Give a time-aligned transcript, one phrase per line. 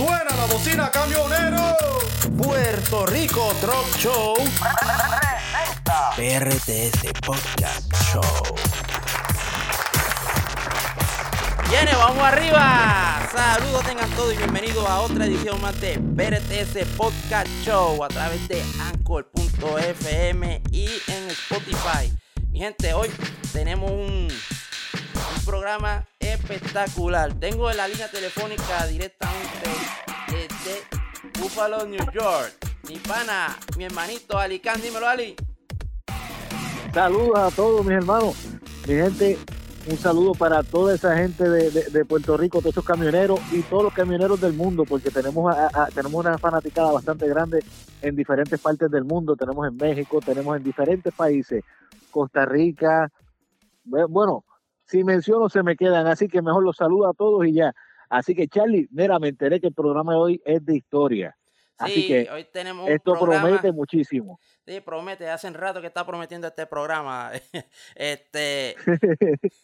[0.00, 1.76] Suena la bocina camionero.
[2.42, 4.34] Puerto Rico Truck Show.
[6.16, 8.22] PRTS Podcast Show.
[11.68, 13.28] Viene, vamos arriba.
[13.30, 18.48] Saludos tengan todos y bienvenidos a otra edición más de PRTS Podcast Show a través
[18.48, 22.10] de Anchor.fm y en Spotify.
[22.48, 23.10] Mi gente, hoy
[23.52, 24.59] tenemos un, un
[25.44, 27.32] programa espectacular.
[27.34, 29.70] Tengo la línea telefónica directamente
[30.28, 32.52] desde Buffalo, New York.
[32.88, 35.36] Mi pana, mi hermanito Ali Khan, dímelo Ali.
[36.92, 38.34] Saludos a todos mis hermanos.
[38.88, 39.38] Mi gente,
[39.88, 43.84] un saludo para toda esa gente de, de- Puerto Rico, todos esos camioneros y todos
[43.84, 47.64] los camioneros del mundo, porque tenemos a- tenemos una fanaticada bastante grande
[48.02, 49.36] en diferentes partes del mundo.
[49.36, 51.62] Tenemos en México, tenemos en diferentes países,
[52.10, 53.08] Costa Rica.
[53.84, 54.44] Bu- Bueno,
[54.90, 57.72] si menciono se me quedan, así que mejor los saludo a todos y ya.
[58.08, 61.36] Así que Charlie, mira, me enteré que el programa de hoy es de historia.
[61.78, 63.44] Así Sí, que hoy tenemos un Esto programa.
[63.44, 64.40] promete muchísimo.
[64.66, 67.30] Sí, promete, hace rato que está prometiendo este programa.
[67.94, 68.74] este,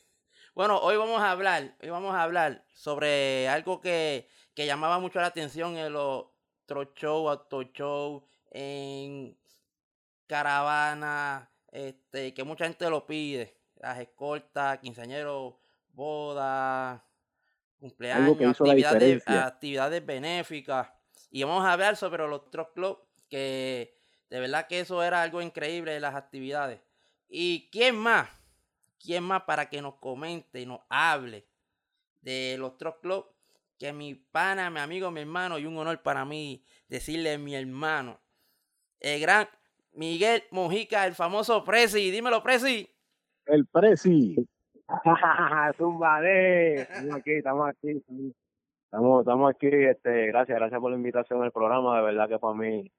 [0.54, 5.20] bueno, hoy vamos a hablar, hoy vamos a hablar sobre algo que, que llamaba mucho
[5.20, 6.26] la atención en los
[6.94, 9.36] show, auto show, en
[10.26, 13.55] caravana, este, que mucha gente lo pide,
[13.86, 15.54] las escoltas, quinceañeros,
[15.92, 17.00] bodas,
[17.78, 20.88] cumpleaños, actividades, actividades benéficas.
[21.30, 23.96] Y vamos a hablar sobre los truck club, que
[24.28, 26.80] de verdad que eso era algo increíble, las actividades.
[27.28, 28.28] ¿Y quién más?
[28.98, 31.46] ¿Quién más para que nos comente y nos hable
[32.22, 33.26] de los truck club?
[33.78, 38.18] Que mi pana, mi amigo, mi hermano, y un honor para mí decirle mi hermano,
[38.98, 39.48] el gran
[39.92, 42.10] Miguel Mojica, el famoso Prezi.
[42.10, 42.95] Dímelo, Prezi.
[43.46, 44.36] El Prezi.
[45.76, 46.82] Zumbaré.
[46.82, 48.02] Estamos aquí, estamos aquí.
[48.84, 49.68] Estamos, estamos aquí.
[49.68, 51.96] Este, gracias, gracias por la invitación al programa.
[51.98, 52.90] De verdad que para mí,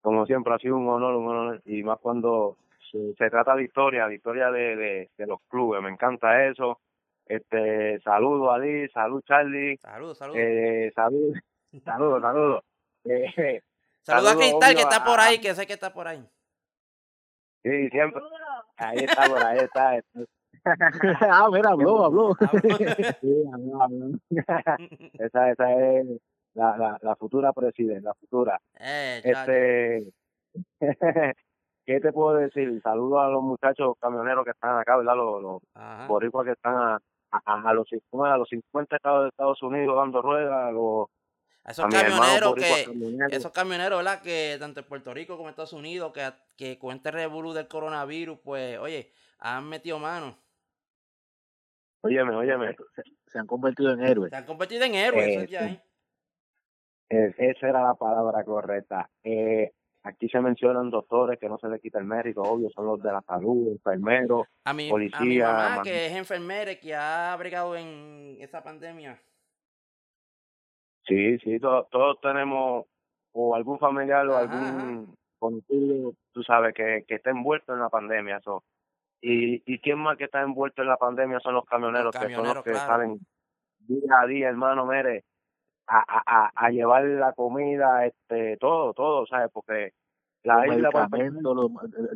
[0.00, 1.62] como siempre, ha sido un honor, un honor.
[1.64, 2.56] Y más cuando
[2.90, 5.82] se, se trata de historia, de historia de, de, de los clubes.
[5.82, 6.80] Me encanta eso.
[7.26, 10.38] Este, saludos Ali, salud Charlie, Saludos, saludos.
[10.40, 11.34] eh, salud,
[11.84, 12.64] saludos, saludos.
[13.04, 13.60] Eh,
[14.02, 16.24] saludos a Cristal, que está por a- ahí, que sé que está por ahí.
[17.62, 18.22] sí, siempre.
[18.78, 20.00] Ahí está, por ahí está.
[21.30, 22.34] ah, mira, habló, habló.
[23.20, 24.18] Sí, habló, habló.
[25.14, 26.06] esa, esa es
[26.54, 28.60] la, la, la futura presidenta, la futura.
[28.78, 29.20] eh.
[29.24, 30.12] Este,
[31.86, 32.80] ¿qué te puedo decir?
[32.82, 35.16] Saludos a los muchachos camioneros que están acá, ¿verdad?
[35.16, 35.62] Los, los
[36.08, 36.98] boricuas que están a,
[37.30, 41.06] a, a los, 50 a los 50 estados de Estados Unidos dando ruedas, a los
[41.68, 44.22] A esos a camioneros que, esos camioneros, ¿verdad?
[44.22, 47.68] Que tanto en Puerto Rico como en Estados Unidos, que, que con este revolú del
[47.68, 50.34] coronavirus, pues, oye, han metido mano.
[52.00, 52.74] Óyeme, óyeme,
[53.30, 54.30] Se han convertido en héroes.
[54.30, 55.82] Se han convertido en héroes, eso es Eh, ya ahí.
[57.10, 59.10] eh, esa era la palabra correcta.
[59.22, 59.70] Eh,
[60.04, 63.12] aquí se mencionan doctores que no se les quita el mérito, obvio, son los de
[63.12, 68.38] la salud, enfermeros, A mi, a mi mamá, que es enfermera que ha bregado en
[68.40, 69.20] esa pandemia.
[71.08, 72.84] Sí, sí, to- todos tenemos
[73.32, 77.88] o algún familiar o Ajá, algún conocido, tú sabes, que, que está envuelto en la
[77.88, 78.36] pandemia.
[78.36, 78.62] Eso.
[79.20, 82.46] Y, y quién más que está envuelto en la pandemia son los camioneros, que son
[82.46, 83.20] los que salen
[83.80, 85.24] día a día, hermano, mire,
[85.86, 89.50] a, a, a, a llevar la comida, este, todo, todo, ¿sabes?
[89.52, 89.92] Porque
[90.42, 90.90] la Los isla,
[91.54, 91.70] los-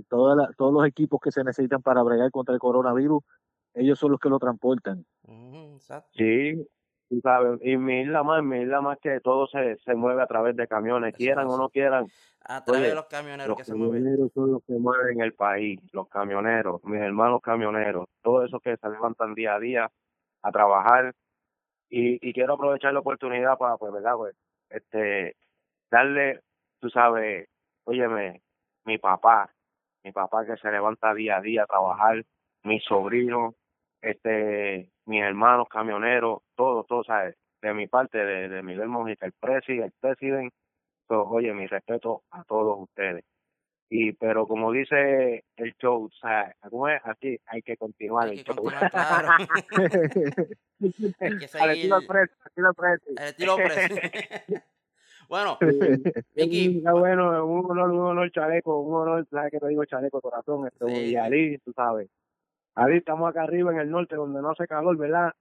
[0.08, 3.22] toda la- todos los equipos que se necesitan para bregar contra el coronavirus,
[3.74, 5.04] ellos son los que lo transportan.
[5.26, 6.10] Exacto.
[6.14, 6.68] Sí,
[7.20, 10.56] sabes, y mi isla más, mi isla más que todo se, se mueve a través
[10.56, 11.52] de camiones, Eso quieran es.
[11.52, 12.06] o no quieran,
[12.44, 14.02] A través de los camioneros los que se mueven.
[14.02, 18.76] camioneros son los que mueven el país, los camioneros, mis hermanos camioneros, todos esos que
[18.76, 19.90] se levantan día a día
[20.42, 21.14] a trabajar
[21.90, 24.34] y, y quiero aprovechar la oportunidad para, pues, verdad, pues,
[24.70, 25.36] este,
[25.90, 26.40] darle,
[26.80, 27.48] tú sabes,
[27.84, 28.42] óyeme,
[28.84, 29.50] mi papá,
[30.04, 32.24] mi papá que se levanta día a día a trabajar,
[32.64, 33.54] mi sobrino,
[34.00, 37.36] este, mis hermanos camioneros, todos, todos, ¿sabes?
[37.60, 40.54] De mi parte, de, de Miguel Mojica, el presi, el presidente,
[41.08, 43.24] So, oye, mi respeto a todos ustedes.
[43.90, 47.02] Y pero como dice el show, o sea, ¿cómo es?
[47.04, 48.56] Aquí hay que continuar Hay el que show.
[48.62, 49.28] continuar, claro.
[51.20, 53.04] Hay que Al estilo preso, al estilo preso.
[53.10, 53.94] el estilo preso.
[55.28, 56.02] bueno, Sí,
[56.34, 60.20] Vicky, está bueno, un honor, un honor, chaleco, un honor, ¿sabes que te digo, chaleco,
[60.20, 60.66] corazón?
[60.68, 61.16] Esto, Sí, y.
[61.16, 62.08] Ali, tú sabes.
[62.74, 65.32] Ali, estamos acá arriba en el norte, donde no hace calor, ¿verdad?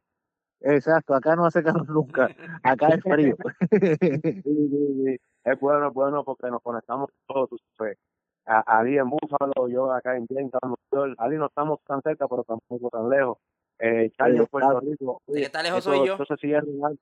[0.59, 2.29] Exacto, acá no hace calor nunca,
[2.63, 3.35] acá es frío.
[4.43, 5.17] Sí, sí, sí.
[5.43, 7.97] Es bueno, es bueno porque nos conectamos todos, tú sabes.
[8.45, 11.15] Ali en Búfalo, yo acá en York.
[11.17, 13.37] Ali no estamos tan cerca, pero tampoco tan lejos.
[13.79, 15.21] Eh, Charlie en Puerto Rico.
[15.27, 16.13] De que está lejos Eso- soy yo.
[16.13, 16.99] Entonces sí es real.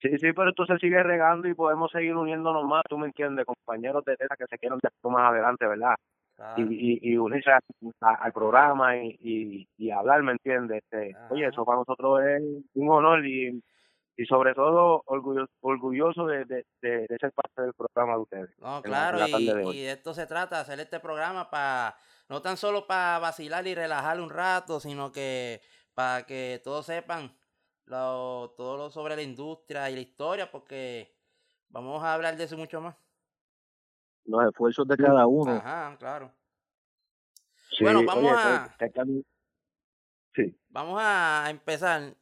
[0.00, 3.44] Sí, sí, pero esto se sigue regando y podemos seguir uniéndonos más, tú me entiendes,
[3.44, 5.94] compañeros de tela que se quieran más adelante, ¿verdad?
[6.56, 7.50] Y, y, y unirse
[8.00, 10.82] al programa y, y, y, hablar, ¿me entiendes?
[10.84, 12.42] Este, oye, eso para nosotros es
[12.74, 13.62] un honor y,
[14.16, 18.58] y sobre todo orgulloso, orgulloso de, de, de, ser parte del programa de ustedes.
[18.58, 21.96] No, claro, y, de esto se trata, hacer este programa para,
[22.28, 25.60] no tan solo para vacilar y relajar un rato, sino que
[25.94, 27.34] para que todos sepan
[27.84, 31.14] lo, todo lo sobre la industria y la historia, porque
[31.68, 32.96] vamos a hablar de eso mucho más.
[34.24, 35.52] Los esfuerzos de cada uno.
[35.52, 36.32] Ajá, claro.
[37.80, 38.76] bueno, vamos a.
[40.34, 40.56] Sí.
[40.68, 42.14] Vamos a empezar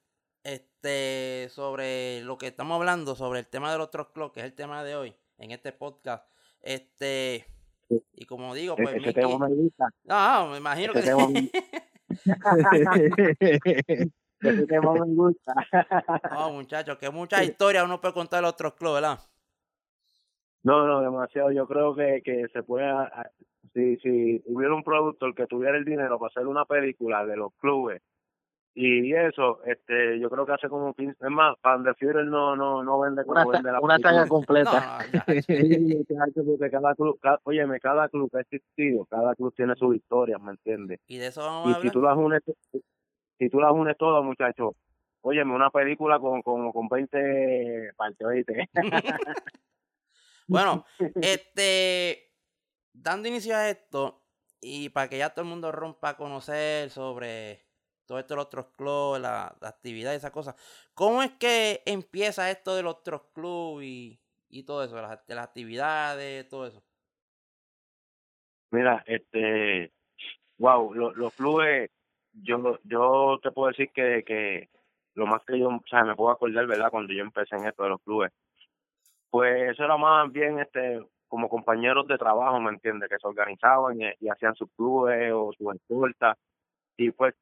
[0.42, 4.54] este sobre lo que estamos hablando, sobre el tema de los troclos, que es el
[4.54, 6.26] tema de hoy, en este podcast.
[6.60, 7.46] Este.
[8.12, 8.96] Y como digo, pues.
[9.04, 9.22] Ese
[10.04, 11.02] No, me imagino que.
[14.40, 15.54] no me gusta.
[16.30, 19.18] No, muchachos, que muchas historias uno puede contar de otros clubes, ¿verdad?
[20.62, 21.52] No, no, demasiado.
[21.52, 22.86] Yo creo que, que se puede,
[23.74, 27.52] si, si hubiera un productor que tuviera el dinero para hacer una película de los
[27.54, 28.02] clubes
[28.80, 32.84] y eso, este, yo creo que hace como 15, es más, Pan Führer no, no,
[32.84, 35.00] no vende como una, vende la una saga completa.
[35.12, 35.24] No,
[36.70, 41.00] cada club, cada, óyeme, cada club ha existido, cada club tiene su historia, ¿me entiendes?
[41.08, 42.40] Y de eso vamos y a si tú las unes,
[43.40, 44.76] si tú las unes todas, muchachos,
[45.22, 48.68] óyeme, una película con, con, con 20 partes, ¿oíste?
[50.48, 50.84] bueno,
[51.22, 52.32] este,
[52.92, 54.24] dando inicio a esto,
[54.60, 57.64] y para que ya todo el mundo rompa a conocer sobre
[58.06, 60.56] todo esto de los Trust Club, la, la, actividad y esas cosas,
[60.94, 64.18] ¿cómo es que empieza esto de los Trust Club y,
[64.48, 66.82] y todo eso, las, de las actividades, todo eso?
[68.70, 69.92] Mira, este,
[70.58, 71.90] wow, los, los clubes
[72.42, 74.68] yo yo te puedo decir que, que
[75.14, 76.90] lo más que yo, o sea, me puedo acordar, ¿verdad?
[76.90, 78.32] Cuando yo empecé en esto de los clubes,
[79.30, 83.08] pues eso era más bien este como compañeros de trabajo, ¿me entiendes?
[83.08, 86.36] Que se organizaban y, hacían sus clubes o sus escoltas.
[86.96, 87.34] Y pues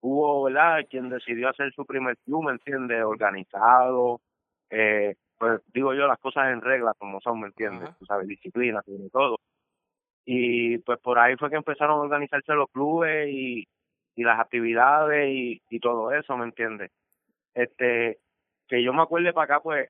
[0.00, 0.84] hubo, ¿verdad?
[0.88, 3.02] Quien decidió hacer su primer club, ¿me entiendes?
[3.02, 4.20] Organizado,
[4.70, 7.90] eh, pues digo yo las cosas en regla como son, ¿me entiendes?
[7.98, 9.38] Tú sabes, disciplina sobre todo.
[10.26, 13.66] Y pues por ahí fue que empezaron a organizarse los clubes y,
[14.16, 16.90] y las actividades y, y todo eso, ¿me entiendes?
[17.54, 18.18] Este,
[18.68, 19.88] que yo me acuerde para acá, pues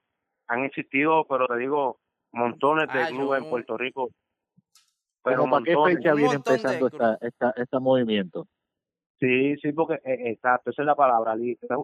[0.48, 1.98] han existido, pero te digo,
[2.32, 4.10] montones de clubes en Puerto Rico.
[5.22, 8.46] Pero ¿Para qué fecha viene empezando esta, esta, este movimiento?
[9.20, 11.34] Sí, sí, porque eh, exacto, esa es la palabra.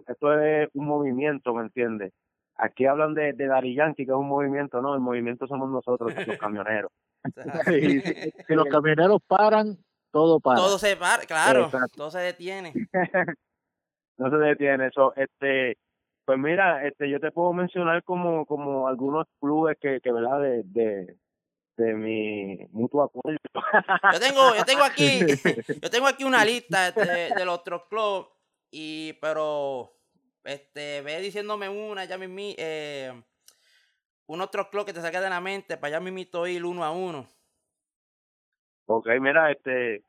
[0.07, 2.13] Esto es un movimiento, ¿me entiendes?
[2.55, 6.13] Aquí hablan de, de Dari Yankee, que es un movimiento, no, el movimiento somos nosotros,
[6.27, 6.91] los camioneros.
[7.65, 9.77] si los camioneros paran,
[10.11, 10.57] todo para.
[10.57, 12.73] Todo se para, claro, todo se detiene.
[14.17, 15.13] no se detiene eso.
[15.15, 15.77] Este,
[16.31, 20.63] pues mira, este, yo te puedo mencionar como, como algunos clubes que, que verdad, de,
[20.63, 21.17] de,
[21.75, 23.37] de mi mutuo acuerdo.
[24.13, 25.19] yo tengo, yo tengo aquí,
[25.81, 28.27] yo tengo aquí una lista de, de los otros clubes
[28.71, 29.91] y, pero,
[30.45, 33.11] este, ve diciéndome una, ya mi, eh,
[34.27, 36.91] un otro club que te saque de la mente para ya mismito ir uno a
[36.91, 37.27] uno.
[38.85, 40.05] Ok, mira, este,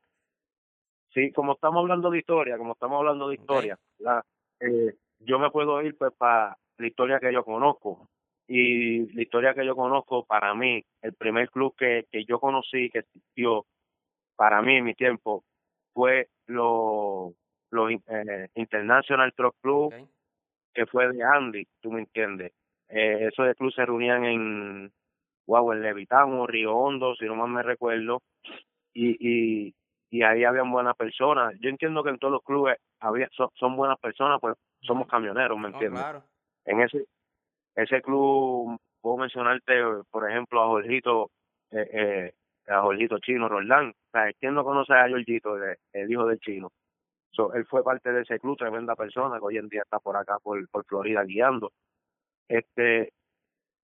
[1.12, 4.24] sí, como estamos hablando de historia, como estamos hablando de historia, la,
[4.60, 8.08] eh, yo me puedo ir pues para la historia que yo conozco.
[8.48, 12.90] Y la historia que yo conozco, para mí, el primer club que, que yo conocí,
[12.90, 13.66] que existió
[14.36, 15.44] para mí en mi tiempo,
[15.94, 17.34] fue los
[17.70, 19.94] lo, eh, International Truck Club,
[20.74, 22.52] que fue de Andy, tú me entiendes.
[22.88, 24.92] Eh, esos de club se reunían en,
[25.46, 28.22] wow, en Levitán o Río Hondo, si no más me recuerdo,
[28.92, 29.74] y, y,
[30.12, 31.54] y ahí habían buenas personas.
[31.58, 35.68] Yo entiendo que en todos los clubes había son, buenas personas, pues somos camioneros, ¿me
[35.68, 36.04] entiendes?
[36.66, 37.06] En ese
[37.74, 39.72] ese club puedo mencionarte,
[40.10, 41.30] por ejemplo, a Jorgito,
[41.70, 42.32] eh, eh,
[42.70, 43.88] a Jorgito Chino Roldán.
[43.88, 46.70] O sea, ¿quién no conoce a Jorgito, el, hijo del chino?
[47.30, 50.18] So, él fue parte de ese club, tremenda persona que hoy en día está por
[50.18, 51.72] acá, por, por Florida, guiando.
[52.48, 53.14] Este,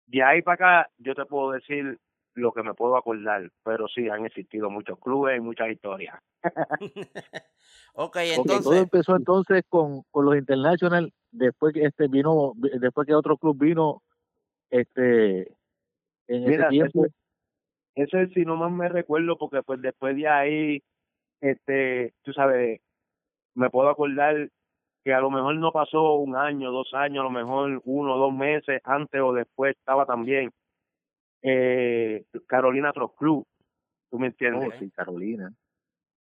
[0.06, 1.99] de ahí para acá, yo te puedo decir
[2.37, 6.19] lo que me puedo acordar, pero sí han existido muchos clubes y muchas historias.
[7.95, 8.64] ok, entonces.
[8.64, 13.59] todo empezó entonces con, con los International, después que este vino, después que otro club
[13.59, 14.02] vino,
[14.71, 15.49] este,
[16.28, 17.07] en ese tiempo.
[17.95, 20.83] Eso, es si no más me recuerdo, porque pues después de ahí,
[21.40, 22.81] este, tú sabes,
[23.55, 24.50] me puedo acordar
[25.02, 28.19] que a lo mejor no pasó un año, dos años, a lo mejor uno o
[28.19, 30.50] dos meses antes o después estaba también
[31.43, 33.47] eh, Carolina Troc Club,
[34.11, 34.71] ¿tú me entiendes?
[34.75, 35.52] Oh, sí, Carolina.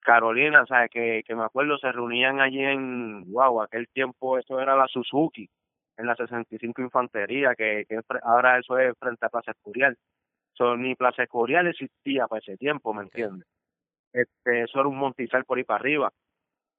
[0.00, 4.76] Carolina, o que, que me acuerdo, se reunían allí en, wow, aquel tiempo eso era
[4.76, 5.48] la Suzuki,
[5.96, 9.96] en la 65 Infantería, que, que ahora eso es frente a Plaza Escurial.
[10.52, 13.48] So, ni Plaza Escurial existía para ese tiempo, ¿me entiendes?
[14.12, 16.12] Este, eso era un montizal por ahí para arriba.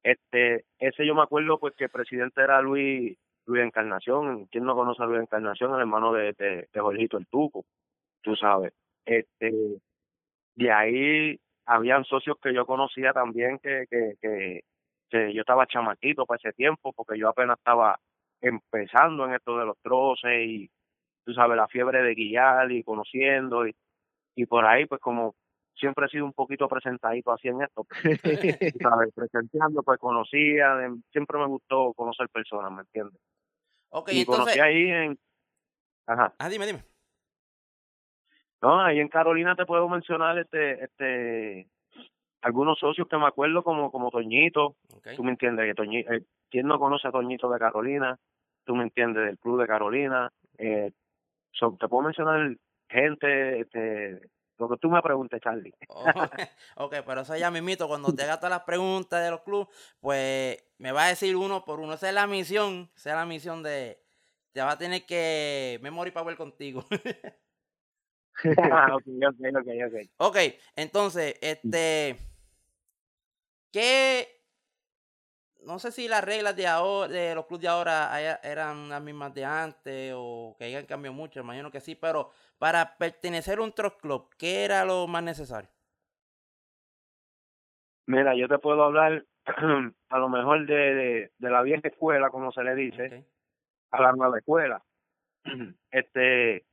[0.03, 4.75] Este, ese yo me acuerdo pues que el presidente era Luis Luis Encarnación, ¿quién no
[4.75, 5.73] conoce a Luis Encarnación?
[5.73, 7.65] El hermano de, de, de Jorgito el Tuco,
[8.27, 8.73] tú sabes.
[9.05, 9.79] Este,
[10.55, 14.61] de ahí habían socios que yo conocía también que, que, que,
[15.09, 17.97] que yo estaba chamaquito para ese tiempo, porque yo apenas estaba
[18.41, 20.69] empezando en esto de los troces y
[21.25, 23.73] tú sabes la fiebre de guiar y conociendo y,
[24.35, 25.35] y por ahí pues como
[25.73, 28.21] siempre he sido un poquito presentadito así en esto pues,
[28.81, 30.77] sabes presentando pues conocía
[31.11, 33.19] siempre me gustó conocer personas me entiendes
[33.89, 34.43] okay, y entonces...
[34.43, 35.19] conocí ahí en
[36.05, 36.35] ajá.
[36.37, 36.96] Ah dime dime
[38.61, 41.67] no ahí en Carolina te puedo mencionar este este
[42.41, 44.75] algunos socios que me acuerdo como como Toñito
[45.15, 48.17] tú me entiendes que Toñito eh, quién no conoce a Toñito de Carolina
[48.65, 50.91] tú me entiendes del club de Carolina eh,
[51.79, 52.55] te puedo mencionar
[52.89, 54.21] gente este
[54.57, 55.73] lo que tú me preguntes, Charlie.
[56.77, 59.67] ok, pero eso ya mismito, cuando te haga todas las preguntas de los clubes,
[59.99, 61.93] pues me va a decir uno por uno.
[61.93, 64.01] Esa es la misión, esa es la misión de...
[64.53, 66.83] Te va a tener que memory power contigo.
[68.71, 69.03] Ah, ok,
[70.17, 70.37] ok,
[70.75, 72.17] entonces, este...
[73.71, 74.37] ¿Qué
[75.67, 79.33] no sé si las reglas de ahora, de los clubes de ahora eran las mismas
[79.33, 83.73] de antes o que hayan cambiado mucho, imagino que sí, pero para pertenecer a un
[83.73, 85.69] truck club, ¿qué era lo más necesario?
[88.05, 89.25] Mira, yo te puedo hablar
[90.09, 93.25] a lo mejor de, de, la vieja escuela, como se le dice,
[93.91, 94.81] a la nueva escuela.
[95.91, 96.65] Este,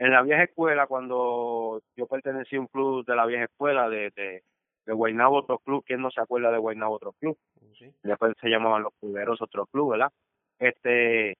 [0.00, 4.10] en la vieja escuela, cuando yo pertenecí a un club de la vieja escuela de,
[4.16, 4.42] de,
[4.86, 7.36] de Guaynabo otro club, ¿quién no se acuerda de Guaynabo otro club?
[8.02, 10.10] Después se llamaban los Cuberos otro club, ¿verdad?
[10.58, 11.36] Este,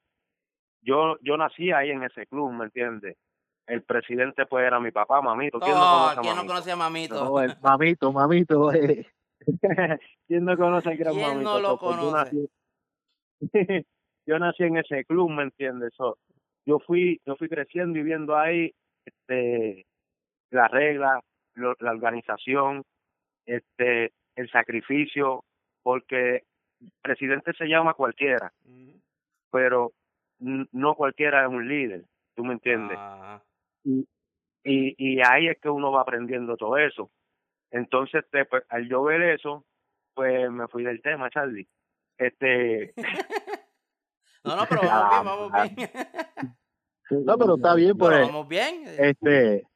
[0.83, 3.17] yo, yo nací ahí en ese club, ¿me entiendes?
[3.67, 5.59] El presidente pues era mi papá, mamito.
[5.59, 6.53] ¿Quién no oh, conoce a ¿quién mamito?
[6.53, 7.25] no a mamito?
[7.25, 8.73] No, el mamito, mamito.
[8.75, 9.07] Eh.
[10.29, 11.51] ¿Quién no conoce al gran ¿Quién mamito?
[11.51, 12.37] no lo conoce?
[12.37, 12.49] Yo nací,
[14.27, 15.95] yo nací en ese club, ¿me entiendes?
[15.97, 16.19] So,
[16.71, 18.73] yo fui, yo fui creciendo y viendo ahí
[19.05, 19.87] este,
[20.51, 21.21] la regla,
[21.55, 22.85] la organización,
[23.45, 25.45] este, el sacrificio,
[25.83, 26.45] porque
[27.03, 28.53] presidente se llama cualquiera,
[29.51, 29.93] pero
[30.39, 32.05] no cualquiera es un líder,
[32.37, 32.99] ¿tú me entiendes?
[33.83, 34.07] Y,
[34.63, 37.11] y, y ahí es que uno va aprendiendo todo eso.
[37.73, 39.65] Entonces, te, pues, al yo ver eso,
[40.15, 41.69] pues me fui del tema, Charlie.
[42.17, 42.95] Este.
[44.45, 46.57] no, no, pero vamos bien, vamos bien.
[47.11, 48.21] No, pero está bien, pues.
[48.21, 48.85] vamos bien.
[48.99, 49.67] Este.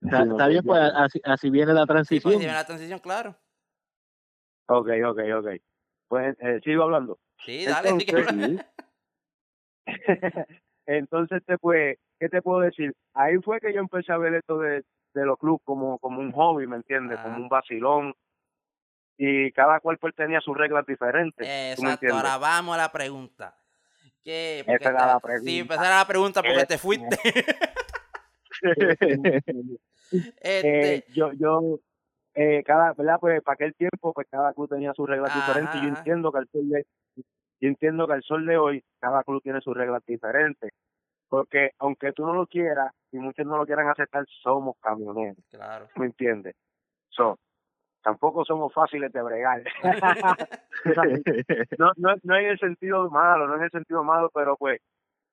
[0.00, 2.20] Está, bien, pues así, así viene la transición.
[2.20, 3.36] Sí, pues, viene la transición, claro.
[4.66, 5.48] Ok, ok, ok.
[6.08, 7.18] Pues eh, sigo hablando.
[7.44, 8.66] Sí, dale, Entonces,
[10.86, 12.94] Entonces, te, pues, ¿qué te puedo decir?
[13.14, 16.32] Ahí fue que yo empecé a ver esto de, de los clubes como, como un
[16.32, 17.18] hobby, ¿me entiendes?
[17.20, 18.14] Como un vacilón.
[19.16, 21.46] Y cada cual pues tenía sus reglas diferentes.
[21.46, 23.56] Exacto, ahora vamos a la pregunta.
[24.24, 24.60] ¿Qué?
[24.66, 25.50] Esa era la pregunta.
[25.50, 27.18] Sí, esa era la pregunta porque te fuiste.
[30.40, 30.94] este...
[30.96, 31.80] Eh, yo, yo,
[32.34, 33.18] eh, cada, ¿verdad?
[33.20, 35.76] Pues para aquel tiempo, pues cada club tenía sus reglas diferentes.
[35.76, 36.86] Y yo entiendo que al sol de,
[37.60, 40.72] yo entiendo que al sol de hoy, cada club tiene sus reglas diferentes.
[41.28, 45.44] Porque aunque tú no lo quieras, y muchos no lo quieran aceptar, somos camioneros.
[45.50, 45.88] Claro.
[45.96, 46.54] ¿Me entiendes?
[47.10, 47.38] So,
[48.04, 49.62] tampoco somos fáciles de bregar.
[51.78, 54.80] no, no, no en el sentido malo, no en el sentido malo, pero pues,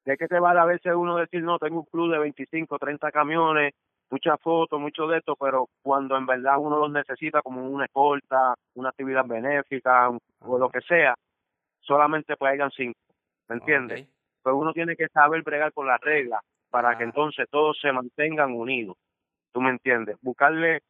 [0.06, 3.12] ¿de qué te vale a veces uno decir, no, tengo un club de 25, 30
[3.12, 3.74] camiones,
[4.10, 8.56] muchas fotos, mucho de esto, pero cuando en verdad uno los necesita como una escolta,
[8.75, 10.10] una actividad benéfica
[10.40, 11.13] o lo que sea,
[11.82, 13.00] solamente pues hayan cinco,
[13.50, 14.08] ¿me entiendes?
[14.42, 18.54] Pues uno tiene que saber bregar con las reglas para que entonces todos se mantengan
[18.54, 18.96] unidos,
[19.51, 20.16] ¿tú me entiendes?
[20.22, 20.82] Buscarle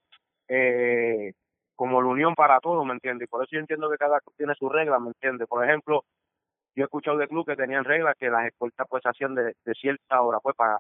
[0.48, 1.34] eh,
[1.76, 3.28] como la unión para todos, ¿me entiendes?
[3.30, 5.48] Por eso yo entiendo que cada club tiene sus reglas, ¿me entiendes?
[5.48, 6.04] Por ejemplo,
[6.76, 9.74] yo he escuchado de club que tenían reglas que las escoltas pues hacían de, de
[9.74, 10.80] cierta hora, pues para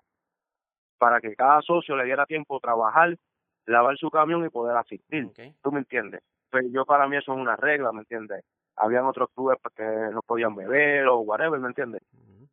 [1.01, 3.17] para que cada socio le diera tiempo a trabajar,
[3.65, 5.31] lavar su camión y poder asistir.
[5.63, 6.21] ¿Tú me entiendes?
[6.51, 8.45] Pues yo para mí eso es una regla, ¿me entiendes?
[8.75, 12.03] Habían otros clubes pues, que no podían beber o whatever, ¿me entiendes?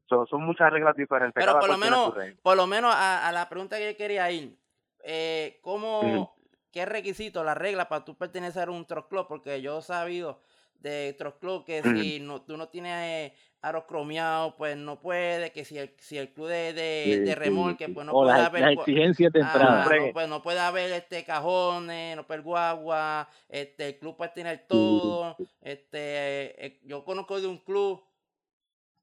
[0.09, 1.35] son, son muchas reglas diferentes.
[1.45, 4.57] Pero por lo menos, por lo menos a, la pregunta que yo quería ir,
[5.05, 6.35] eh, ¿cómo,
[6.71, 9.27] qué requisito, la regla para tú pertenecer a un truck club?
[9.29, 10.41] Porque yo he sabido
[10.81, 15.65] de truck club que si no, tú no tienes aros cromeados, pues no puede, que
[15.65, 18.63] si el, si el club de, de, remolque, pues no puede haber...
[18.63, 19.85] La exigencia de entrada.
[19.85, 24.31] no, pues no puede haber este cajones, no puede haber guagua, este, el club puede
[24.31, 28.05] tener todo, este, eh, yo conozco de un club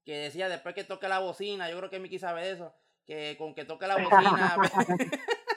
[0.04, 2.72] que decía después que toque la bocina, yo creo que Mickey sabe de eso,
[3.04, 4.56] que con que toque la bocina,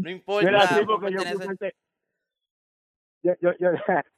[0.00, 0.66] no importa.
[0.68, 1.74] Sí, por porque yo fui, parte,
[3.22, 3.70] yo, yo, yo,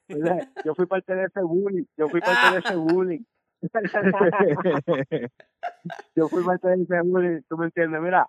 [0.65, 3.25] yo fui parte de ese bullying, yo fui parte de ese bullying.
[6.17, 8.27] yo fui parte de ese bullying, tú me entiendes, mira,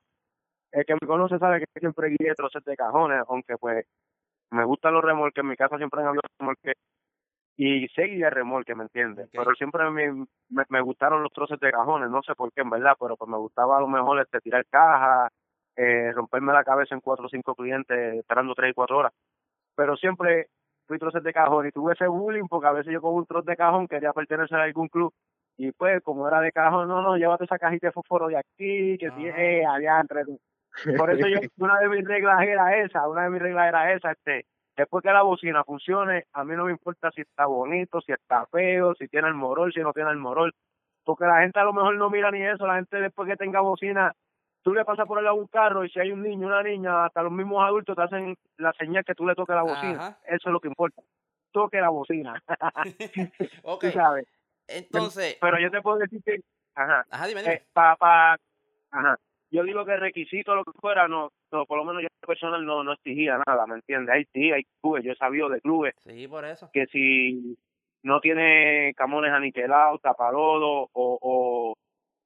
[0.71, 3.85] el que me conoce sabe que siempre guié troces de cajones, aunque pues
[4.51, 6.75] me gustan los remolques, en mi casa siempre han habido remolques
[7.57, 9.29] y seguí el remolque, ¿me entiendes?
[9.31, 10.11] Pero siempre me,
[10.49, 13.29] me, me gustaron los troces de cajones, no sé por qué en verdad, pero pues
[13.29, 15.31] me gustaba a lo mejor este, tirar cajas,
[15.77, 19.13] eh, romperme la cabeza en cuatro o cinco clientes esperando tres y cuatro horas.
[19.75, 20.47] Pero siempre
[20.87, 23.43] fui troces de cajón y tuve ese bullying porque a veces yo con un troz
[23.45, 25.11] de cajón quería pertenecer a algún club
[25.57, 28.97] y pues como era de cajón, no, no, llévate esa cajita de fósforo de aquí,
[28.97, 29.17] que Ah.
[29.37, 30.23] eh, adiantre.
[30.25, 30.39] tú.
[30.97, 34.11] Por eso yo, una de mis reglas era esa, una de mis reglas era esa,
[34.11, 38.11] este, después que la bocina funcione, a mí no me importa si está bonito, si
[38.11, 40.53] está feo, si tiene el morol, si no tiene el morol,
[41.05, 43.61] porque la gente a lo mejor no mira ni eso, la gente después que tenga
[43.61, 44.11] bocina,
[44.65, 47.05] tú le pasas por el lado un carro y si hay un niño, una niña,
[47.05, 50.19] hasta los mismos adultos te hacen la señal que tú le toques la bocina, Ajá.
[50.25, 51.03] eso es lo que importa,
[51.51, 52.33] toque la bocina,
[53.63, 54.25] Ok, tú sabes,
[54.67, 56.39] entonces, pero yo te puedo decir que,
[56.73, 57.53] ajá, ajá, dime, dime.
[57.53, 58.37] eh, pa, pa,
[58.89, 59.17] ajá.
[59.51, 62.83] Yo digo que requisito, lo que fuera, no, no, por lo menos yo personal no,
[62.83, 64.15] no exigía nada, ¿me entiendes?
[64.15, 66.71] Ahí sí, hay clubes, yo he sabido de clubes Sí, por eso.
[66.73, 67.55] que si
[68.01, 71.73] no tiene camones aniquilados, taparodo, o, o,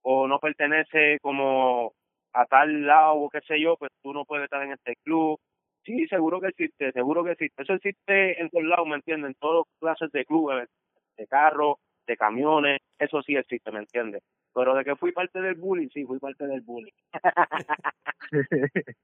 [0.03, 1.91] o no pertenece como
[2.33, 5.39] a tal lado o qué sé yo, pues tú no puedes estar en este club.
[5.83, 7.63] Sí, seguro que existe, seguro que existe.
[7.63, 9.29] Eso existe en todos lados, ¿me entiendes?
[9.29, 10.69] En todas clases de clubes,
[11.17, 14.21] de carros, de camiones, eso sí existe, ¿me entiendes?
[14.53, 16.93] Pero de que fui parte del bullying, sí, fui parte del bullying.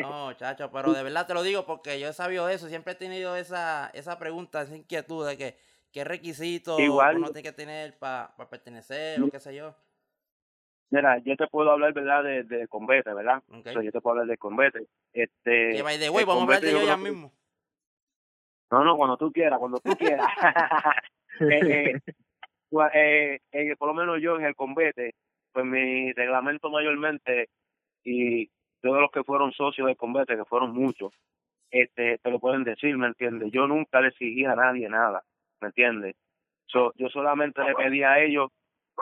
[0.00, 2.96] No, chacho, pero de verdad te lo digo porque yo he sabido eso, siempre he
[2.96, 5.56] tenido esa, esa pregunta, esa inquietud de que
[5.92, 9.74] qué requisitos uno tiene que tener para pertenecer o qué sé yo.
[10.92, 13.42] Mira, yo te puedo hablar, ¿verdad?, de, de Convete, ¿verdad?
[13.48, 13.66] Ok.
[13.66, 14.86] O sea, yo te puedo hablar de Convete.
[15.14, 17.32] Este, Que by the way, el vamos a hablar de ello ya que- mismo.
[18.70, 20.26] No, no, cuando tú quieras, cuando tú quieras.
[21.40, 21.98] eh,
[22.94, 25.14] eh, eh, por lo menos yo en el Convete,
[25.52, 27.48] pues mi reglamento mayormente,
[28.04, 28.48] y
[28.82, 31.12] todos los que fueron socios del Convete, que fueron muchos,
[31.70, 33.50] este, te lo pueden decir, ¿me entiendes?
[33.50, 35.22] Yo nunca le exigí a nadie nada,
[35.62, 36.16] ¿me entiendes?
[36.66, 38.50] So, yo solamente le pedí a ellos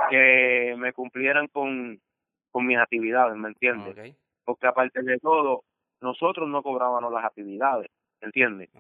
[0.09, 2.01] que me cumplieran con,
[2.51, 3.95] con mis actividades, ¿me entiendes?
[4.45, 5.63] Porque aparte de todo,
[6.01, 8.71] nosotros no cobrábamos las actividades, ¿me entiendes?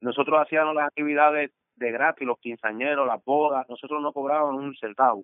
[0.00, 5.22] nosotros hacíamos las actividades de gratis, los quinceañeros, las bodas, nosotros no cobrábamos un centavo.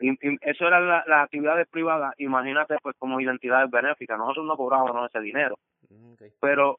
[0.00, 4.56] Y, y eso eran la- las actividades privadas, imagínate pues como identidades benéficas, nosotros no
[4.56, 5.56] cobrábamos ese dinero,
[5.90, 6.78] Mm, pero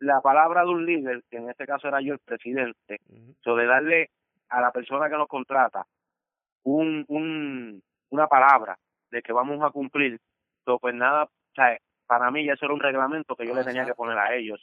[0.00, 3.34] la palabra de un líder, que en este caso era yo el presidente, ujú.
[3.42, 4.10] so de darle
[4.48, 5.84] a la persona que nos contrata
[6.64, 8.78] un, un una palabra
[9.10, 10.18] de que vamos a cumplir,
[10.64, 13.64] so, pues nada, o sea, para mí ya eso era un reglamento que yo le
[13.64, 14.60] tenía que poner a ellos.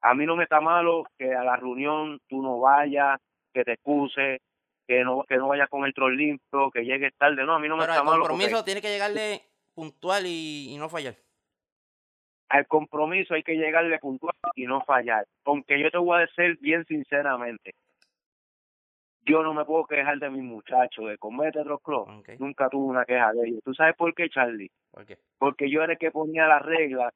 [0.00, 3.20] A mí no me está malo que a la reunión tú no vayas,
[3.52, 4.40] que te excuses,
[4.86, 7.68] que no que no vayas con el troll limpio, que llegues tarde, no, a mí
[7.68, 8.18] no me Pero está el malo.
[8.20, 9.42] compromiso porque tiene que llegarle
[9.74, 11.14] puntual y, y no fallar.
[12.48, 15.26] al compromiso hay que llegarle puntual y no fallar.
[15.44, 17.74] Aunque yo te voy a decir bien sinceramente,
[19.28, 22.24] yo no me puedo quejar de mis muchachos de Comete Rock Club.
[22.38, 23.60] Nunca tuve una queja de ellos.
[23.64, 24.70] ¿Tú sabes por qué, Charlie?
[24.90, 25.18] ¿por qué?
[25.38, 27.12] Porque yo era el que ponía las reglas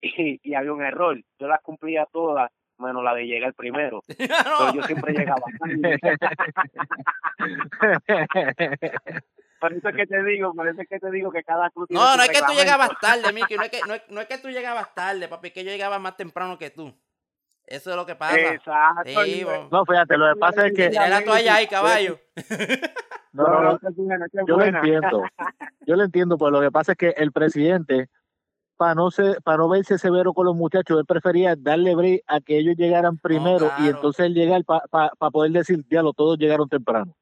[0.00, 1.20] y, y había un error.
[1.38, 4.02] Yo las cumplía todas, menos la de llegar primero.
[4.08, 5.98] Pero yo siempre llegaba tarde.
[9.58, 11.86] Por eso es que te digo, por eso es que te digo que cada club
[11.88, 13.56] No, no es que tú llegabas tarde, Miki.
[13.56, 15.48] No es que, no es, no es que tú llegabas tarde, papi.
[15.48, 16.94] Es que yo llegaba más temprano que tú.
[17.66, 18.54] Eso es lo que pasa.
[18.54, 19.24] Exacto.
[19.24, 19.68] Sí, bo.
[19.70, 22.18] No, fíjate, lo que pasa es que tiré la toalla ahí, caballo.
[23.32, 23.78] no, no, no,
[24.46, 25.22] yo lo entiendo.
[25.86, 28.08] Yo lo entiendo, pero lo que pasa es que el presidente,
[28.76, 32.40] para no ser, para no verse severo con los muchachos, él prefería darle break a
[32.40, 33.96] que ellos llegaran primero y claro.
[33.96, 37.16] entonces él llegar para poder decir, diablo, todos llegaron temprano.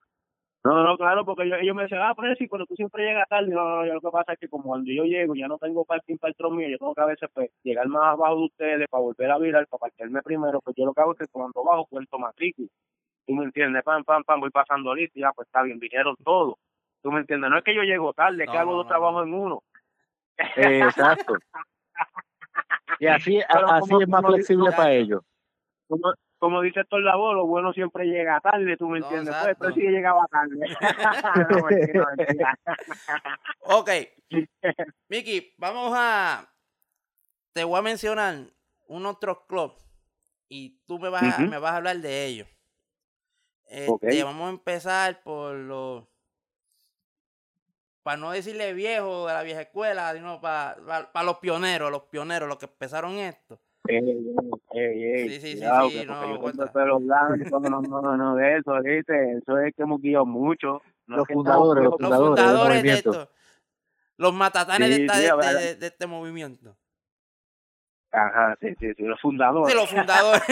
[0.65, 3.51] No, no, claro, porque yo- ellos me decían, ah, Presi, pero tú siempre llegas tarde.
[3.51, 5.59] No, no, no, yo lo que pasa es que como cuando yo llego ya no
[5.59, 8.37] tengo parking para el tron mío, yo tengo que a veces pues llegar más abajo
[8.37, 11.19] de ustedes para volver a virar, para parquearme primero, pues yo lo que hago es
[11.19, 12.69] que cuando bajo cuento matrícula.
[13.27, 13.83] ¿Tú me entiendes?
[13.83, 16.55] Pam, pam, pam, voy pasando listo ya, pues está bien, vinieron todos.
[17.03, 17.51] ¿Tú me entiendes?
[17.51, 19.37] No es que yo llego tarde, es que No, hago no, dos no, trabajos no.
[19.37, 19.63] en uno.
[20.57, 21.35] Exacto.
[23.01, 25.21] Y así, Pero así como- es más flexible para ellos.
[25.89, 26.13] Como,
[26.45, 29.35] como dice Héctor Lavoe, lo bueno siempre llega tarde, ¿tú me No, entiendes?
[29.35, 29.59] exacto.
[29.61, 30.59] Pues, pero sí llegaba tarde.
[31.51, 32.59] no, mentira, mentira.
[33.61, 33.91] Ok.
[35.09, 36.47] Miki, vamos a.
[37.55, 38.35] Te voy a mencionar
[38.89, 39.73] un otro club
[40.51, 42.49] y tú me vas, a, me vas a hablar de ellos.
[43.67, 44.05] Este, Ok.
[44.23, 46.05] Vamos a empezar por los
[48.03, 52.47] para no decirle viejo de la vieja escuela, sino para, para, los pioneros, los pioneros,
[52.47, 53.59] los que empezaron esto.
[53.87, 54.35] Ey, ey,
[55.05, 56.65] ey, Sí, sí, sí, cuidado, sí, que no, yo cuenta.
[56.65, 59.33] tengo el pelo blanco, no, no, no, no, de eso, ¿viste?
[59.39, 60.81] Eso es que hemos guiado mucho.
[61.07, 63.31] No Los fundadores, Los fundadores del fundadores de esto.
[64.17, 65.55] Los matatanes de, Sí, esta- sí, de, ver.
[65.57, 66.75] de- de este movimiento.
[68.11, 69.75] Ajá, sí, sí, sí, los fundadores.
[69.75, 70.43] De los fundadores.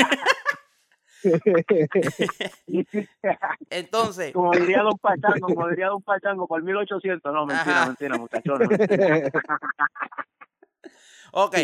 [3.70, 7.86] Entonces, como diría Don Pachango, como diría Don Pachango, por 1800, no, mentira, Ajá.
[7.86, 8.58] mentira, muchachos.
[11.32, 11.56] ok.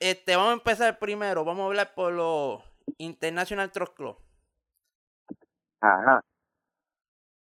[0.00, 1.44] Este, vamos a empezar primero.
[1.44, 2.62] Vamos a hablar por los
[2.98, 4.16] International Truck Club.
[5.80, 6.22] Ajá.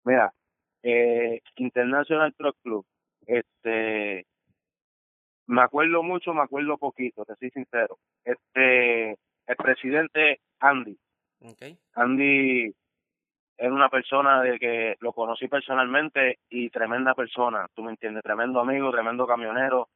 [0.04, 0.32] Mira,
[0.82, 2.86] eh, International Truck Club,
[3.26, 4.26] este,
[5.46, 7.98] me acuerdo mucho, me acuerdo poquito, te soy sincero.
[8.24, 10.98] Este, el presidente Andy,
[11.40, 11.62] Ok.
[11.94, 12.74] Andy
[13.56, 18.60] era una persona de que lo conocí personalmente y tremenda persona, tú me entiendes, tremendo
[18.60, 19.88] amigo, tremendo camionero.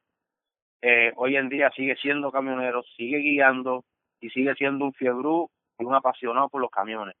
[0.81, 3.83] Eh, hoy en día sigue siendo camionero, sigue guiando
[4.19, 7.15] y sigue siendo un fiebrú y un apasionado por los camiones.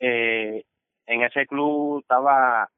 [0.00, 0.64] Eh,
[1.06, 2.68] en ese club estaba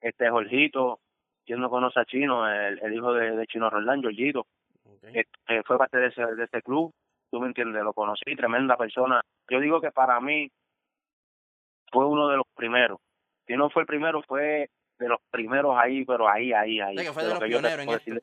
[0.00, 1.00] este Jorgito,
[1.44, 4.46] quien no conoce a Chino, el, el hijo de, de Chino Roldán, Jorgito
[5.12, 6.92] este, fue parte de ese, de ese club,
[7.30, 9.22] tú me entiendes, lo conocí, tremenda persona.
[9.48, 10.50] Yo digo que para mí
[11.90, 12.98] fue uno de los primeros.
[13.46, 16.96] Si no fue el primero, fue de los primeros ahí, pero ahí, ahí, ahí.
[16.96, 18.22] O sea, que fue de lo los pioneros en.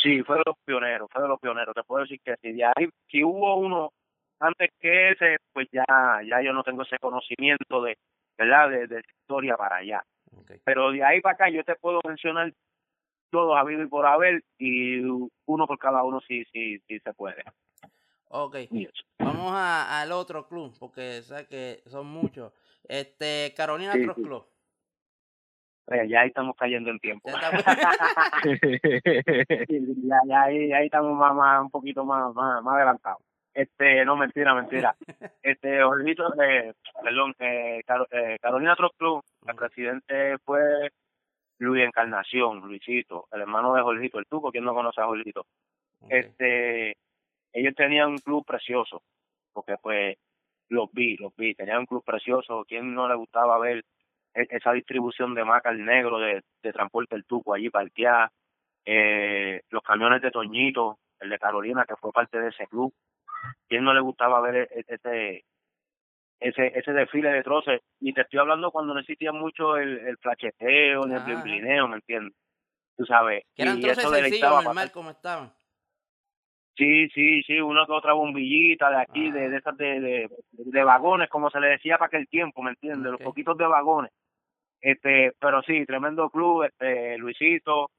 [0.00, 1.74] Sí, fue de los pioneros, fue de los pioneros.
[1.74, 3.92] Te puedo decir que si de ahí, si hubo uno
[4.40, 5.84] antes que ese, pues ya,
[6.24, 7.98] ya yo no tengo ese conocimiento de,
[8.36, 8.70] ¿verdad?
[8.70, 10.04] De, de historia para allá.
[10.64, 12.52] Pero de ahí para acá yo te puedo mencionar
[13.30, 17.42] todos habido y por haber y uno por cada uno si si si se puede.
[18.28, 18.56] Ok.
[19.18, 22.52] Vamos a- al otro club, porque sabes que son muchos.
[22.88, 24.22] Este, Carolina Sí, sí.
[24.22, 24.46] Club.
[26.08, 27.30] Ya ahí estamos cayendo en tiempo.
[27.30, 27.38] Ya
[30.44, 33.22] ahí, ahí estamos más, más un poquito más, más, más adelantados.
[33.54, 34.94] Este, no mentira, mentira.
[35.42, 40.90] Este, Jorgito, eh, perdón, eh, eh, Carolina Truck Club, el presidente fue
[41.58, 45.46] Luis Encarnación, Luisito, el hermano de Jorgito, el tuco, quien no conoce a Jorgito.
[46.08, 46.96] Este
[47.52, 49.02] ellos tenían un club precioso
[49.52, 50.16] porque pues
[50.68, 53.82] los vi los vi tenían un club precioso quién no le gustaba ver
[54.34, 58.30] esa distribución de maca al negro de, de transporte el tuco allí parqueada
[58.84, 62.92] eh, los camiones de Toñito el de Carolina que fue parte de ese club.
[63.68, 65.44] Quién no le gustaba ver e- e- ese
[66.40, 70.16] ese ese desfile de troces y te estoy hablando cuando no existía mucho el, el
[70.18, 72.34] flacheteo ni el blimblineo me entiendes
[72.96, 75.52] tú sabes que eran y troces eso sencillos, deleitaba normal como estaban.
[76.78, 79.32] Sí, sí, sí, una que otra bombillita de aquí, Ah.
[79.34, 82.70] de, de esas de, de, de vagones, como se le decía para aquel tiempo, ¿me
[82.70, 83.10] entiendes?
[83.12, 84.12] Los poquitos de vagones.
[84.80, 87.90] Este, pero sí, tremendo club, este, Luisito,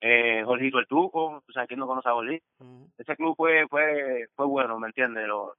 [0.00, 2.44] eh, Jorgito el Tuco, o sea, ¿quién no conoce a Jorgito?
[2.60, 2.88] Ujú.
[2.96, 5.26] Ese club fue, fue, fue bueno, ¿me entiendes?
[5.28, 5.50] Los,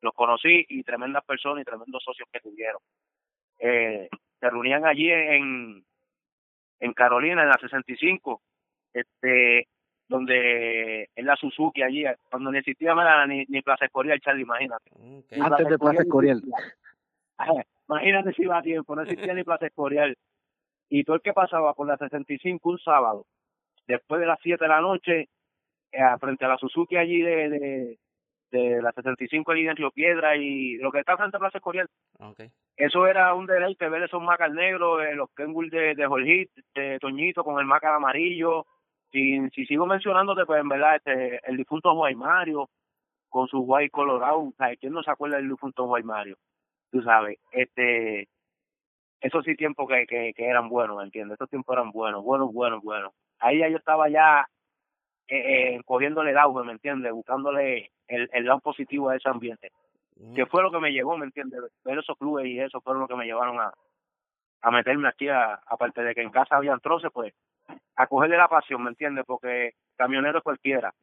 [0.00, 2.80] los conocí y tremendas personas y tremendos socios que tuvieron.
[3.58, 5.84] Eh, se reunían allí en,
[6.78, 8.40] en Carolina, en la 65,
[8.92, 9.66] este,
[10.08, 14.90] donde en la Suzuki allí, cuando ni existía nada, ni, ni Plaza Escorial, Charlie, imagínate.
[15.40, 16.42] Antes de Plaza Escorial.
[17.88, 20.16] Imagínate si iba a tiempo, no existía ni Plaza Escorial.
[20.88, 23.26] Y todo el que pasaba por la 65 un sábado,
[23.86, 25.28] después de las 7 de la noche,
[25.92, 27.98] eh, frente a la Suzuki allí de, de,
[28.50, 31.88] de la 65 allí en Río Piedra y lo que está frente a Plaza Escorial,
[32.76, 36.98] eso era un deleite ver esos macas negros, eh, los Kenwood de, de Jorgito, de
[37.00, 38.66] Toñito con el maca amarillo.
[39.16, 42.68] Si, si sigo mencionándote, pues en verdad, este, el difunto Juan Mario
[43.30, 44.78] con su Guay colorado, ¿sabes?
[44.78, 46.36] ¿quién no se acuerda del difunto Juan Mario?
[46.90, 48.28] Tú sabes, este,
[49.22, 51.36] esos sí tiempos que, que, eran buenos, ¿me entiendes?
[51.36, 53.14] Esos tiempos eran buenos, buenos, buenos, buenos.
[53.38, 54.46] Ahí ya yo estaba ya
[55.28, 57.10] eh, eh, cogiéndole el auge, ¿me entiendes?
[57.10, 59.70] Buscándole el, el lado positivo a ese ambiente
[60.34, 61.60] que fue lo que me llevó, ¿me entiendes?
[61.84, 63.72] Ver esos clubes y eso fueron lo que me llevaron a,
[64.62, 67.34] a meterme aquí, a, aparte de que en casa habían troces, pues,
[67.96, 69.24] a cogerle la pasión, ¿me entiendes?
[69.26, 70.94] Porque camionero es cualquiera,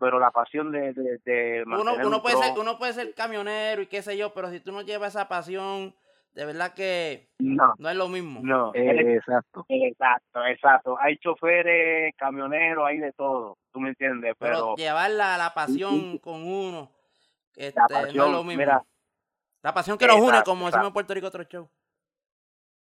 [0.00, 3.82] pero la pasión de, de, de Uno, uno un puede ser, uno puede ser camionero
[3.82, 5.94] y qué sé yo, pero si tú no llevas esa pasión,
[6.34, 8.40] de verdad que No, no es lo mismo.
[8.42, 9.66] no, Eh, exacto.
[9.68, 10.96] exacto, exacto.
[10.98, 14.34] Hay choferes, camioneros, hay de todo, ¿tú me entiendes?
[14.38, 16.90] Pero Pero, llevar la, la pasión con uno,
[17.54, 18.60] este, no es lo mismo.
[18.60, 18.82] mira.
[19.62, 21.68] la pasión que nos une, Exacto, como decimos en Puerto Rico otro show.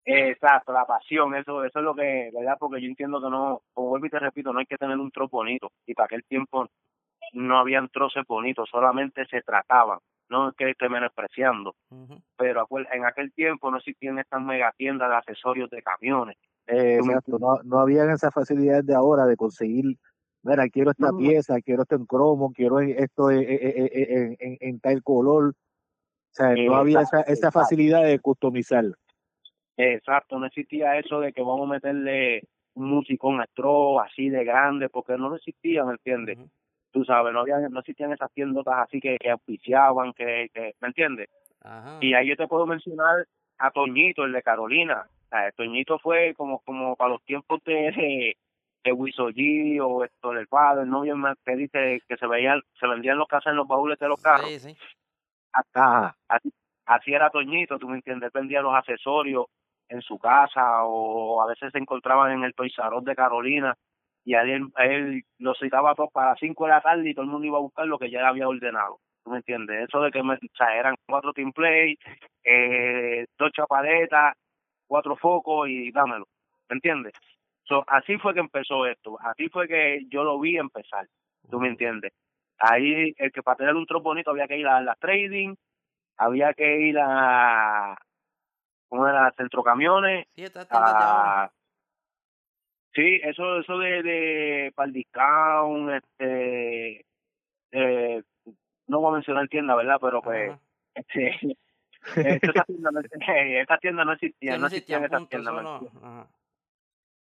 [0.07, 2.57] Exacto, la pasión, eso eso es lo que, ¿verdad?
[2.59, 5.11] Porque yo entiendo que no, como vuelvo y te repito, no hay que tener un
[5.11, 5.73] trozo bonito.
[5.87, 6.67] Y para aquel tiempo
[7.33, 9.99] no habían troces bonitos, solamente se trataban.
[10.29, 11.75] no es que esté menospreciando,
[12.37, 16.37] pero en aquel tiempo no existían estas megatiendas de accesorios de camiones.
[16.67, 19.97] Eh, exacto, no, no habían esas facilidades de ahora de conseguir,
[20.43, 25.03] mira, quiero esta pieza, quiero esto en cromo, quiero esto en, en, en, en tal
[25.03, 25.51] color.
[25.51, 28.85] O sea, no había esa, esa facilidad de customizar.
[29.77, 32.43] Exacto, no existía eso de que vamos a meterle
[32.75, 36.39] un musicón astro así de grande, porque no existía, ¿me entiendes?
[36.93, 40.89] Tú sabes, no había, no existían esas tiendotas así que, que auspiciaban, que, que, ¿me
[40.89, 41.29] entiendes?
[42.01, 43.27] Y ahí yo te puedo mencionar
[43.59, 45.07] a Toñito, el de Carolina.
[45.33, 48.37] O Toñito fue como como para los tiempos de,
[48.85, 53.19] de, Wisoji o esto del padre, el novio que dice que se veían, se vendían
[53.19, 54.49] los casas en los baúles de los carros.
[54.49, 54.77] Sí, sí.
[56.29, 56.53] Así,
[56.85, 59.47] así era Toñito, tú me entiendes, vendía los accesorios
[59.95, 63.75] en su casa o a veces se encontraban en el Toizarot de Carolina
[64.25, 67.47] y a él, lo citaba todos para cinco de la tarde y todo el mundo
[67.47, 68.99] iba a buscar lo que ya había ordenado.
[69.23, 69.89] ¿Tú me entiendes?
[69.89, 71.97] Eso de que me, o eran cuatro team play,
[72.43, 74.35] eh, dos chapaletas,
[74.87, 76.27] cuatro focos y dámelo.
[76.69, 77.13] ¿Me entiendes?
[77.65, 79.17] So, así fue que empezó esto.
[79.21, 81.07] Así fue que yo lo vi empezar.
[81.51, 82.13] ¿Tú me entiendes?
[82.59, 85.55] Ahí, el que para tener un trozo bonito había que ir a las trading,
[86.17, 87.97] había que ir a,
[88.89, 89.33] ¿cómo era?
[89.37, 90.27] Centrocamiones.
[90.35, 91.51] Sí, a,
[92.95, 97.07] sí eso, eso de, de para discount, este,
[97.73, 98.23] eh,
[98.87, 99.99] no voy a mencionar tienda, ¿verdad?
[100.01, 100.57] Pero pues,
[100.95, 101.57] este,
[102.17, 103.01] esta, tienda no,
[103.61, 105.83] esta tienda no existía, no existían estas tiendas.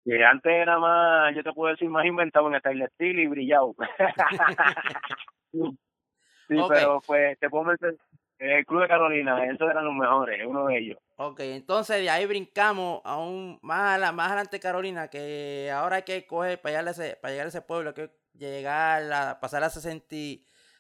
[0.05, 3.75] Que antes era más, yo te puedo decir, más inventado en el Steel y brillado.
[5.53, 7.97] sí, pero pues te puedo meter,
[8.39, 10.99] el Club de Carolina, esos eran los mejores, uno de ellos.
[11.23, 16.27] Ok, entonces de ahí brincamos aún más, a más adelante Carolina, que ahora hay que
[16.27, 19.69] coger para llegar a ese, para llegar a ese pueblo, que llegar a pasar a
[19.69, 20.17] 60,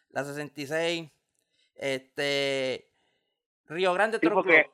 [0.08, 1.10] la 66,
[1.74, 2.88] este,
[3.66, 4.70] Río Grande sí, porque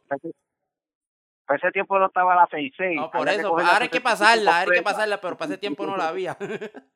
[1.46, 3.00] para ese tiempo no estaba la 66.
[3.00, 5.84] No, por eso, ahora hay que pasarla, ahora hay que pasarla, pero para ese tiempo
[5.84, 6.36] no la había.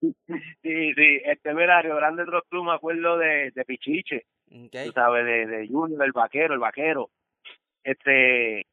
[0.00, 0.14] sí,
[0.64, 5.68] sí, este mira, Río Grande Club me acuerdo de, de Pichiche, tú sabes, de, de
[5.68, 7.08] Junior, el vaquero, el vaquero
[7.84, 8.66] este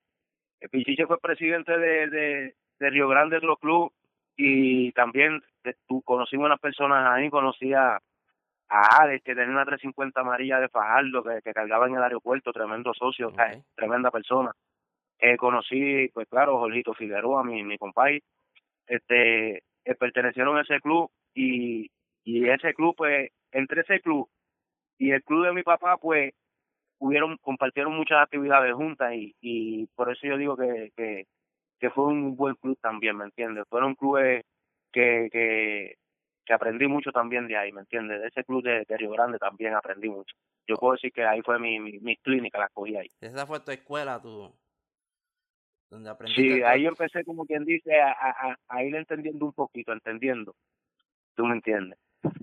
[0.71, 3.93] Pichiche fue presidente de, de, de Río Grande Club Club
[4.35, 7.99] y también eh, tú conocimos unas personas ahí, conocía
[8.69, 12.51] a Alex que tenía una 350 amarilla de Fajardo que, que cargaba en el aeropuerto,
[12.51, 13.31] tremendo socio,
[13.75, 14.51] tremenda persona.
[15.19, 18.21] Eh, conocí, pues claro, Jorgito Figueroa, mi, mi compadre,
[18.85, 21.89] este, eh, pertenecieron a ese club y,
[22.23, 24.29] y ese club, pues, entre ese club
[24.99, 26.33] y el club de mi papá, pues,
[26.99, 31.27] hubieron compartieron muchas actividades juntas y, y por eso yo digo que, que,
[31.79, 33.65] que fue un buen club también, ¿me entiendes?
[33.69, 34.43] Fueron clubes
[34.91, 35.95] que, que,
[36.45, 38.21] que aprendí mucho también de ahí, ¿me entiendes?
[38.21, 40.35] De ese club de, Río Grande también aprendí mucho.
[40.67, 43.09] Yo puedo decir que ahí fue mi, mi, clínica, la cogí ahí.
[43.21, 44.51] Esa fue tu escuela, tú,
[45.89, 49.93] donde Sí, ahí yo empecé, como quien dice, a, a, a, ir entendiendo un poquito,
[49.93, 50.53] entendiendo.
[51.35, 51.97] ¿Tú me entiendes?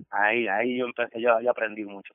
[0.09, 2.13] Ahí, ahí yo, empecé, yo, yo aprendí mucho.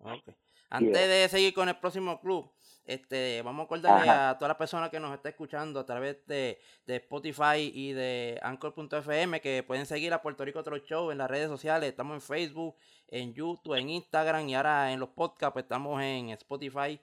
[0.00, 0.34] Okay.
[0.72, 2.50] Antes de seguir con el próximo club,
[2.86, 6.58] este, vamos a acordarle a todas las personas que nos están escuchando a través de,
[6.86, 11.48] Spotify y de Anchor.fm que pueden seguir a Puerto Rico Otro Show en las redes
[11.48, 11.90] sociales.
[11.90, 12.74] Estamos en Facebook,
[13.08, 16.98] en YouTube, en Instagram y ahora en los podcasts pues, estamos en Spotify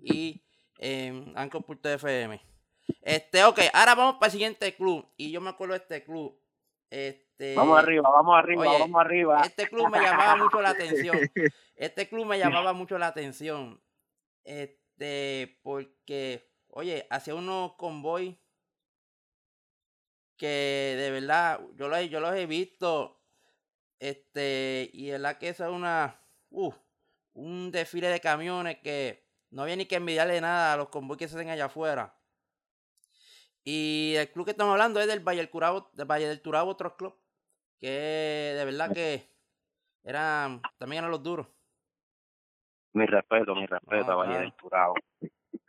[0.00, 0.42] y
[0.78, 2.40] en Anchor.fm.
[3.00, 5.08] Este, ok, ahora vamos para el siguiente club.
[5.16, 6.38] Y yo me acuerdo de este club.
[6.90, 7.23] Este,
[7.56, 9.42] vamos arriba, vamos arriba, vamos arriba.
[9.42, 11.18] Este club me llamaba mucho la atención.
[11.76, 13.82] Este club me llamaba mucho la atención.
[14.44, 18.40] Este, porque, oye, hacía unos convoy
[20.36, 23.20] que de verdad, yo los, yo los he visto.
[23.98, 26.20] Este, y es la que es una,
[26.50, 26.72] uh,
[27.32, 31.28] un desfile de camiones que no había ni que envidiarle nada a los convoys que
[31.28, 32.16] se hacen allá afuera.
[33.64, 36.70] Y el club que estamos hablando es del Valle del Curabo, del Valle del Turabo
[36.70, 37.16] otro Club,
[37.80, 39.28] que de verdad que
[40.04, 41.46] eran, también eran los duros.
[42.92, 44.94] Mi respeto, mi respeto a Valle del Turabo.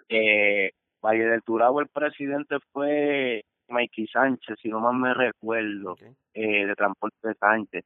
[0.10, 5.96] Eh, Valle del Turabo, el presidente fue Mikey Sánchez, si no más me recuerdo,
[6.34, 7.84] eh, de Transporte Sánchez.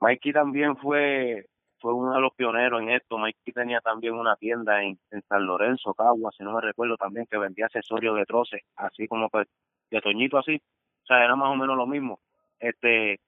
[0.00, 1.46] Mikey también fue
[1.84, 3.18] fue uno de los pioneros en esto.
[3.18, 7.36] Mikey tenía también una tienda en, San Lorenzo, Cagua, si no me recuerdo también, que
[7.36, 9.46] vendía accesorios de troces, así como pues
[9.90, 10.56] de Toñito así.
[10.56, 12.20] O sea, era más o menos lo mismo.
[12.64, 13.20] Este,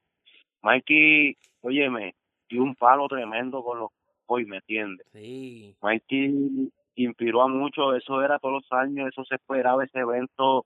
[0.62, 2.14] Mikey, óyeme,
[2.48, 3.90] dio un palo tremendo con los
[4.26, 5.06] hoy, ¿me entiendes?
[5.12, 5.76] Sí.
[5.82, 10.64] Mikey inspiró a mucho, eso era todos los años, eso se esperaba, ese evento,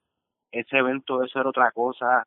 [0.53, 2.25] ese evento, eso era otra cosa.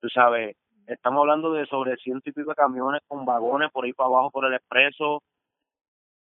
[0.00, 0.56] Tú sabes,
[0.90, 4.30] Estamos hablando de sobre ciento y pico de camiones con vagones por ahí para abajo
[4.32, 5.22] por el expreso.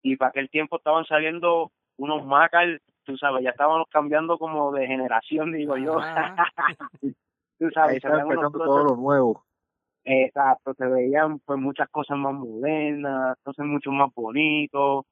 [0.04, 4.88] y para aquel tiempo estaban saliendo unos Macal, tú sabes, ya estábamos cambiando como de
[4.88, 6.00] generación, digo yo.
[7.62, 9.44] tú Ahí sabes, está salían unos todo lo nuevo.
[10.04, 15.06] Exacto, se veían pues muchas cosas más modernas, entonces mucho más bonitos.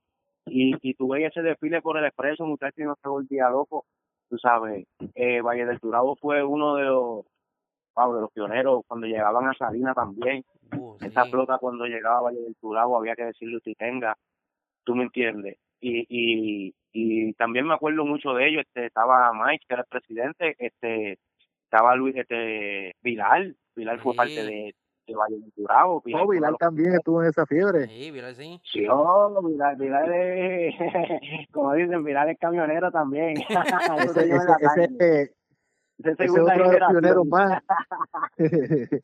[0.47, 3.85] Y, y tú veías ese desfile por el expreso, muchachos, no se volvía loco.
[4.29, 7.25] Tú sabes, eh, Valle del Turabo fue uno de los,
[7.95, 10.43] wow, de los pioneros cuando llegaban a Salina también.
[10.75, 11.31] Uh, Esa sí.
[11.31, 14.15] flota cuando llegaba a Valle del Turabo había que decirle usted tenga,
[14.83, 15.57] tú me entiendes.
[15.79, 19.87] Y, y, y también me acuerdo mucho de ellos, este, estaba Mike, que era el
[19.87, 21.19] presidente, este,
[21.71, 24.17] estaba Luis, este, Vilar, Vilar fue Sí.
[24.17, 24.75] parte de,
[25.07, 25.95] de Valle del Turabo.
[25.95, 27.85] No, fue uno de Vilar también estuvo en esa fiebre.
[27.87, 28.59] Sí, mira, sí.
[28.63, 30.75] Sí, oh, Vilar, Vilar es,
[31.51, 33.35] como dicen, Vilar es camionero también.
[33.99, 35.33] Ese, ese, ese,
[36.03, 37.29] ese es otro de los pioneros generación.
[37.29, 37.61] más.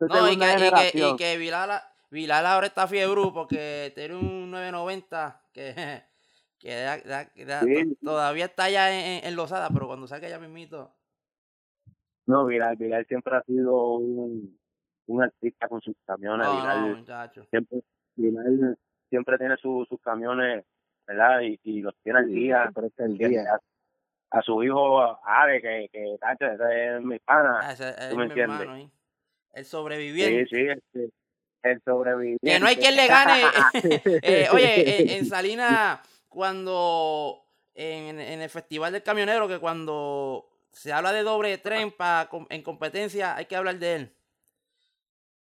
[0.00, 4.48] No, y que, y que, y que Vilala, Vilala ahora está fiebre porque tiene un
[4.52, 5.74] 990 que,
[6.60, 7.96] que da- da- da- Sí.
[7.96, 10.94] to- todavía está ya en, en Lozada, pero cuando saque ya mismito.
[12.28, 14.58] No, Vilar, Vilar siempre ha sido un,
[15.06, 16.46] un artista con sus camiones.
[16.46, 17.46] No, Vilar, no, muchacho.
[17.50, 17.80] siempre,
[18.16, 18.44] Vilar
[19.08, 20.62] siempre tiene su- sus camiones,
[21.06, 21.40] ¿verdad?
[21.40, 22.62] Y, y los tiene al día.
[22.64, 23.44] Siempre está el Tiene día.
[24.30, 27.60] A, a su hijo Ave, que, que tacho, ese es mi pana.
[27.62, 28.60] Ah, ese- ¿tú me entiendes?
[28.60, 28.90] hermano.
[29.54, 30.46] El Sí, sobreviviente.
[30.54, 31.10] sí, este,
[31.62, 32.46] el sobreviviente.
[32.46, 33.40] Que no hay quien le gane.
[34.22, 37.42] Eh, oye, en, en Salinas, cuando
[37.74, 42.46] en, en el Festival del Camionero, que cuando se habla de doble tren pa, com-
[42.50, 44.12] en competencia, hay que hablar de él.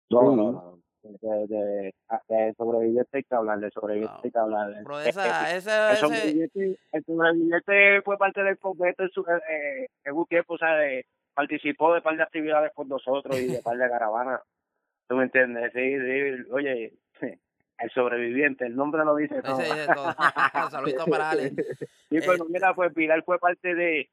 [0.09, 0.79] No, no, no.
[1.03, 1.93] De, de,
[2.29, 4.21] de sobreviviente hay que hablar, de sobreviviente No.
[4.23, 4.73] hay que hablar.
[4.83, 9.09] Pero Eh, esa, eh, esa, el ese, sobreviviente, el sobreviviente fue parte del completo en
[9.09, 13.37] su eh, en un tiempo, o sea, de- participó de par de actividades con nosotros
[13.39, 14.41] y de par de caravanas.
[15.09, 15.71] ¿Tú me entiendes?
[15.73, 16.93] Sí, sí, oye,
[17.79, 19.59] el sobreviviente, el nombre lo dice todo.
[19.59, 20.15] ese dice todo.
[20.69, 21.49] Saludito para Ale.
[21.49, 24.09] Sí, pero Eh, mira, pues Pilar fue parte de,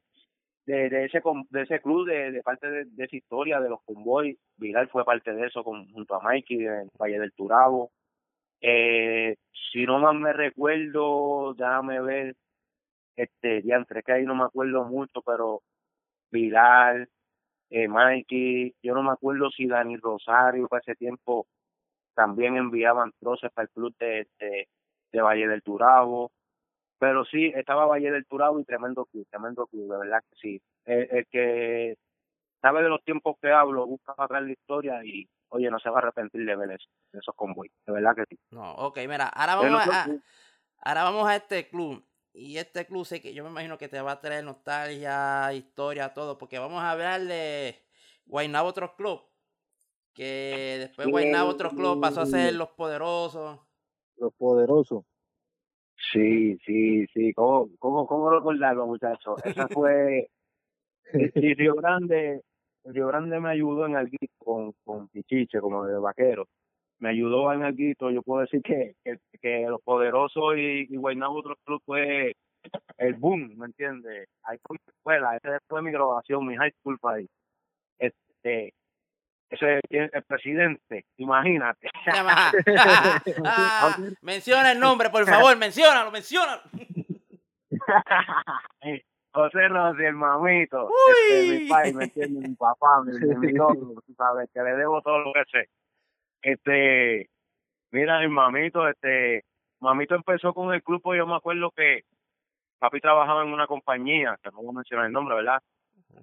[0.67, 3.83] de, de ese de ese club, de, de parte de, de esa historia de los
[3.85, 4.37] convoys.
[4.57, 7.91] Viral fue parte de eso con, junto a Mikey en Valle del Turabo.
[8.61, 9.37] Eh,
[9.73, 12.37] si no más me recuerdo, déjame ver,
[13.17, 15.63] este, diantre, que ahí no me acuerdo mucho, pero
[16.31, 17.09] Vidal,
[17.71, 21.47] eh, Mikey, yo no me acuerdo si Dani Rosario para ese tiempo
[22.15, 24.69] también enviaban troces para el club de, de,
[25.13, 26.33] de Valle del Turabo
[27.01, 30.63] pero sí, estaba Valle del Turabo y tremendo club, tremendo club, de verdad que sí.
[30.85, 31.97] El, el que
[32.61, 35.89] sabe de los tiempos que hablo, busca para atrás la historia y, oye, no se
[35.89, 38.39] va a arrepentir de ver eso, de esos convoys, de verdad que sí.
[38.51, 40.07] No, ok, mira, ahora vamos a,
[40.83, 42.05] ahora vamos a este club.
[42.33, 46.15] Y este club sé que yo me imagino que te va a traer nostalgia, historia,
[46.15, 47.75] todo, porque vamos a hablar de
[48.27, 49.23] Guaynabo otro club.
[50.13, 51.09] Que después.
[51.09, 53.59] Guaynabo otro club pasó a ser los poderosos.
[54.17, 55.05] Los poderosos.
[56.13, 59.41] Sí, sí, sí, ¿cómo, cómo, cómo recordarlo, muchachos?
[59.45, 60.29] Esa fue,
[61.13, 61.15] y
[61.55, 62.43] Río Grande,
[62.85, 66.47] Río Grande me ayudó en algo con, con Pichiche, como de vaquero.
[66.99, 71.39] Me ayudó en algo, yo puedo decir que, que, que los poderosos y, y Guaynabo
[71.39, 72.35] otro club fue
[72.99, 74.29] el boom, ¿me entiendes?
[74.43, 77.27] Ahí fue mi escuela, esa fue mi graduación, mi high school para ahí.
[77.99, 78.75] Este,
[79.51, 81.91] ese el presidente, imagínate.
[83.45, 86.63] Ah, menciona el nombre, por favor, menciónalo, menciónalo.
[89.33, 92.49] José Rossi, el mamito, este, mi pai, ¿me entiendes?
[92.49, 95.69] Mi papá, mi, mi, todo, sabes, que le debo todo lo que sé.
[96.43, 97.31] Este,
[97.93, 99.45] mira, el mamito, este,
[99.81, 102.03] mamito empezó con el club, pues yo me acuerdo que
[102.79, 105.61] papi trabajaba en una compañía, que no voy a mencionar el nombre, ¿verdad?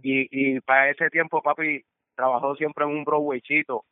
[0.03, 1.83] Y, y para ese tiempo papi
[2.17, 3.85] trabajó siempre en un Broadwaycito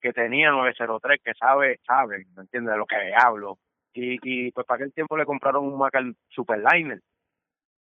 [0.00, 2.72] que tenía 903, que sabe, sabe, ¿me entiendes?
[2.72, 3.58] De lo que hablo.
[3.92, 7.00] Y, y pues para aquel tiempo le compraron un Mac al Superliner.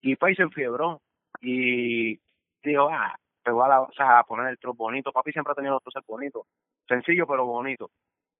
[0.01, 1.01] Y pues se enfiebró.
[1.41, 2.19] Y
[2.63, 5.11] dijo, ah, pegó a, la, o sea, a poner el trozo bonito.
[5.11, 6.43] Papi siempre ha tenido los trozos bonitos.
[6.87, 7.89] Sencillo, pero bonito.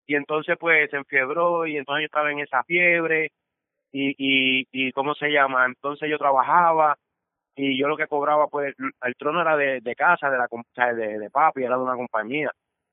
[0.08, 3.32] Y entonces pues se enfiebró y entonces yo estaba en esa fiebre.
[3.92, 5.66] Y, y, y ¿cómo se llama?
[5.66, 6.98] Entonces yo trabajaba
[7.62, 10.48] y yo lo que cobraba pues el trono era de, de casa, de la
[10.96, 12.52] de, de papi, era de una compañía.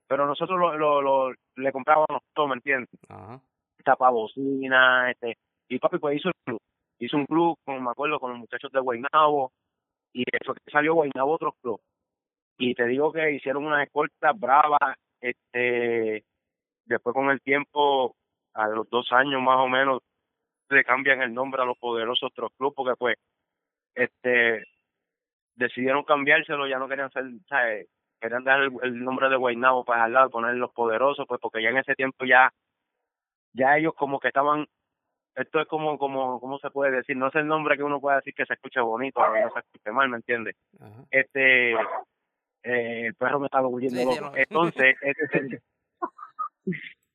[0.09, 2.89] Pero nosotros lo, lo, lo- le comprábamos todo, ¿me entiendes?
[3.09, 3.41] Ajá.
[3.85, 5.37] tapabocina, este,
[5.69, 6.61] y papi pues hizo el club,
[6.99, 9.53] hizo un club, como me acuerdo, con los muchachos de Guaynabo,
[10.13, 11.81] y eso que salió Guaynabo otro club,
[12.59, 16.25] y te digo que hicieron unas escoltas bravas, este,
[16.87, 18.17] después con el tiempo,
[18.55, 20.01] a los dos años más o menos,
[20.71, 23.17] le cambian el nombre a los poderosos otros club, porque pues,
[23.97, 24.65] este,
[25.57, 27.89] decidieron cambiárselo, ya no querían ser, ¿sabes?
[28.21, 31.63] querían dar el, el nombre de Guaynabo para al lado, poner los poderosos, pues porque
[31.63, 32.51] ya en ese tiempo ya
[33.53, 34.67] ya ellos como que estaban
[35.37, 37.15] esto es como, como, ¿cómo se puede decir?
[37.15, 39.59] No es el nombre que uno puede decir que se escuche bonito, o no se
[39.59, 40.57] escuche mal, ¿me entiendes?
[41.11, 41.73] Este,
[42.63, 44.33] eh, el perro me estaba huyendo loco.
[44.35, 45.61] Entonces, este,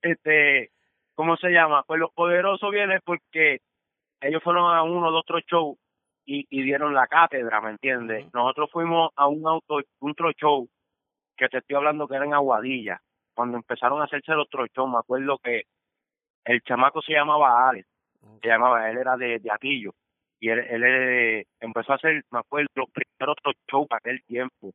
[0.03, 0.71] este,
[1.15, 1.81] ¿cómo se llama?
[1.87, 3.61] Pues los poderosos vienen porque
[4.21, 5.77] ellos fueron a uno, dos, tres shows
[6.31, 8.25] y, y dieron la cátedra, ¿me entiendes?
[8.33, 10.67] Nosotros fuimos a un auto, un tro show
[11.35, 13.01] que te estoy hablando que era en Aguadilla.
[13.33, 15.63] Cuando empezaron a hacerse los tro shows, me acuerdo que
[16.45, 17.85] el chamaco se llamaba Alex,
[18.41, 19.93] se llamaba, él era de, de Atillo
[20.39, 24.71] y él, él, empezó a hacer, me acuerdo, los primeros tro shows para aquel tiempo.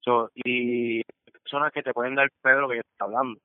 [0.00, 1.02] So, y
[1.42, 3.40] personas que te pueden dar Pedro que yo estoy hablando.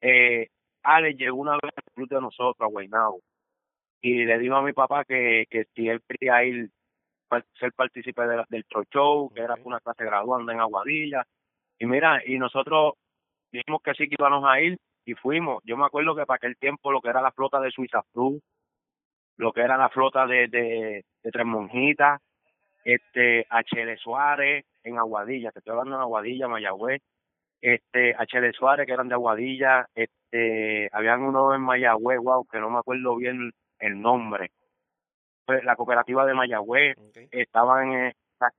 [0.00, 0.48] Eh,
[0.84, 3.20] Alex llegó una vez al club de nosotros, a Guaynabo,
[4.00, 6.70] y le dijo a mi papá que, que si él quería ir
[7.58, 11.24] ser partícipe del Tro Show, que era una clase graduanda en Aguadilla.
[11.78, 12.94] Y mira, y nosotros
[13.52, 15.62] dijimos que sí que íbamos a ir y fuimos.
[15.64, 18.40] Yo me acuerdo que para aquel tiempo lo que era la flota de Suiza Cruz,
[19.36, 22.20] lo que era la flota de, de, de Tres Monjitas,
[22.84, 23.96] este, H.L.
[23.98, 27.02] Suárez en Aguadilla, te estoy hablando en Aguadilla, Mayagüez,
[27.60, 28.52] este, H.L.
[28.52, 33.16] Suárez que eran de Aguadilla, este, habían uno en Mayagüez, wow, que no me acuerdo
[33.16, 34.50] bien el nombre.
[35.44, 36.96] Pues la cooperativa de Mayagüez,
[37.30, 38.14] estaban, eh,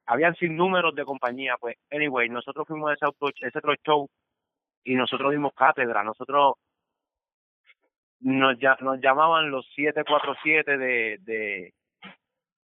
[0.05, 4.07] habían sin números de compañía, pues, anyway, nosotros fuimos a ese, auto, ese otro show
[4.83, 6.55] y nosotros dimos cátedra, nosotros
[8.21, 11.73] nos, nos llamaban los 747 de, de,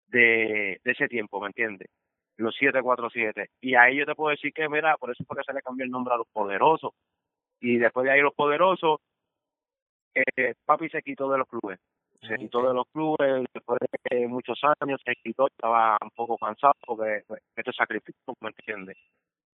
[0.07, 1.89] de, de ese tiempo, ¿me entiendes?
[2.37, 3.49] Los 747.
[3.61, 5.85] Y ahí yo te puedo decir que, mira, por eso fue que se le cambió
[5.85, 6.91] el nombre a los poderosos.
[7.59, 8.99] Y después de ahí los poderosos,
[10.15, 11.79] eh, papi se quitó de los clubes
[12.27, 16.73] se quitó de los clubes, después de muchos años se quitó, estaba un poco cansado
[16.85, 18.97] porque pues, este sacrificio, ¿me entiendes?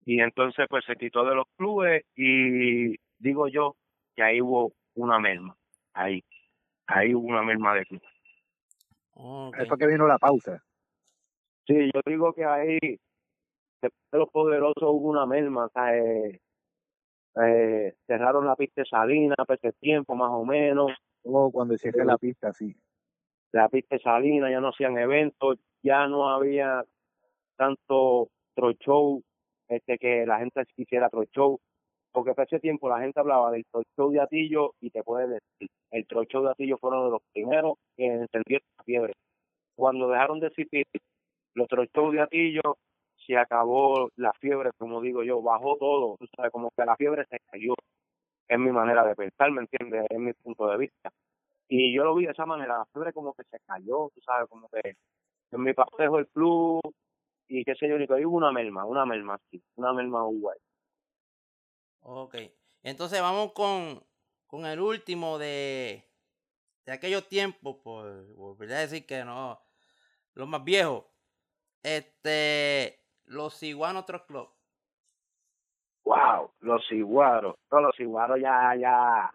[0.04, 3.76] Y entonces pues se quitó de los clubes y digo yo
[4.14, 5.56] que ahí hubo una merma,
[5.94, 6.24] ahí,
[6.86, 8.02] ahí hubo una merma de club.
[9.58, 10.62] Eso que vino la pausa.
[11.66, 16.40] Sí, yo digo que ahí, después de los poderosos hubo una merma, o sea, eh,
[17.44, 20.90] eh, cerraron la pista de Salina por ese tiempo más o menos,
[21.24, 22.74] Oh, cuando cierre la pista, sí.
[23.52, 26.84] La pista Salina, ya no hacían eventos, ya no había
[27.56, 29.22] tanto tro show,
[29.68, 31.60] este, que la gente quisiera tro show,
[32.12, 35.70] porque hace tiempo la gente hablaba del tro show de Atillo y te puedes decir,
[35.90, 39.12] el tro show de Atillo fueron de los primeros que encendieron la fiebre.
[39.76, 40.86] Cuando dejaron de existir
[41.54, 42.78] los tro show de Atillo,
[43.26, 47.24] se acabó la fiebre, como digo yo, bajó todo, tú sabes, como que la fiebre
[47.26, 47.74] se cayó
[48.48, 50.06] es mi manera de pensar, ¿me entiendes?
[50.10, 51.12] Es mi punto de vista.
[51.68, 54.48] Y yo lo vi de esa manera, la fiebre como que se cayó, tú sabes,
[54.48, 54.96] como que
[55.50, 56.80] en mi papá dejó el club
[57.48, 60.58] y qué sé yo, y hubo una merma, una merma sí, una merma Uruguay.
[62.00, 62.36] Ok,
[62.82, 64.02] entonces vamos con,
[64.46, 66.04] con el último de,
[66.84, 69.60] de aquellos tiempos, por volver a decir que no,
[70.34, 71.04] los más viejos,
[71.82, 74.50] este, los Iguanos Club
[76.04, 79.30] wow, los iguaros, todos los iguaros ya, ya,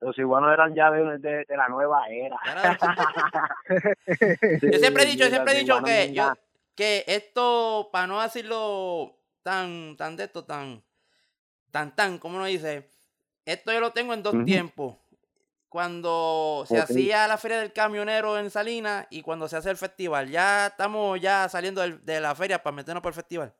[0.00, 2.36] los iguanos eran ya de, de, la nueva era.
[4.62, 6.32] yo siempre he dicho, siempre he dicho que yo,
[6.74, 10.82] que esto, para no decirlo tan, tan de esto, tan,
[11.70, 12.90] tan, tan, como uno dice,
[13.44, 14.96] esto yo lo tengo en dos tiempos.
[15.68, 20.30] Cuando se hacía la feria del camionero en Salinas y cuando se hace el festival.
[20.30, 23.52] Ya estamos ya saliendo de la feria para meternos por el festival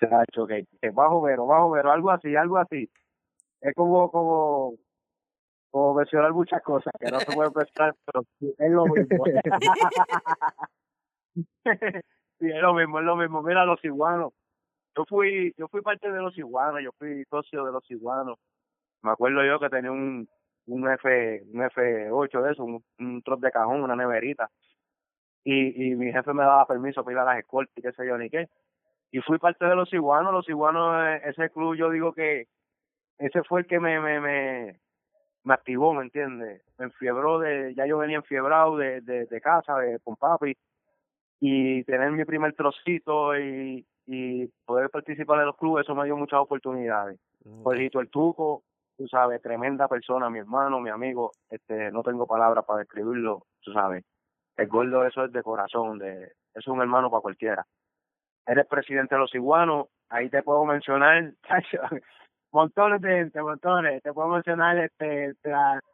[0.00, 2.90] chacho, que, que bajo pero, bajo pero, algo así, algo así.
[3.60, 4.74] Es como, como,
[5.70, 9.24] como mencionar muchas cosas que no se puede pensar, pero es lo mismo.
[12.40, 13.42] sí, es lo mismo, es lo mismo.
[13.42, 14.32] Mira, los iguanos.
[14.96, 18.38] Yo fui, yo fui parte de los iguanos, yo fui socio de los iguanos.
[19.02, 20.28] Me acuerdo yo que tenía un,
[20.66, 24.50] un F, un F8 de eso, un, un trozo de cajón, una neverita.
[25.44, 28.06] Y, y mi jefe me daba permiso para ir a las escoltas y qué sé
[28.06, 28.48] yo ni qué
[29.10, 32.46] y fui parte de los iguanos, los iguanos, eh, ese club yo digo que
[33.18, 34.80] ese fue el que me, me, me,
[35.44, 36.62] me activó, ¿me entiendes?
[36.78, 40.56] Me enfiebró de, ya yo venía enfiebrado de, de, de casa, de, con papi,
[41.40, 46.16] y tener mi primer trocito y, y poder participar en los clubes, eso me dio
[46.16, 47.18] muchas oportunidades.
[47.62, 47.90] Okay.
[47.92, 48.62] el Tuco,
[48.96, 53.72] tú sabes, tremenda persona, mi hermano, mi amigo, este, no tengo palabras para describirlo, tú
[53.72, 54.04] sabes.
[54.56, 57.66] El gordo eso es de corazón, de, es un hermano para cualquiera
[58.50, 61.32] eres presidente de los iguanos, ahí te puedo mencionar,
[62.52, 65.34] montones de gente, montones, te puedo mencionar este,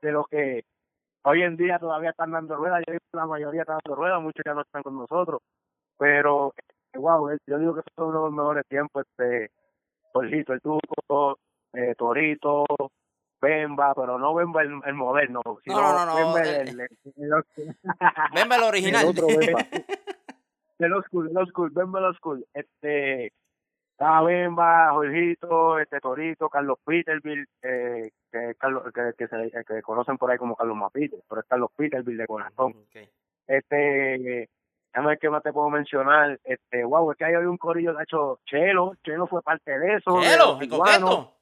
[0.01, 0.65] de, los que
[1.25, 4.55] hoy en día todavía están dando ruedas, yo la mayoría están dando ruedas, muchos ya
[4.55, 5.41] no están con nosotros,
[5.99, 6.53] pero
[6.95, 9.51] wow, eh, yo digo que son uno de los mejores tiempos, este,
[10.13, 11.39] Jorgito, el Tuco,
[11.75, 12.65] eh, Torito,
[13.39, 16.89] Bemba, pero no Bemba el, el moderno, sino no, no, no, Bemba el- el, el,
[17.57, 17.77] el-
[18.35, 19.05] Venme el original.
[19.05, 19.61] El otro Bemba.
[20.79, 22.47] De los cool, de los cool, de los cool.
[22.53, 23.33] Este,
[23.93, 30.19] estaba Bemba, Jorgito, este Torito, Carlos Peterville, eh, que, Carlos, que, que, se, que conocen
[30.19, 32.75] por ahí como Carlos Mapite, pero es Carlos Peterville de corazón.
[32.77, 33.09] Ok.
[33.47, 34.51] Este,
[34.93, 36.39] déjame ver qué más te puedo mencionar.
[36.45, 39.95] Este, wow, es que ahí había un corillo, de hecho, Chelo, Chelo fue parte de
[39.95, 40.19] eso.
[40.19, 41.33] de Chelo, los el coqueto.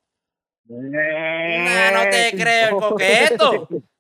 [0.71, 3.69] Eh, no te creo, el coqueto.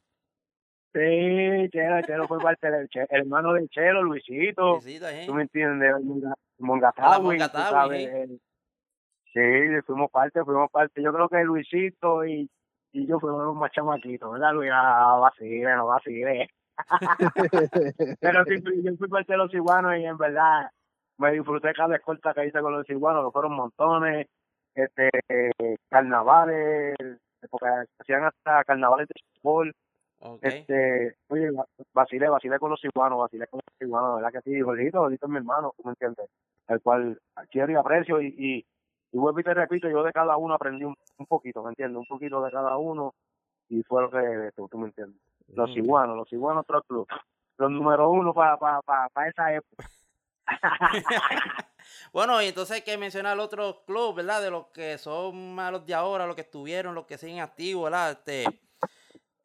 [0.94, 4.74] Sí, Chelo, Chelo fue parte del Che- el hermano de Chelo, Luisito.
[4.74, 5.26] Luisito, ahí.
[5.26, 5.92] ¿Tú me entiendes?
[6.04, 7.38] Monga- Mongatawi,
[7.70, 8.40] sabes, el-
[9.32, 11.02] Sí, fuimos parte, fuimos parte.
[11.02, 12.48] Yo creo que Luisito y,
[12.92, 14.70] y yo fuimos los más chamaquitos, ¿verdad, Luis?
[14.72, 16.48] Ah, vacile, no vacile.
[18.20, 20.70] Pero sí, fui- yo fui parte de los iguanos y en verdad
[21.18, 24.28] me disfruté cada escolta que hice con los iguanos, que fueron montones,
[24.74, 25.10] este,
[25.90, 26.94] carnavales,
[27.50, 27.66] porque
[28.00, 29.72] hacían hasta carnavales de fútbol.
[30.26, 30.42] Ok.
[30.42, 34.60] Este, oye, va- vacilé, vacilé con los iguanos, vacilé con los iguanos, ¿verdad que sí?
[34.60, 36.30] Jorgito, Jorgito es mi hermano, ¿tú me entiendes?
[36.66, 37.20] El cual
[37.50, 38.66] quiero y aprecio y, y,
[39.12, 41.98] y vuelvo y te repito, yo de cada uno aprendí un, un poquito, ¿me entiendes?
[41.98, 43.14] Un poquito de cada uno
[43.68, 45.20] y fue lo que tú, tú me entiendes.
[45.48, 45.78] Los Mm.
[45.78, 47.06] iguanos, los iguanos otro club,
[47.58, 49.84] los número uno para pa, pa, pa esa época.
[52.14, 54.40] Bueno, y entonces hay que mencionar otros clubes, ¿verdad?
[54.40, 58.12] De los que son malos de ahora, los que estuvieron, los que siguen activos, ¿verdad?
[58.12, 58.60] Este,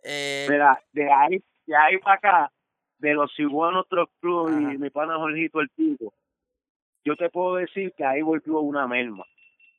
[0.04, 2.52] eh, Mira, de ahí, de ahí para acá,
[2.98, 6.14] de los iguanos otro club y mi pana Jorgito el Pico,
[7.04, 9.24] yo te puedo decir que ahí volvió una merma.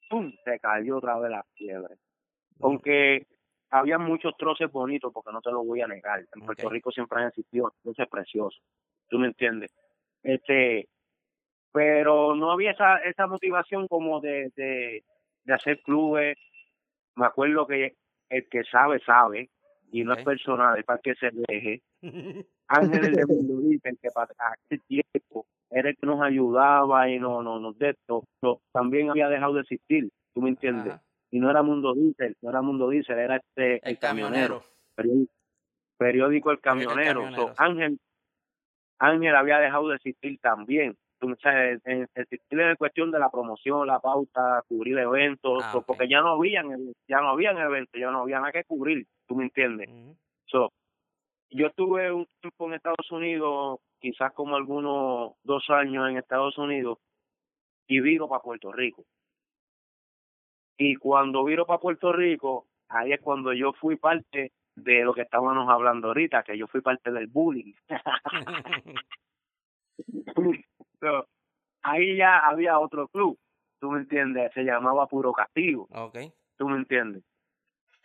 [0.09, 0.33] ¡Pum!
[0.45, 1.97] Se cayó otra vez la fiebre.
[2.61, 3.27] Aunque
[3.71, 6.25] había muchos troces bonitos, porque no te lo voy a negar.
[6.35, 6.69] En Puerto.
[6.69, 8.61] Rico siempre han existido troces preciosos.
[9.09, 9.73] ¿Tú me entiendes?
[10.23, 10.89] Este,
[11.73, 15.05] pero no había esa, esa motivación como de, de,
[15.45, 16.37] de hacer clubes.
[17.15, 17.95] Me acuerdo que
[18.29, 19.51] el que sabe, sabe,
[19.93, 20.19] y no Ok.
[20.21, 21.83] es personal, es para que se deje.
[22.69, 27.79] Ángeles de que para aquel tiempo era el que nos ayudaba y no, no, nos
[27.79, 30.95] de esto, pero también había dejado de existir, ¿tú me entiendes?
[30.95, 31.03] Ajá.
[31.33, 34.63] Y no era Mundo Diesel, no era Mundo Diesel, era este el camionero.
[34.97, 35.33] periódico,
[35.97, 37.21] periódico El El Camionero.
[37.23, 37.55] Camionero, So, sí.
[37.59, 37.99] Ángel,
[38.99, 40.97] Ángel había dejado de existir también.
[41.43, 46.09] Sabes, en, existir en cuestión de la promoción, la pauta, cubrir eventos, Ah, so, porque
[46.09, 46.67] ya no habían,
[47.07, 49.89] ya no habían eventos, ya no había nada que cubrir, ¿tú me entiendes?
[49.89, 50.17] Ujú.
[50.47, 50.73] So,
[51.51, 56.99] yo estuve un tiempo en Estados Unidos, quizás como algunos dos años en Estados Unidos,
[57.87, 59.05] y viro para Puerto Rico.
[60.77, 65.23] Y cuando viro para Puerto Rico, ahí es cuando yo fui parte de lo que
[65.23, 67.73] estábamos hablando ahorita, que yo fui parte del bullying.
[71.01, 71.27] So,
[71.83, 73.39] ahí ya había otro club,
[73.79, 76.19] tú me entiendes, se llamaba Puro Castigo ok.
[76.57, 77.23] tú me entiendes.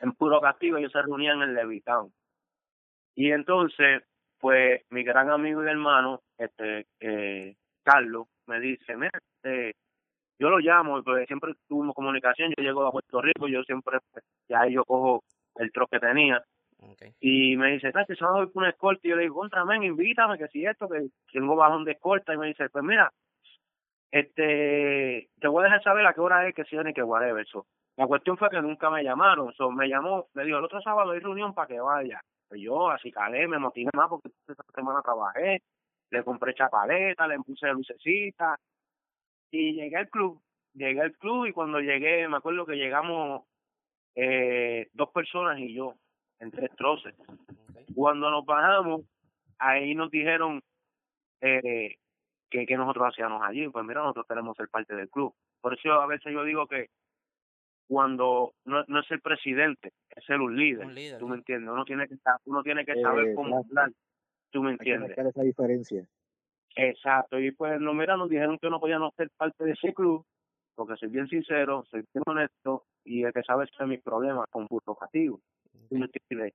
[0.05, 2.13] En puro castigo ellos se reunían en Levitown.
[3.15, 4.03] Y entonces,
[4.39, 9.75] pues, mi gran amigo y hermano, este, eh, Carlos, me dice, mira, este,
[10.37, 14.23] yo lo llamo, porque siempre tuvimos comunicación, yo llego a Puerto Rico, yo siempre, pues,
[14.47, 15.23] ya yo cojo
[15.55, 16.43] el trozo que tenía,
[17.19, 18.15] y me dice, ¿sabes?
[18.15, 20.87] Se voy por una escolta, y yo le digo, contra, men, invítame, que si esto,
[20.87, 23.11] que tengo bajón de escolta, y me dice, pues mira,
[24.11, 27.45] este, te voy a dejar saber a qué hora es que si ni que whatever,
[27.47, 27.65] so.
[27.97, 31.11] La cuestión fue que nunca me llamaron, so, me llamó, me dijo, el otro sábado
[31.11, 32.21] hay reunión para que vaya.
[32.47, 35.63] Pues yo así calé, me motivé más porque esta semana trabajé,
[36.11, 38.57] le compré chapaleta, le puse lucecita
[39.51, 40.41] y llegué al club,
[40.73, 43.43] llegué al club y cuando llegué, me acuerdo que llegamos
[44.15, 45.95] eh, dos personas y yo,
[46.39, 47.15] en tres troces.
[47.95, 49.01] Cuando nos bajamos,
[49.57, 50.61] ahí nos dijeron
[51.41, 51.95] eh,
[52.49, 53.67] que, que nosotros hacíamos allí.
[53.69, 55.33] Pues mira, nosotros tenemos ser parte del club.
[55.61, 56.89] Por eso a veces yo digo que
[57.87, 60.85] cuando no, no es el presidente, es ser un líder.
[60.85, 61.69] Un líder, ¿Tú me entiendes?
[61.71, 63.65] Uno tiene que, estar- uno tiene que Eh, saber cómo claro.
[63.69, 63.91] hablar.
[64.51, 65.17] ¿Tú me Hay que entiendes?
[65.17, 66.05] esa diferencia.
[66.77, 70.25] Exacto, y pues no, mira, nos dijeron que no podíamos ser parte de ese club,
[70.75, 74.67] porque soy bien sincero, soy bien honesto, y el que sabe es mis problemas con
[74.67, 75.39] puro castigo.
[75.89, 76.53] ¿tú me entiendes?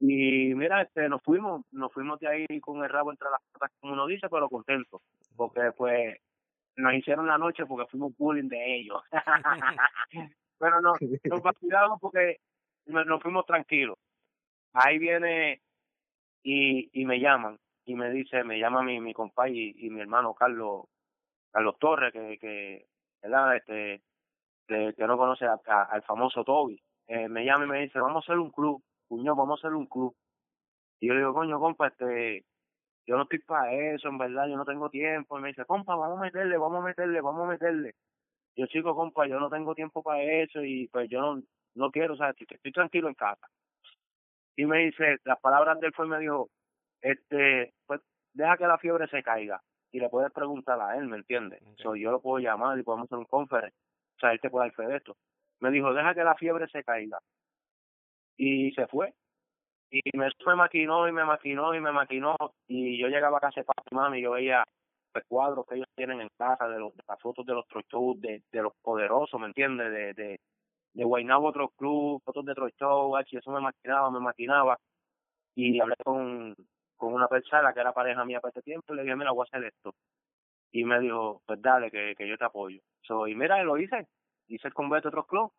[0.00, 3.72] Y mira, este, nos fuimos, nos fuimos de ahí con el rabo entre las patas,
[3.80, 5.00] como uno dice, pero contentos,
[5.34, 6.16] porque pues
[6.76, 9.02] nos hicieron la noche porque fuimos bullying de ellos.
[10.58, 10.92] pero no,
[11.24, 12.38] nos vacilamos porque
[12.86, 13.96] nos, fuimos tranquilos.
[14.72, 15.62] Ahí viene
[16.42, 20.00] y, y me llaman y me dice, me llama mi, mi compa y, y mi
[20.00, 20.84] hermano Carlos,
[21.52, 22.86] Carlos Torres, que, que
[23.22, 23.56] ¿verdad?
[23.56, 24.02] Este,
[24.66, 26.80] que, que no conoce a- a- al famoso Toby.
[27.08, 29.74] Eh, me llama y me dice, vamos a hacer un club, puño, vamos a hacer
[29.76, 30.14] un club.
[31.00, 32.44] Y yo le digo, coño, compa, este,
[33.06, 35.38] yo no estoy para eso, en verdad, yo no tengo tiempo.
[35.38, 37.94] Y me dice, compa, vamos a meterle, vamos a meterle, vamos a meterle.
[38.58, 41.42] Yo, chico, compa, yo no tengo tiempo para eso y pues yo no,
[41.76, 43.46] no quiero, o sea, estoy, estoy tranquilo en casa.
[44.56, 46.50] Y me dice, las palabras de él fue y me dijo,
[47.00, 48.00] este, pues
[48.32, 51.62] deja que la fiebre se caiga y le puedes preguntar a él, ¿me entiendes?
[51.62, 51.78] Ok.
[51.78, 53.76] So, yo lo puedo llamar y podemos hacer un conference,
[54.16, 55.16] o sea, él te puede dar fe de esto.
[55.60, 57.20] Me dijo, deja que la fiebre se caiga.
[58.36, 59.14] Y se fue.
[59.88, 62.36] Y me, me maquinó y me maquinó y me maquinó.
[62.66, 64.64] Y yo llegaba a casa de papi mami y yo veía
[65.26, 67.84] cuadros que ellos tienen en casa de, los, de las fotos de los Troy
[68.18, 69.90] de, de los poderosos, ¿me entiendes?
[69.90, 70.40] De, de,
[70.92, 74.78] de Guaynabo otro club, fotos de Troy Show, eso me maquinaba, me maquinaba.
[75.54, 76.54] Y hablé con,
[76.96, 79.46] con una persona que era pareja mía para ese tiempo y le dije, mira, voy
[79.46, 79.94] a hacer esto.
[80.72, 82.80] Y me dijo, pues dale, que, que yo te apoyo.
[83.02, 84.06] So, y mira, lo hice.
[84.48, 85.52] Hice el convento otro club.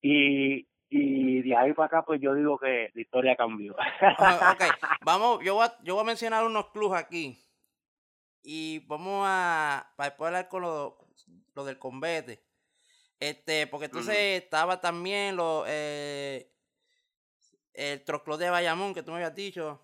[0.00, 3.74] Y, y de ahí para acá, pues yo digo que la historia cambió.
[4.00, 4.56] Ah,
[5.04, 7.38] vamos, yo voy, a, yo voy a mencionar unos clubes aquí.
[8.42, 10.98] Y vamos a, para después hablar con lo,
[11.54, 12.42] lo del combate.
[13.20, 16.50] Este, porque entonces estaba también lo, eh,
[17.74, 19.80] el Trocló de Bayamón, que tú me habías dicho.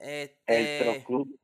[0.00, 1.40] el Este, Pro Club.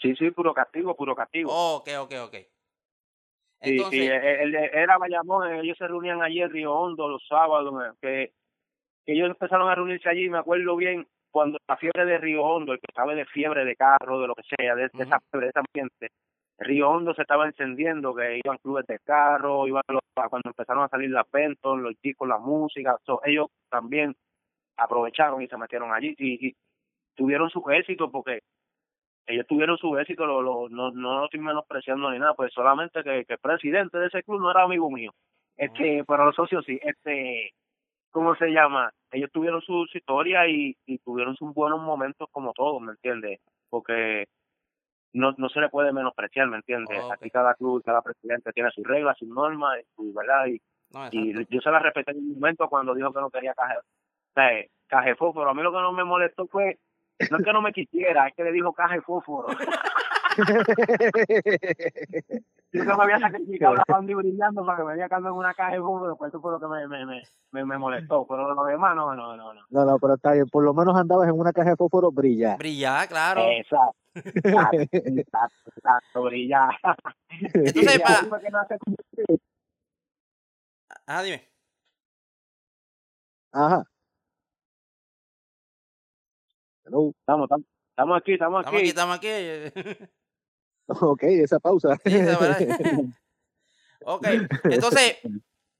[0.00, 1.50] Sí, sí, puro castigo, puro castigo.
[1.52, 2.32] oh, ok, ok, ok.
[2.32, 2.50] Sí,
[3.60, 7.72] Entonces, sí, él- él- era Bayamón, ellos se reunían allí en Río Hondo los sábados,
[7.80, 8.34] eh, que,
[9.06, 12.72] que ellos empezaron a reunirse allí, me acuerdo bien, cuando la fiebre de Río Hondo,
[12.72, 15.46] el que sabe de fiebre de carro, de lo que sea, de, de esa fiebre,
[15.46, 16.08] de ese ambiente,
[16.58, 20.88] Río Hondo se estaba encendiendo, que iban clubes de carro, iban los, cuando empezaron a
[20.88, 24.14] salir las Benton, los chicos, la música, so, ellos también
[24.76, 26.56] aprovecharon y se metieron allí y, y
[27.14, 28.40] tuvieron su éxito porque
[29.26, 33.02] ellos tuvieron su éxito, lo, lo, no, no lo estoy menospreciando ni nada, pues solamente
[33.02, 35.12] que, que el presidente de ese club no era amigo mío.
[35.56, 37.52] Este, pero los socios sí, este,
[38.12, 38.92] ¿cómo se llama?
[39.10, 43.40] Ellos tuvieron su, su historia y, y tuvieron sus buenos momentos como todos, ¿me entiendes?
[43.68, 44.26] Porque
[45.12, 47.02] no, no se le puede menospreciar, ¿me entiendes?
[47.02, 47.12] Ok.
[47.14, 50.60] Aquí cada club, cada presidente tiene sus reglas, sus normas, su verdad, y,
[50.94, 51.50] no, y exacto.
[51.50, 54.50] yo se la respeté en un momento cuando dijo que no quería caje, o sea,
[54.86, 55.50] caje fósforo.
[55.50, 56.78] A mí lo que no me molestó fue,
[57.30, 59.48] no es que no me quisiera, es que le dijo caje fósforo.
[62.74, 65.40] Yo que me había sacrificado la banda y brillando para que me había cambiado en
[65.40, 68.26] una caja de fósforo, pues eso fue lo que me, me, me, me, me molestó.
[68.26, 69.52] Pero lo demás, no, no, no.
[69.52, 69.60] no.
[69.68, 70.46] No, no, pero está bien.
[70.48, 72.56] Por lo menos andabas en una caja de fósforo brillar.
[72.58, 73.42] Brillar, claro.
[73.42, 73.96] Exacto.
[74.14, 76.70] Exacto, exacto, exacto, brillar.
[77.54, 78.80] Entonces, para-
[81.06, 81.48] Ah, dime.
[83.52, 83.84] Ajá.
[86.84, 87.10] Hello.
[87.20, 88.88] Estamos, estamos, estamos aquí, estamos Estamos aquí, aquí.
[88.88, 90.08] estamos aquí.
[90.86, 91.96] Ok, esa pausa.
[92.04, 92.14] Sí,
[94.04, 94.26] ok,
[94.64, 95.18] entonces,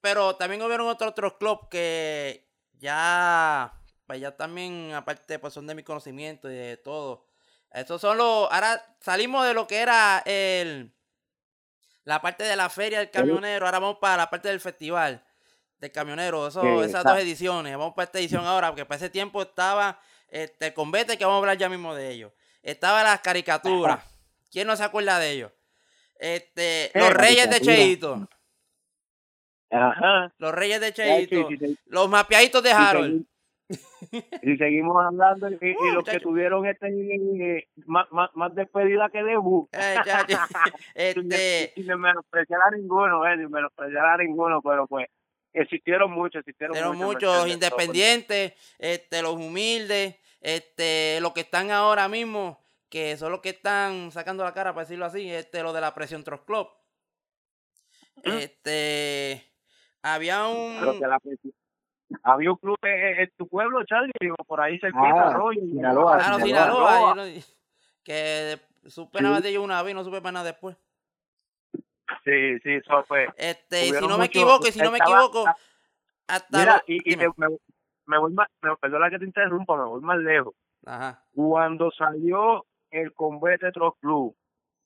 [0.01, 2.49] pero también hubieron otros otros clubs que
[2.79, 3.73] ya,
[4.07, 7.27] pues ya también, aparte, pues son de mi conocimiento y de todo.
[7.71, 10.93] Estos son los, ahora salimos de lo que era el,
[12.05, 15.25] la parte de la feria del camionero, ahora vamos para la parte del festival
[15.79, 17.19] del camionero, eso, esas dos exacto.
[17.19, 19.99] ediciones, vamos para esta edición ahora, porque para ese tiempo estaba
[20.29, 22.33] este, el convete, que vamos a hablar ya mismo de ellos.
[22.63, 24.05] Estaba las caricaturas,
[24.53, 25.53] ¿quién no se acuerda de ellos?
[26.19, 27.61] Este, Eh, los Reyes de.
[27.61, 28.29] Cheito,
[29.71, 30.33] Ajá.
[30.39, 31.49] los Reyes de Cheito,
[31.87, 33.25] los mapeaditos de Y Harold.
[34.43, 39.09] Y seguimos hablando y, y Uh, los que tuvieron este eh, más, más, más despedida
[39.09, 39.69] que debut.
[39.73, 39.97] Eh,
[40.95, 45.09] este, Sin menospreciar a ninguno, eh, sin menospreciar a ninguno, pero pues
[45.55, 47.01] existieron muchos, existieron Pero muchos.
[47.01, 52.62] ¿me muchos independientes, este, los humildes, este, los que están ahora mismo,
[52.93, 55.95] que son los que están sacando la cara, para decirlo así, este, lo de la
[55.95, 56.69] presión Trost Club.
[58.23, 59.43] Este,
[60.03, 61.55] había Pero un, que la presi-
[62.23, 66.19] había un club en, en tu pueblo, Charlie, digo, por ahí cerquita, Ah, Arroyo, Sinaloa,
[66.19, 66.99] claro, Sinaloa.
[66.99, 67.43] Sinaloa, yo no-
[68.05, 69.25] que supe Sí.
[69.25, 70.77] nada de ellos una vez y no supe más nada después.
[72.25, 73.27] Sí, sí, eso fue.
[73.39, 75.47] Este, y si no me equivoco, y si no me equivoco,
[76.29, 77.47] hasta Mira, lo- y, y me, me,
[78.05, 80.55] me voy más, me, perdona que te interrumpa, me voy más lejos.
[80.85, 81.25] Ajá.
[81.35, 84.37] Cuando salió el Convete Troll Club,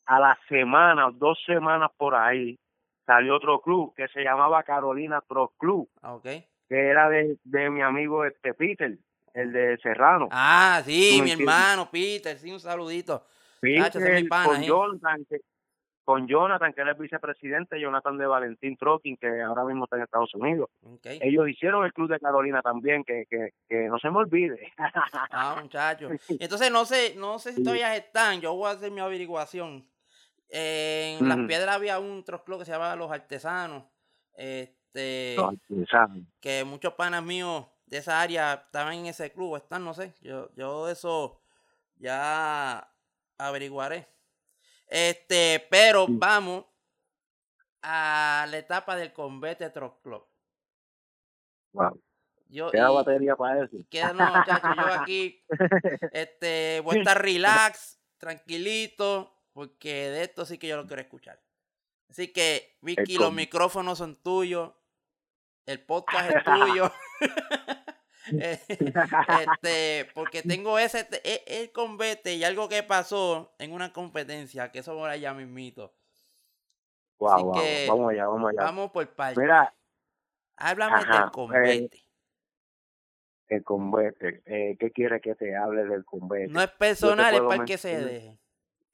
[0.07, 2.57] a la semana, dos semanas por ahí,
[3.05, 6.25] salió otro club que se llamaba Carolina Troll Club, Ah, ok.
[6.25, 8.97] que era de, de mi amigo este Peter,
[9.35, 10.29] el de Serrano.
[10.31, 11.57] Ah, sí, ¿Tú me mi entiendes?
[11.57, 13.27] hermano, Peter, sí, un saludito.
[13.63, 14.67] ese es mi Peter, pana con ahí.
[14.67, 15.41] Jonathan, que,
[16.07, 20.03] con Jonathan, que era el vicepresidente, Jonathan de Valentín Trucking, que ahora mismo está en
[20.03, 20.71] Estados Unidos.
[21.03, 24.73] Ellos hicieron el club de Carolina también, que, que, que no se me olvide.
[25.33, 26.09] Ah, muchacho.
[26.41, 28.41] Entonces no sé, no sé si todavía están.
[28.41, 29.85] Yo voy a hacer mi averiguación.
[30.49, 31.39] En Las.
[31.49, 33.83] Piedras había un troclo que se llamaba Los Artesanos.
[34.33, 35.53] Este, No,
[35.91, 36.23] ¿sabes?
[36.41, 40.15] que muchos panas míos de esa área estaban en ese club, o están, no sé.
[40.21, 41.43] Yo, yo eso
[41.97, 42.89] ya
[43.39, 44.07] averiguaré.
[44.87, 46.65] Este, pero vamos
[47.83, 50.27] a la etapa del Convete Troc Club.
[51.73, 52.03] Wow.
[52.49, 53.77] Yo, Queda y- batería para eso.
[53.91, 55.45] Queda, no, muchachos, yo aquí
[56.13, 61.43] este, voy a estar relax, tranquilito, porque de esto sí que yo lo quiero escuchar.
[62.09, 64.73] Así que, Vicky, los micrófonos son tuyos,
[65.67, 66.93] el podcast es tuyo.
[68.33, 68.59] Eh,
[69.29, 74.81] este, porque tengo ese, e- el convete y algo que pasó en una competencia, que
[74.81, 75.93] eso por allá mismito.
[77.19, 78.63] Wow, Así wow, que Vamos allá, vamos allá.
[78.63, 79.39] Vamos por partes.
[79.39, 79.73] Mira,
[80.59, 82.03] Háblame ajá, del convete.
[83.49, 84.43] el convete.
[84.47, 86.53] Eh, ¿Qué quiere que te hable del convete?
[86.53, 88.39] no es personal, es para el que se deje.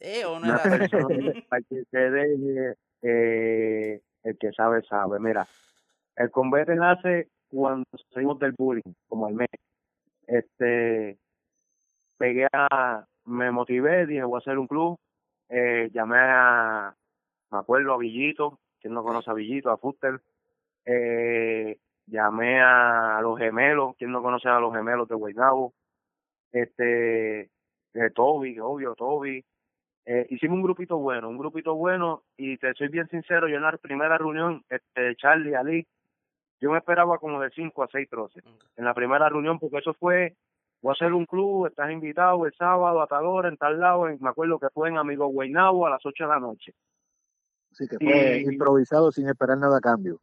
[0.00, 0.24] ¿Eh?
[0.24, 0.88] ¿O no, Una era así?
[0.90, 5.20] persona para que se deje, eh, el que sabe, sabe.
[5.20, 5.46] Mira,
[6.16, 9.48] el convete nace cuando salimos del bullying, como al mes.
[10.26, 11.18] Este,
[12.16, 14.98] pegué a, me motivé, dije, voy a hacer un club.
[15.48, 16.94] Eh, llamé a,
[17.50, 20.20] me acuerdo, a Villito, quien no conoce a Villito, a Fuster.
[20.86, 25.74] Eh, llamé a los gemelos, quien no conoce a los gemelos de Guaynabo.
[26.53, 29.44] Este, eh, Toby, obvio, Toby.
[30.05, 33.62] Eh, hicimos un grupito bueno, un grupito bueno, y te soy bien sincero, yo en
[33.62, 35.86] la primera reunión, este, Charlie, Ali,
[36.62, 38.44] yo me esperaba como de 5 a 6 troces
[38.76, 40.36] en la primera reunión, porque eso fue,
[40.80, 44.08] voy a hacer un club, estás invitado el sábado a tal hora, en tal lado,
[44.08, 46.72] en- me acuerdo que fue en Amigo Guaynabo a las 8 de la noche.
[47.72, 50.20] Así que fue Y- improvisado sin esperar nada a cambio.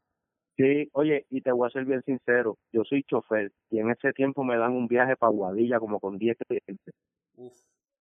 [0.56, 4.12] Sí, oye, y te voy a ser bien sincero, yo soy chofer, y en ese
[4.14, 6.94] tiempo me dan un viaje para Guadilla como con 10 clientes.
[7.36, 7.54] Uf.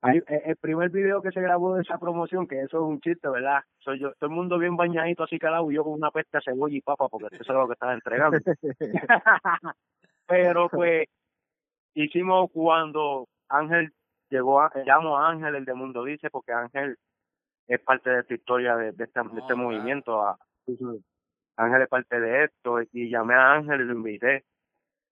[0.06, 3.00] Hay- eh, el primer video que se grabó de esa promoción, que eso es un
[3.02, 3.62] chiste, ¿verdad?
[3.80, 6.76] Soy yo, todo el mundo bien bañadito así calado y yo con una pesta cebolla
[6.76, 8.38] y papa, porque eso es lo que estaba entregando.
[10.28, 11.08] Pero pues
[11.94, 13.92] hicimos cuando Ángel
[14.30, 16.98] llegó, a, llamo a Ángel, el de Mundo Dice, porque Ángel
[17.68, 20.22] es parte de esta historia, de, de este, de este movimiento.
[20.22, 20.38] a-
[21.58, 24.44] Ángel es parte de esto, y llamé a Ángel y lo invité.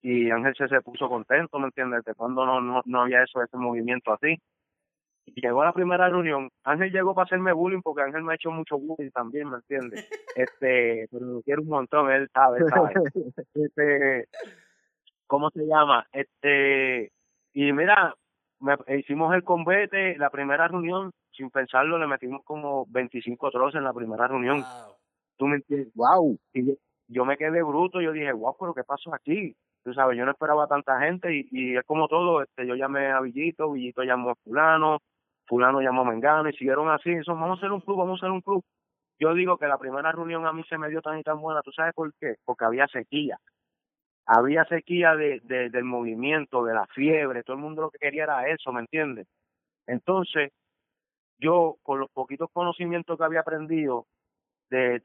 [0.01, 2.03] Y Ángel se, se puso contento, ¿me entiendes?
[2.03, 4.35] De cuando no, no, no había eso, ese movimiento así.
[5.26, 6.49] Llegó a la primera reunión.
[6.63, 10.09] Ángel llegó para hacerme bullying porque Ángel me ha hecho mucho bullying también, ¿me entiendes?
[10.36, 12.93] Este, pero lo quiero un montón, él sabe, sabe.
[13.53, 14.28] Este,
[15.28, 16.07] ¿cómo se llama?
[16.11, 17.11] Este,
[17.53, 18.15] y mira,
[18.59, 23.84] me, hicimos el convete, la primera reunión, sin pensarlo, le metimos como 25 troces en
[23.84, 24.61] la primera reunión.
[24.61, 24.95] Wow.
[25.38, 25.93] ¿Tú me entiendes?
[25.95, 26.38] ¡Wow!
[26.53, 26.74] Y yo,
[27.07, 29.55] yo me quedé bruto, yo dije, guau, pero ¿qué pasó aquí?
[29.84, 33.11] Tú sabes, yo no esperaba tanta gente y, y es como todo, este, yo llamé
[33.11, 34.99] a Villito, Villito llamó a fulano,
[35.45, 38.25] fulano llamó a Mengano y siguieron así, eso, vamos a hacer un club, vamos a
[38.25, 38.63] hacer un club.
[39.19, 41.61] Yo digo que la primera reunión a mí se me dio tan y tan buena,
[41.61, 42.35] ¿tú sabes por qué?
[42.45, 43.37] Porque había sequía.
[44.25, 48.23] Había sequía de, de, del movimiento, de la fiebre, todo el mundo lo que quería
[48.23, 49.27] era eso, ¿me entiendes?
[49.85, 50.51] Entonces,
[51.37, 54.07] yo con los poquitos conocimientos que había aprendido
[54.69, 54.99] de,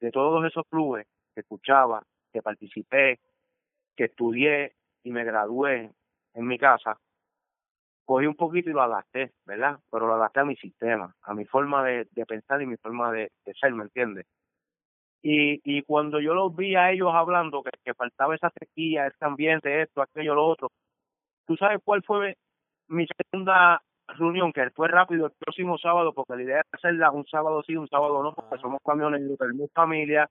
[0.00, 3.18] de todos esos clubes que escuchaba, que participé,
[3.96, 5.90] que estudié y me gradué
[6.34, 6.98] en mi casa,
[8.08, 9.80] cogí un poquito y lo adapté, ¿verdad?
[9.90, 13.12] Pero lo adapté a mi sistema, a mi forma de, de pensar y mi forma
[13.12, 14.24] de, de ser, ¿me entiendes?
[15.20, 19.22] Y, y cuando yo los vi a ellos hablando que, que faltaba esa sequía, ese
[19.26, 20.70] ambiente, esto, aquello, lo otro,
[21.46, 22.34] ¿tú sabes cuál fue
[22.86, 23.82] mi segunda
[24.16, 24.54] reunión?
[24.54, 27.88] Que fue rápido el próximo sábado, porque la idea era hacerla un sábado sí, un
[27.88, 30.30] sábado no, porque somos camioneros, tenemos familia,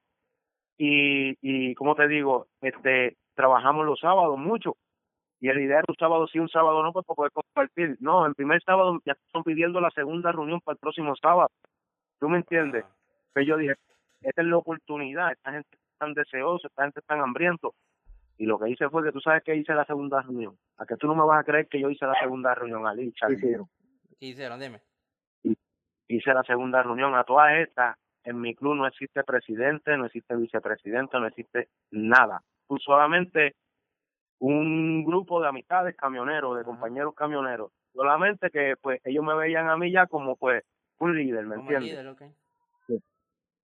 [0.79, 4.77] y, y como te digo, este trabajamos los sábados mucho,
[5.39, 7.97] y la idea era un sábado sí, un sábado no, pues para poder compartir.
[7.99, 11.49] No, el primer sábado ya están pidiendo la segunda reunión para el próximo sábado.
[12.19, 12.83] ¿Tú me entiendes?
[12.83, 12.91] Wow.
[13.33, 13.75] Pues yo dije,
[14.21, 17.75] esta es la oportunidad, esta gente es tan deseosa, esta gente es tan hambriento.
[18.39, 20.57] Y lo que hice fue que tú sabes que hice la segunda reunión.
[20.77, 23.13] A que tú no me vas a creer que yo hice la segunda reunión, Ali,
[23.13, 23.67] ¿Qué hicieron?
[24.19, 24.59] ¿Qué hicieron?
[24.59, 24.81] Dime.
[26.07, 27.97] Hice la segunda reunión a todas estas.
[28.23, 32.41] En mi club no existe presidente, no existe vicepresidente, no existe nada.
[32.67, 33.55] Tú solamente
[34.39, 37.71] un grupo de amistades camioneros, de compañeros camioneros.
[37.93, 40.63] Solamente que pues ellos me veían a mí ya como pues
[40.99, 41.91] un líder, ¿me Como entiendes?
[41.91, 42.21] líder, ok.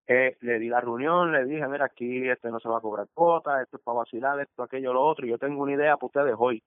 [0.07, 3.07] eh, le di la reunión, le dije, mira, aquí este no se va a cobrar
[3.13, 6.07] cuota, esto es para vacilar, esto, aquello, lo otro, y yo tengo una idea para
[6.07, 6.61] ustedes hoy.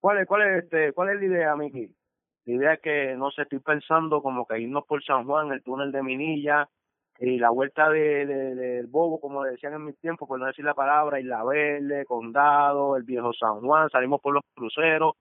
[0.00, 1.90] ¿Cuál es, cuál es, este, cuál es la idea, Miki?
[2.44, 5.62] La idea es que, no sé, estoy pensando como que irnos por San Juan, el
[5.62, 6.68] túnel de Minilla,
[7.20, 10.46] y la vuelta de, de, del Bobo, como le decían en mis tiempos, por no
[10.46, 15.14] decir la palabra, Isla Verde, Condado, el Viejo San Juan, salimos por los cruceros,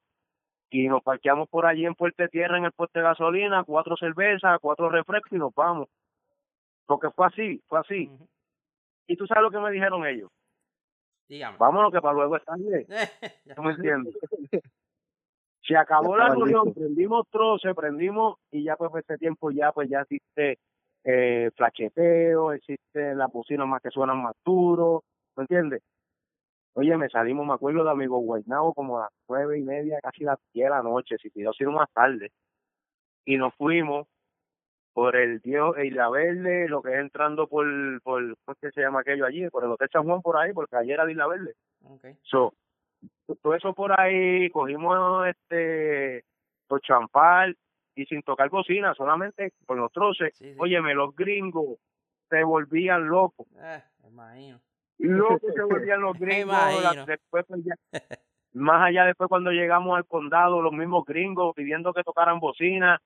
[0.69, 4.59] y nos parqueamos por allí en Puerto Tierra, en el puesto de gasolina, cuatro cervezas,
[4.61, 5.87] cuatro refrescos, y nos vamos.
[6.85, 8.11] Porque fue así, fue así.
[9.07, 10.29] Y tú sabes lo que me dijeron ellos.
[11.27, 11.57] Dígame.
[11.57, 12.85] Vámonos que para luego está bien.
[13.45, 13.55] Ya.
[13.55, 14.13] ¿Tú me entiendes?
[15.61, 20.01] Se acabó la reunión, prendimos troce, prendimos y ya pues este tiempo ya pues ya
[20.01, 20.59] existe
[21.09, 25.05] eh, flacheteo, existe las bocinas más que suenan más duro,
[25.37, 25.81] ¿me entiendes?
[26.73, 30.25] Oye, me salimos, me acuerdo de amigo Guaynabo como a las nueve y media, casi
[30.25, 32.29] las diez de la noche, si pidió sido más tarde.
[33.23, 34.05] Y nos fuimos
[34.91, 37.65] por el Dios Isla Verde, lo que es entrando por,
[38.01, 39.49] por, ¿cómo es que se llama aquello allí?
[39.49, 41.53] Por el Hotel San Juan por ahí, porque ayer era de Isla Verde.
[41.83, 42.17] Okay.
[42.23, 42.53] So,
[43.41, 46.25] todo eso por ahí, cogimos este,
[46.67, 47.55] por champal
[47.97, 50.35] y sin tocar cocina, solamente con los troces.
[50.37, 50.57] Sí, sí.
[50.59, 51.79] Óyeme, los gringos
[52.29, 53.47] se volvían locos.
[53.59, 54.59] Eh, imagino.
[54.99, 56.83] Locos se volvían los gringos.
[56.83, 57.99] la- después, pues, ya-
[58.53, 62.99] más allá después cuando llegamos al condado, los mismos gringos pidiendo que tocaran bocina,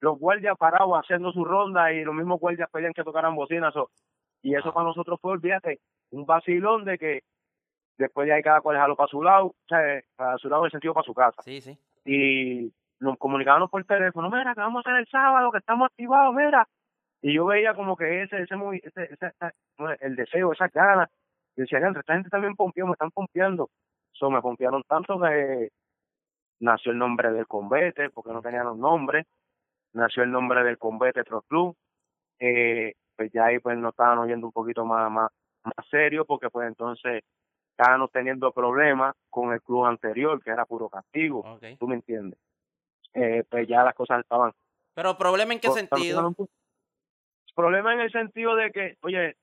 [0.00, 3.70] los guardias parados haciendo su ronda y los mismos guardias pedían que tocaran bocina.
[3.72, 3.90] so,
[4.42, 4.74] y eso Wow.
[4.74, 5.80] para nosotros fue, olvídate,
[6.10, 7.20] un vacilón de que
[7.98, 9.80] después de ahí cada cual jaló para su lado, o sea,
[10.16, 11.40] para su lado en el sentido para su casa.
[11.42, 11.78] Sí, sí.
[12.04, 16.34] Y nos comunicábamos por teléfono, mira, que vamos a hacer el sábado, que estamos activados,
[16.34, 16.66] mira.
[17.22, 21.08] Y yo veía como que ese, ese, ese, ese- el deseo, esas ganas.
[21.56, 23.70] Y decía, "Leandro, esta gente también pompeó, me están pompeando.
[24.12, 25.70] So, me pompearon tanto que
[26.60, 29.26] nació el nombre del convete, porque no tenían los nombres.
[29.92, 31.74] Nació el nombre del convete Trot Club.
[32.38, 35.30] Eh, pues ya ahí pues nos estaban oyendo un poquito más, más,
[35.64, 37.22] más serio, porque pues entonces
[37.70, 41.40] estábamos teniendo problemas con el club anterior, que era puro castigo.
[41.40, 41.64] Ok.
[41.78, 42.38] ¿Tú me entiendes?
[43.18, 44.52] Eh, pues ya las cosas estaban
[44.94, 46.34] Pero problema en qué por- sentido?
[47.54, 49.34] Problema en el sentido de que, oye,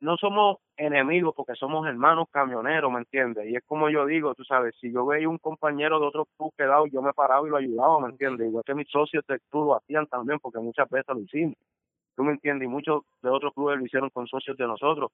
[0.00, 3.48] no somos enemigos porque somos hermanos camioneros, ¿me entiendes?
[3.48, 6.52] Y es como yo digo, tú sabes, si yo veía un compañero de otro club
[6.56, 8.46] quedado, yo me paraba y lo ayudaba, ¿me entiendes?
[8.46, 11.56] Igual que mis socios del club lo hacían también porque muchas veces lo hicimos.
[12.14, 12.66] ¿Tú me entiendes?
[12.66, 15.10] Y muchos de otros clubes lo hicieron con socios de nosotros.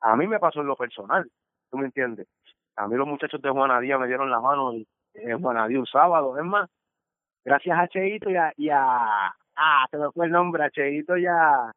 [0.00, 1.30] A mí me pasó en lo personal,
[1.70, 2.26] ¿tú me entiendes?
[2.76, 6.38] A mí los muchachos de Juanadía me dieron la mano en, en Juanadía un sábado,
[6.38, 6.70] es más,
[7.44, 11.16] gracias a Cheito y a, y a ah, se me fue el nombre, a Cheito
[11.16, 11.72] y a,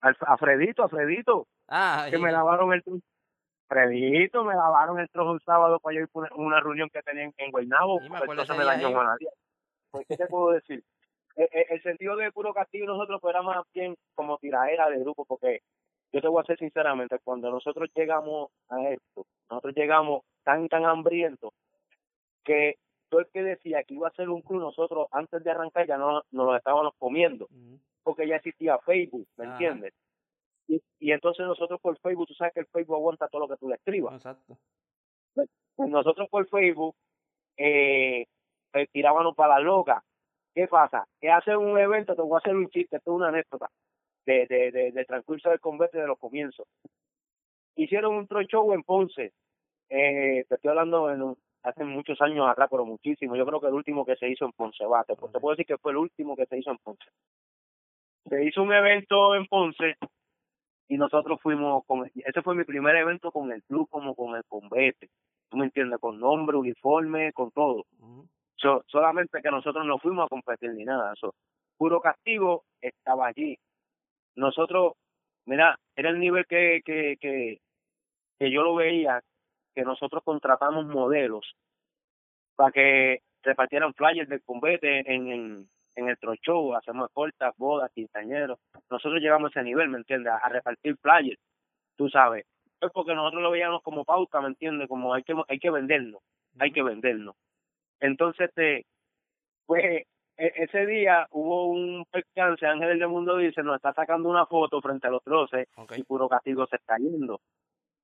[0.00, 2.82] a Fredito, a Fredito, Ah, que me lavaron el.
[3.68, 7.34] Fredito, me lavaron el trozo un sábado para yo ir por una, reunión que tenían
[7.36, 8.94] en Guaynabo, Sí, entonces me dañó ahí.
[8.94, 9.30] Juanadía.
[9.90, 10.82] Pues, ¿qué te puedo decir?
[11.36, 15.00] Eh, eh, el sentido de puro castigo nosotros pues, era más bien como tiraera de
[15.00, 15.60] grupo, porque
[16.12, 20.86] yo te voy a ser sinceramente, cuando nosotros llegamos a esto, nosotros llegamos tan, tan
[20.86, 21.52] hambrientos,
[22.42, 22.76] que
[23.08, 25.96] todo el que decía que iba a ser un club, nosotros antes de arrancar ya
[25.98, 27.46] no nos lo estábamos comiendo,
[28.02, 29.94] porque ya existía Facebook, ¿me entiendes?
[30.68, 33.56] Y, y entonces nosotros por Facebook, tú sabes que el Facebook aguanta todo lo que
[33.56, 34.14] tú le escribas.
[34.14, 34.58] Exacto.
[35.34, 36.94] Pues nosotros por Facebook
[37.56, 38.26] eh,
[38.74, 40.02] eh, tirábamos para la loca.
[40.54, 41.06] ¿Qué pasa?
[41.20, 43.70] Que hacen un evento, te voy a hacer un chiste, esto es una anécdota
[44.26, 46.66] de, de, de, del transcurso del convete de los comienzos.
[47.76, 49.32] Hicieron un show en Ponce.
[49.88, 51.38] Eh, te estoy hablando en un-
[51.68, 53.36] hace muchos años atrás, pero muchísimo.
[53.36, 55.14] Yo creo que el último que se hizo en Ponce, bate.
[55.16, 57.10] Pues te puedo decir que fue el último que se hizo en Ponce.
[58.28, 59.96] Se hizo un evento en Ponce
[60.88, 64.44] y nosotros fuimos con ese fue mi primer evento con el club como con el
[64.44, 65.10] convete
[65.50, 67.84] tú me entiendes con nombre uniforme con todo.
[68.56, 71.34] So, solamente que nosotros no fuimos a competir ni nada eso
[71.76, 73.56] puro castigo estaba allí
[74.34, 74.94] nosotros
[75.46, 77.60] mira era el nivel que que que,
[78.38, 79.20] que yo lo veía
[79.78, 81.54] que nosotros contratamos modelos
[82.56, 87.92] para que repartieran flyers del convete en, en, en el tron show, hacemos cortas, bodas,
[87.94, 88.58] quinceañeros.
[88.90, 90.32] Nosotros llegamos a ese nivel, ¿me entiendes?
[90.32, 91.38] A repartir flyers,
[91.96, 92.44] tú sabes.
[92.80, 94.88] Es porque nosotros lo veíamos como pauta, ¿me entiendes?
[94.88, 96.22] Como hay que hay que vendernos,
[96.58, 97.36] hay que vendernos.
[98.00, 98.84] Entonces, este,
[99.64, 100.06] pues e-
[100.56, 105.06] ese día hubo un percance, Ángel del Mundo dice, nos está sacando una foto frente
[105.06, 105.92] a los troces Ok.
[105.98, 107.40] y puro castigo se está yendo.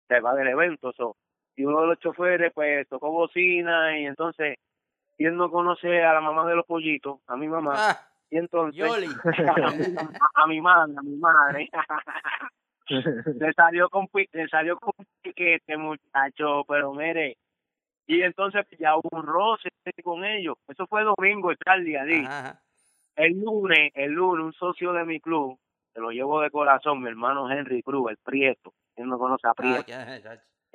[0.07, 0.93] Se va del evento.
[0.93, 1.17] So.
[1.55, 4.57] Y uno de los choferes, pues, tocó bocina y entonces,
[5.17, 8.37] y él no conoce a la mamá de los pollitos, a mi mamá, Ah, y
[8.37, 8.81] entonces,
[9.63, 11.69] a, mi, a- a mi madre, a mi madre,
[12.89, 17.37] le salió con, le salió con piquete, muchacho, pero mire,
[18.07, 19.69] y entonces ya hubo un roce
[20.03, 20.55] con ellos.
[20.67, 22.25] Eso fue domingo, Charlie, allí.
[22.25, 22.61] Ajá, ajá.
[23.15, 25.57] El lunes, el lunes, un socio de mi club,
[25.93, 28.73] te lo llevo de corazón, mi hermano Henry Cruz, el Prieto.
[28.97, 29.91] Él no conoce a Ah, Prieto.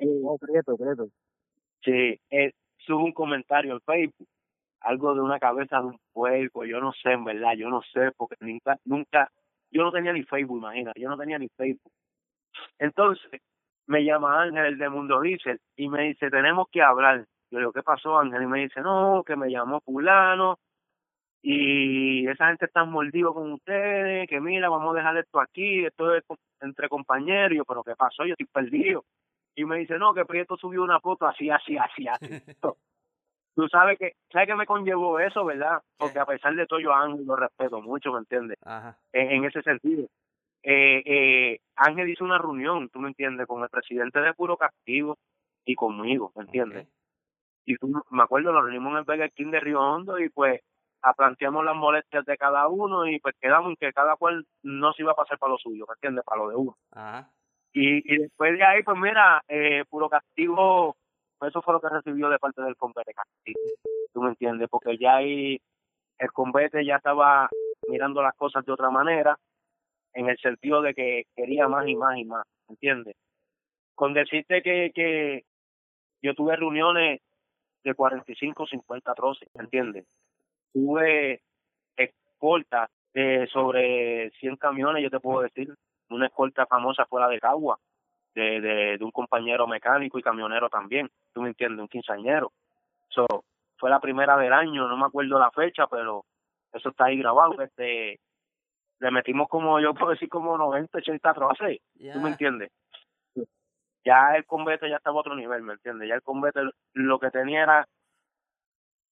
[0.01, 0.07] Ya.
[0.23, 1.09] Oh.
[1.83, 4.27] Sí, él sube un comentario en Facebook,
[4.81, 8.11] algo de una cabeza de un puerco, yo no sé, en verdad, yo no sé,
[8.17, 9.31] porque nunca, nunca,
[9.71, 11.91] yo no tenía ni Facebook, imagínate, yo no tenía ni Facebook.
[12.79, 13.41] Entonces,
[13.87, 17.25] me llama Ángel el de Mundo Diesel y me dice, tenemos que hablar.
[17.51, 18.43] Yo le digo, ¿qué pasó, Ángel?
[18.43, 20.59] Y me dice, no, que me llamó fulano
[21.41, 26.15] y esa gente está mordido con ustedes, que mira, vamos a dejar esto aquí, esto
[26.15, 26.23] es
[26.61, 28.25] entre compañeros, yo, pero ¿qué pasó?
[28.25, 29.03] Yo estoy perdido.
[29.55, 32.27] Y me dice, no, que Prieto subió una foto así, así, así, así.
[33.55, 35.81] Tú sabes que, ¿sabes que me conllevó eso, verdad?
[35.97, 38.57] Porque a pesar de todo yo a Ángel lo respeto mucho, ¿me entiendes?
[38.63, 38.97] Ajá.
[39.11, 40.07] En, en ese sentido.
[40.63, 45.17] Eh, eh, Ángel hizo una reunión, tú me entiendes, con el presidente de Puro Castigo
[45.65, 46.87] y conmigo, ¿me entiendes?
[47.65, 50.61] Y tú, me acuerdo, nos reunimos en el Burger King de Río Hondo y pues
[51.17, 55.01] planteamos las molestias de cada uno y pues quedamos en que cada cual no se
[55.01, 56.23] iba a pasar para lo suyo, ¿me entiendes?
[56.23, 56.77] Para lo de uno.
[56.91, 57.31] Ajá.
[57.73, 60.95] Y, y después de ahí, pues mira, eh, puro castigo,
[61.37, 63.59] pues eso fue lo que recibió de parte del combate castigo,
[64.13, 64.67] ¿tú me entiendes?
[64.69, 65.59] Porque ya ahí
[66.19, 67.49] el combate ya estaba
[67.87, 69.37] mirando las cosas de otra manera,
[70.13, 73.15] en el sentido de que quería más y más y más, ¿me entiendes?
[73.95, 75.45] Con decirte que, que
[76.21, 77.21] yo tuve reuniones
[77.83, 80.05] de 45, 50 troces, ¿me entiendes?
[80.73, 81.41] Tuve
[81.95, 85.73] escoltas de sobre 100 camiones, yo te puedo decir,
[86.15, 87.77] una escolta famosa fuera de Cagua,
[88.33, 92.51] de, de, de un compañero mecánico y camionero también, tú me entiendes, un quinceañero.
[93.09, 93.25] So,
[93.77, 96.23] fue la primera del año, no me acuerdo la fecha, pero
[96.71, 97.59] eso está ahí grabado.
[97.61, 98.19] Este,
[98.99, 102.13] le metimos como, yo puedo decir, como 90, 80 troces, Ya.
[102.13, 102.71] ¿tú me entiendes?
[104.05, 106.07] Ya el combate ya estaba a otro nivel, ¿me entiendes?
[106.09, 106.61] Ya el combate
[106.93, 107.87] lo que tenía era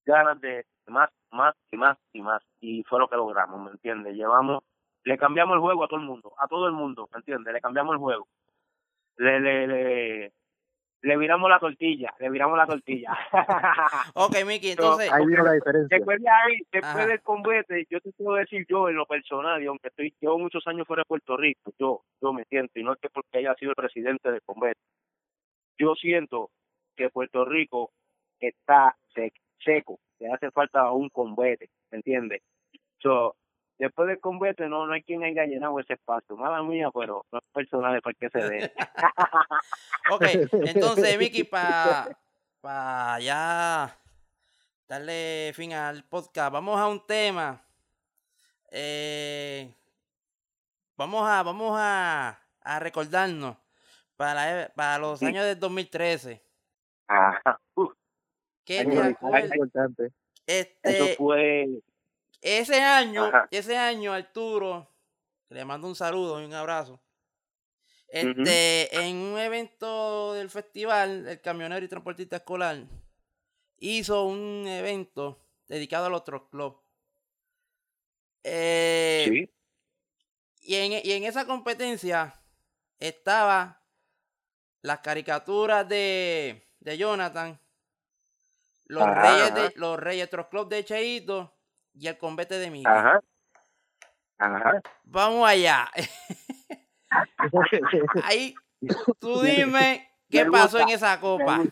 [0.06, 2.42] ganas de más, más y más y más.
[2.60, 4.16] Y fue lo que logramos, ¿me entiendes?
[4.16, 4.64] Llevamos,
[5.04, 7.54] le cambiamos el juego a todo el mundo, a todo el mundo, ¿me entiendes?
[7.54, 8.28] Le cambiamos el juego.
[9.18, 10.32] Le, le, le,
[11.02, 13.18] le viramos la tortilla, le viramos la tortilla.
[14.16, 15.12] Ok, Mickey, entonces.
[15.12, 15.98] Ahí vino la diferencia.
[15.98, 19.68] Después de ahí, después del combate, yo te puedo decir yo en lo personal, y
[19.68, 22.94] aunque estoy llevo muchos años fuera de Puerto Rico, yo yo me siento, y no
[22.94, 24.80] es que porque haya sido el presidente del combate,
[25.78, 26.50] yo siento
[26.96, 27.92] que Puerto Rico
[28.40, 32.42] está sec- seco, le hace falta un combate, ¿me entiendes?
[33.00, 33.36] So,
[33.80, 37.40] después del combate no no hay quien haya llenado ese espacio, mala mía, pero no
[37.40, 38.74] es personal, es porque se dé.
[40.12, 40.24] Ok,
[40.66, 42.18] entonces, Mickey, para
[42.62, 43.96] pa ya
[44.88, 47.62] darle fin al podcast, vamos a un tema.
[48.72, 49.72] Eh,
[50.98, 53.56] vamos a, vamos a, a recordarnos
[54.16, 55.26] para, para los Sí.
[55.28, 56.42] años del 2013.
[57.08, 57.60] Ajá.
[57.76, 57.94] Uf,
[58.66, 60.06] ¿Qué Año importante.
[60.06, 60.14] eso
[60.46, 61.68] Este, fue
[62.42, 63.48] ese año, Ajá.
[63.52, 64.90] ese año, Arturo,
[65.50, 67.02] le mando un saludo y un abrazo.
[68.08, 72.84] Este, en un evento del festival, el camionero y transportista escolar
[73.78, 76.82] hizo un evento dedicado a los truck club.
[78.44, 79.54] Eh, sí,
[80.62, 82.42] y, en, y en esa competencia
[83.00, 83.84] estaba
[84.82, 87.60] las caricaturas de, de Jonathan,
[88.86, 89.72] los Ajá, reyes de ajá.
[89.76, 91.59] los reyes truck club de Cheito
[92.00, 92.92] y el combate de Mickey.
[92.92, 93.20] ajá.
[94.38, 94.82] Ajá.
[95.04, 95.90] Vamos allá.
[98.24, 98.56] Ahí,
[99.20, 101.64] tú dime qué pasó en esa copa.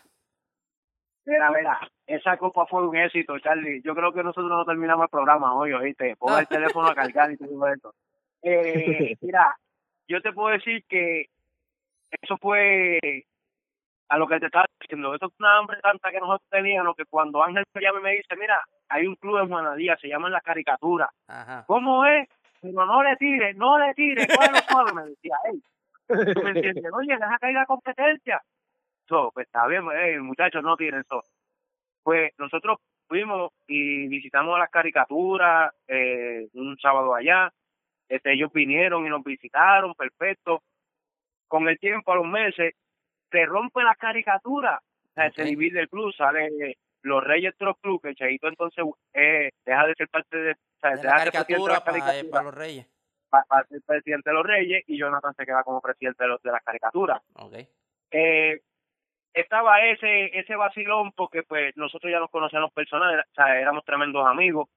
[1.24, 3.82] Mira, mira, esa copa fue un éxito, Charlie.
[3.82, 6.16] Yo creo que nosotros no terminamos el programa hoy, oíste.
[6.16, 7.94] Ponga el teléfono a cargar y todo eso.
[8.42, 9.56] Eh, mira,
[10.06, 11.26] yo te puedo decir que
[12.22, 12.98] eso fue
[14.08, 15.14] a lo que te estaba diciendo.
[15.14, 18.10] Eso es una hambre tanta que nosotros teníamos que cuando Ángel me llama y me
[18.12, 21.10] dice, mira, hay un club en Juanadía, se llaman Las Caricaturas.
[21.28, 21.64] Ajá.
[21.66, 22.28] ¿Cómo es?
[22.60, 24.26] Pero no le tires, no le tires,
[24.68, 25.62] suave, me decía él.
[26.34, 26.92] ¿Tú me entiendes?
[26.92, 28.42] Oye, deja caer la competencia.
[29.06, 31.22] So, pues está bien, eh, muchachos, no tiren eso.
[32.02, 37.52] Pues nosotros fuimos y visitamos las caricaturas eh, un sábado allá.
[38.08, 40.62] Este, ellos vinieron y nos visitaron, perfecto.
[41.46, 42.74] Con el tiempo, a los meses,
[43.30, 44.80] se rompe la caricatura.
[45.10, 49.50] O sea, se divide el club, sale los Reyes Truck Club, que Cheito entonces eh,
[49.64, 51.82] deja de ser parte de, o sea, De deja la de presidente de caricatura las
[51.82, 52.86] para, caricaturas los reyes.
[53.30, 56.42] pa- para ser presidente de los Reyes y Jonathan se queda como presidente de, los,
[56.42, 57.20] de las caricaturas.
[57.34, 57.54] Ok.
[58.10, 58.60] Eh,
[59.34, 64.26] estaba ese ese vacilón porque pues nosotros ya nos conocíamos personal, o sea, éramos tremendos
[64.26, 64.68] amigos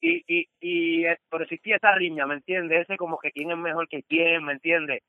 [0.00, 2.82] y y y eh, pero existía esa riña, ¿me entiendes?
[2.82, 5.02] Ese como que quién es mejor que quién, ¿me entiendes?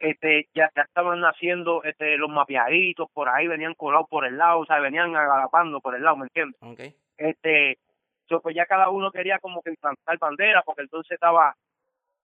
[0.00, 4.60] Este ya, ya estaban naciendo este los mapeaditos por ahí venían colados por el lado,
[4.60, 6.58] o sea, venían agalapando por el lado, ¿me entiendes?
[6.62, 6.80] Ok.
[7.18, 7.78] este
[8.26, 11.54] so, pues ya cada uno quería como que implantar bandera porque entonces estaba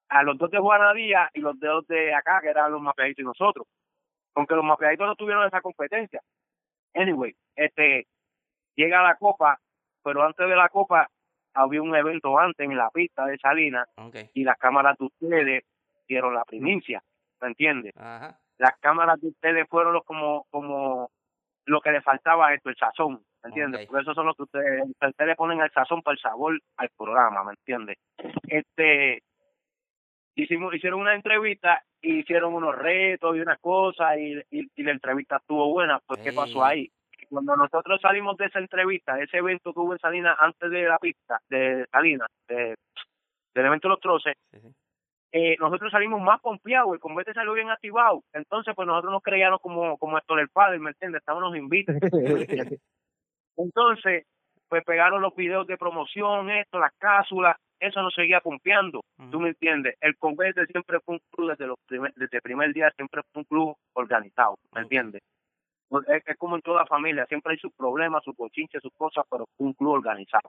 [0.09, 3.27] a los dos de Juanadía y los dos de acá que eran los mapeaditos y
[3.27, 3.66] nosotros
[4.35, 6.22] aunque los mapeaditos no tuvieron esa competencia
[6.95, 8.07] anyway este
[8.74, 9.59] llega la copa
[10.03, 11.09] pero antes de la copa
[11.53, 13.89] había un evento antes en la pista de Salinas
[14.33, 15.64] y las cámaras de ustedes
[16.07, 17.03] dieron la primicia
[17.41, 17.93] ¿me entiendes?
[17.97, 18.39] Ajá.
[18.59, 21.11] las cámaras de ustedes fueron los como como
[21.66, 23.82] lo que le faltaba a esto, el sazón, ¿me entiendes?
[23.82, 23.89] Ok.
[23.89, 26.89] Porque eso son los que ustedes, ustedes le ponen el sazón para el sabor al
[26.97, 27.99] programa, ¿me entiendes?
[28.47, 29.22] Este,
[30.37, 34.93] hicimos, hicieron una entrevista, y hicieron unos retos y unas cosas, y, y, y la
[34.93, 36.89] entrevista estuvo buena, pues ¿qué pasó ahí?
[37.28, 40.84] Cuando nosotros salimos de esa entrevista, de ese evento que hubo en Salinas, antes de
[40.84, 42.76] la pista, de Salinas, de,
[43.55, 44.37] del evento de los troces.
[45.39, 49.61] Eh, nosotros salimos más confiados, el combate salió bien activado, entonces pues nosotros nos creíamos
[49.61, 51.20] como, como esto del padre, ¿me entiendes?
[51.20, 51.95] Estábamos invitos.
[53.59, 54.24] entonces,
[54.66, 59.51] pues pegaron los videos de promoción, esto, las cápsulas, eso nos seguía confiando, ¿tú me
[59.51, 59.97] entiendes?
[60.01, 63.41] El combate siempre fue un club desde, los primer, desde el primer día, siempre fue
[63.41, 65.20] un club organizado, ¿me entiendes?
[65.91, 69.26] Pues, es, es, como en toda familia, siempre hay sus problemas, sus bochinches, sus cosas,
[69.30, 70.49] pero un club organizado.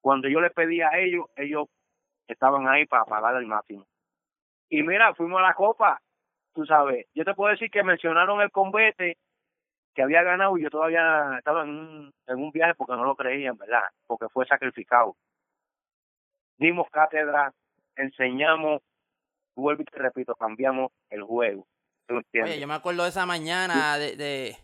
[0.00, 1.66] Cuando yo les pedí a ellos, ellos
[2.26, 3.84] estaban ahí para pagar el máximo.
[4.74, 6.02] Y mira, fuimos a la copa,
[6.52, 9.18] tú sabes, yo te puedo decir que mencionaron el combate
[9.94, 13.14] que había ganado y yo todavía estaba en un, en un viaje porque no lo
[13.14, 13.84] creían, ¿verdad?
[14.08, 15.16] Porque fue sacrificado.
[16.58, 17.52] Dimos cátedra,
[17.94, 18.82] enseñamos,
[19.54, 21.68] vuelvo y te repito, cambiamos el juego.
[22.08, 24.56] Oye, yo me acuerdo de esa mañana, de, de,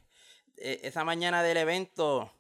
[0.56, 2.32] esa mañana del evento,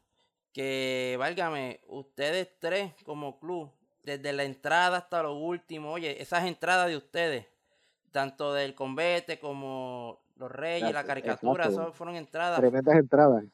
[0.52, 6.88] que, válgame, ustedes tres como club, desde la entrada hasta lo último, oye, esas entradas
[6.88, 7.46] de ustedes,
[8.12, 12.60] tanto del convete como los reyes, la caricatura, eso fueron entradas.
[12.60, 13.44] Tremendas entradas.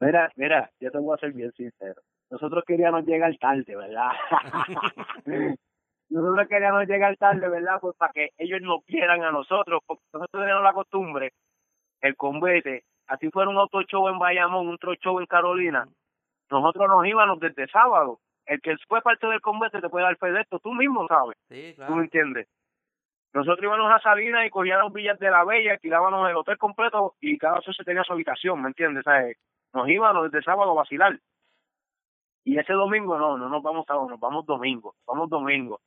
[0.00, 2.02] Mira, mira, yo te voy a ser bien sincero.
[2.30, 4.10] Nosotros queríamos llegar tarde, ¿verdad?
[6.08, 7.78] nosotros queríamos llegar tarde, ¿verdad?
[7.80, 11.32] Pues para que ellos nos quieran a nosotros, porque nosotros teníamos la costumbre,
[12.00, 15.86] el convete, así fuera un auto show en Bayamón, un otro show en Carolina,
[16.50, 18.18] nosotros nos íbamos desde sábado.
[18.44, 21.36] El que fue parte del convete te puede dar fe de esto, tú mismo sabes.
[21.48, 21.92] Sí, claro.
[21.92, 22.48] ¿Tú me entiendes?
[23.34, 27.38] Nosotros íbamos a Salinas y cogíamos villas de la Bella, alquilábamos el hotel completo y
[27.38, 29.04] cada se tenía su habitación, ¿me entiendes?
[29.04, 29.38] ¿Sabes?
[29.72, 31.18] Nos íbamos desde sábado a vacilar.
[32.44, 35.80] Y ese domingo no, no nos vamos sábado, nos vamos domingo, vamos domingo.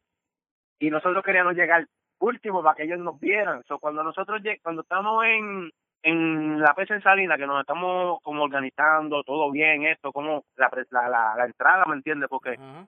[0.79, 1.85] Y nosotros queríamos llegar
[2.19, 3.63] último para que ellos nos vieran.
[3.67, 5.71] So, cuando nosotros cuando estamos en,
[6.01, 10.71] en la pesa en Salina, que nos estamos como organizando, todo bien, esto, como la,
[10.89, 12.29] la, la, la entrada, ¿me entiendes?
[12.29, 12.87] Porque uh -huh.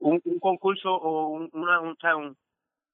[0.00, 2.36] un, un, concurso o un, una, un, un,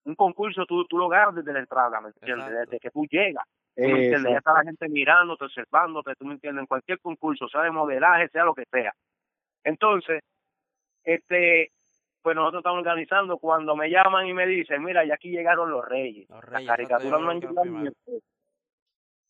[0.04, 2.50] un concurso tú, tú lo ganas desde la entrada, ¿me entiendes?
[2.50, 3.44] Desde que tú llegas.
[3.74, 4.32] ¿tú me entiendes?
[4.32, 8.28] Ya está la gente mirándote, observándote, tú me entiendes, en cualquier concurso, sea de modelaje,
[8.28, 8.92] sea lo que sea.
[9.64, 10.22] Entonces,
[11.04, 11.72] este,
[12.22, 15.84] pues nosotros estamos organizando, cuando me llaman y me dicen, mira, ya aquí llegaron los
[15.84, 17.92] reyes, los reyes las caricaturas no han llegado.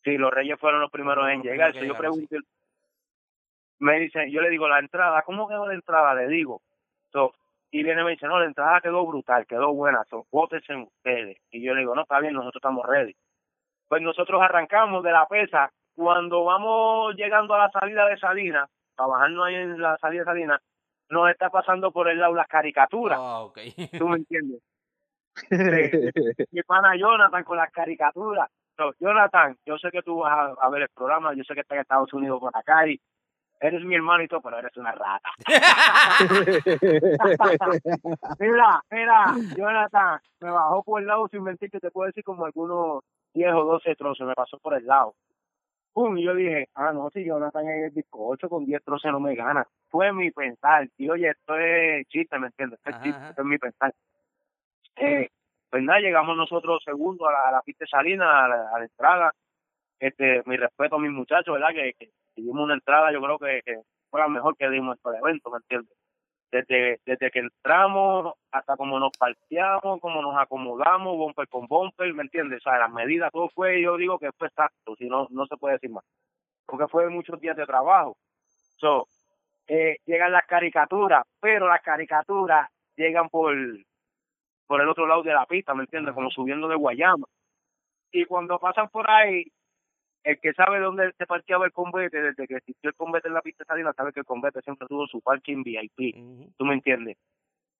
[0.04, 1.72] Sí, los reyes fueron los primeros los en llegar.
[1.72, 2.46] Yo pregunto, sí.
[3.80, 6.14] me dicen, yo le digo, la entrada, ¿cómo quedó la entrada?
[6.14, 6.62] Le digo.
[7.12, 7.32] So,
[7.70, 10.82] y viene y me dice, no, la entrada quedó brutal, quedó buena, son votes en
[10.82, 11.38] ustedes.
[11.50, 13.14] Y yo le digo, no, está bien, nosotros estamos ready.
[13.88, 19.08] Pues nosotros arrancamos de la pesa, cuando vamos llegando a la salida de Salinas, para
[19.08, 20.60] bajarnos ahí en la salida de Salinas,
[21.10, 23.18] nos está pasando por el lado las caricaturas.
[23.18, 23.72] Oh, okay.
[23.98, 24.62] ¿Tú me entiendes?
[26.52, 28.48] Mi pana Jonathan con las caricaturas.
[28.76, 31.60] So, Jonathan, yo sé que tú vas a, a, ver el programa, yo sé que
[31.60, 33.00] estás en Estados Unidos por acá y
[33.60, 35.30] eres mi hermano y todo, pero eres una rata.
[38.38, 42.44] mira, mira, Jonathan, me bajó por el lado sin mentir que te puedo decir como
[42.44, 43.02] algunos
[43.34, 45.14] 10 o 12 trozos, me pasó por el lado.
[45.92, 49.20] Pum, y yo dije, ah, no, si Jonathan es el bizcocho con 10 trozos no
[49.20, 49.66] me gana.
[49.88, 52.78] Fue mi pensar, y oye, esto es chiste, ¿me entiendes?
[52.78, 53.92] Esto es chiste, esto es mi pensar.
[54.96, 55.28] Eh,
[55.70, 58.78] pues nada, llegamos nosotros segundo a la, a la pista de Salina, a la, a
[58.78, 59.32] la, entrada.
[59.98, 61.74] Este, mi respeto a mis muchachos, ¿verdad?
[61.74, 62.10] Que, que,
[62.42, 65.58] dimos una entrada, yo creo que, fue la mejor que dimos en el evento, ¿me
[65.58, 65.96] entiendes?
[66.50, 72.22] Desde, desde que entramos hasta como nos parteamos, como nos acomodamos, bumper con bumper, ¿me
[72.22, 72.60] entiendes?
[72.60, 75.58] O sea, las medidas, todo fue, yo digo que fue exacto, si no, no se
[75.58, 76.04] puede decir más.
[76.64, 78.16] Porque fue muchos días de trabajo.
[78.76, 79.06] So,
[79.66, 83.54] eh, llegan las caricaturas, pero las caricaturas llegan por,
[84.66, 86.14] por el otro lado de la pista, ¿me entiendes?
[86.14, 87.26] Como subiendo de Guayama.
[88.10, 89.44] Y cuando pasan por ahí,
[90.24, 93.42] el que sabe dónde se parqueaba el convete, desde que existió el convete en la
[93.42, 96.16] pista de salida, sabe que el convete siempre tuvo su parking VIP.
[96.16, 96.52] Uh -huh.
[96.56, 97.16] ¿Tú me entiendes?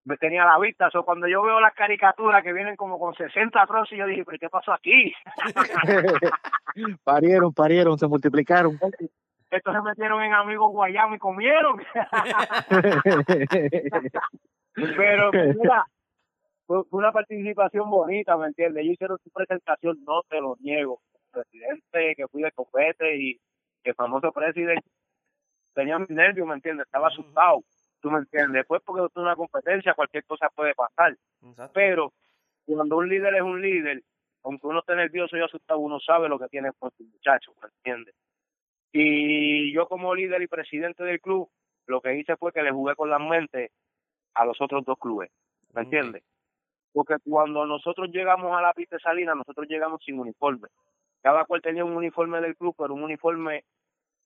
[0.04, 3.14] Me tenía la vista, o so, cuando yo veo las caricaturas que vienen como con
[3.14, 5.12] 60 troces, yo dije, ¿pero qué pasó aquí?
[7.04, 8.78] parieron, parieron, se multiplicaron.
[9.50, 11.82] Estos se metieron en amigos Guayama y comieron.
[14.96, 15.86] Pero, mira,
[16.66, 18.82] fue una participación bonita, ¿me entiendes?
[18.82, 21.00] Ellos hicieron su presentación, no te lo niego.
[21.30, 23.40] Presidente, que fui de copete y
[23.84, 24.84] el famoso presidente
[25.74, 26.86] tenía mis nervios, ¿me entiendes?
[26.86, 27.62] Estaba asustado,
[28.00, 28.54] ¿tú me entiendes?
[28.54, 31.16] Después porque es una competencia, cualquier cosa puede pasar.
[31.42, 31.72] Exacto.
[31.72, 32.12] Pero
[32.66, 34.02] cuando un líder es un líder,
[34.42, 37.68] aunque uno esté nervioso y asustado, uno sabe lo que tiene por su muchacho, ¿me
[37.68, 38.14] entiendes?
[38.92, 41.48] Y yo como líder y presidente del club,
[41.86, 43.70] lo que hice fue que le jugué con la mente
[44.34, 45.30] a los otros dos clubes,
[45.74, 46.24] ¿me entiendes?
[46.92, 50.68] Porque cuando nosotros llegamos a la pista Salina, nosotros llegamos sin uniforme.
[51.22, 53.64] Cada cual tenía un uniforme del club, pero un uniforme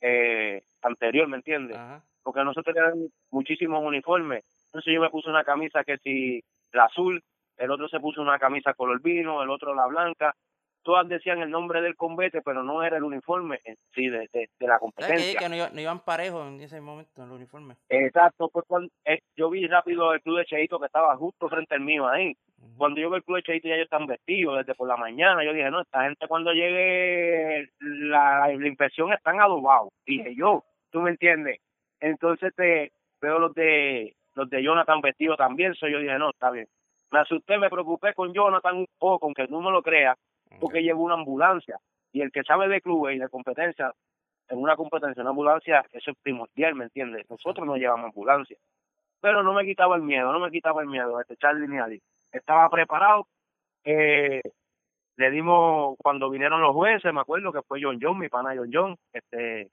[0.01, 1.77] eh, anterior, ¿me entiendes?
[1.77, 2.03] Ajá.
[2.23, 4.45] Porque nosotros teníamos muchísimos uniformes.
[4.67, 6.43] Entonces yo me puse una camisa que si
[6.73, 7.23] la azul,
[7.57, 10.35] el otro se puso una camisa color vino, el otro la blanca,
[10.83, 14.49] todas decían el nombre del combate, pero no era el uniforme en sí de, de,
[14.59, 15.33] de la ¿Sabes competencia.
[15.39, 17.75] que, que no, iba- no iban parejos en ese momento en el uniforme?
[17.89, 21.75] Exacto, pues cuando eh, yo vi rápido el club de Cheito que estaba justo frente
[21.75, 22.35] al mío ahí.
[22.77, 25.45] Cuando yo vi el club de Cheito ya ellos están vestidos desde por la mañana.
[25.45, 29.91] Yo dije, no, esta gente cuando llegue la, la inspección están adobados.
[30.07, 31.59] Dije yo, tú me entiendes.
[32.01, 35.75] Entonces te veo los de los de Jonathan vestidos también.
[35.75, 36.67] So yo dije, no, está bien.
[37.11, 40.17] Me asusté, me preocupé con Jonathan un poco, aunque tú no lo creas,
[40.61, 41.79] porque llevo una ambulancia.
[42.13, 43.93] Y el que sabe de clubes y de competencia,
[44.49, 47.29] en una competencia, una ambulancia, eso es primordial, ¿me entiendes?
[47.31, 48.57] Nosotros no llevamos ambulancia.
[49.21, 52.03] Pero no me quitaba el miedo, no me quitaba el miedo, este Charlie ni nadie.
[52.33, 53.27] Estaba preparado.
[53.85, 54.43] Eh,
[55.17, 58.71] le dimos, cuando vinieron los jueces, me acuerdo que fue John John, mi pana John
[58.73, 59.71] John, este,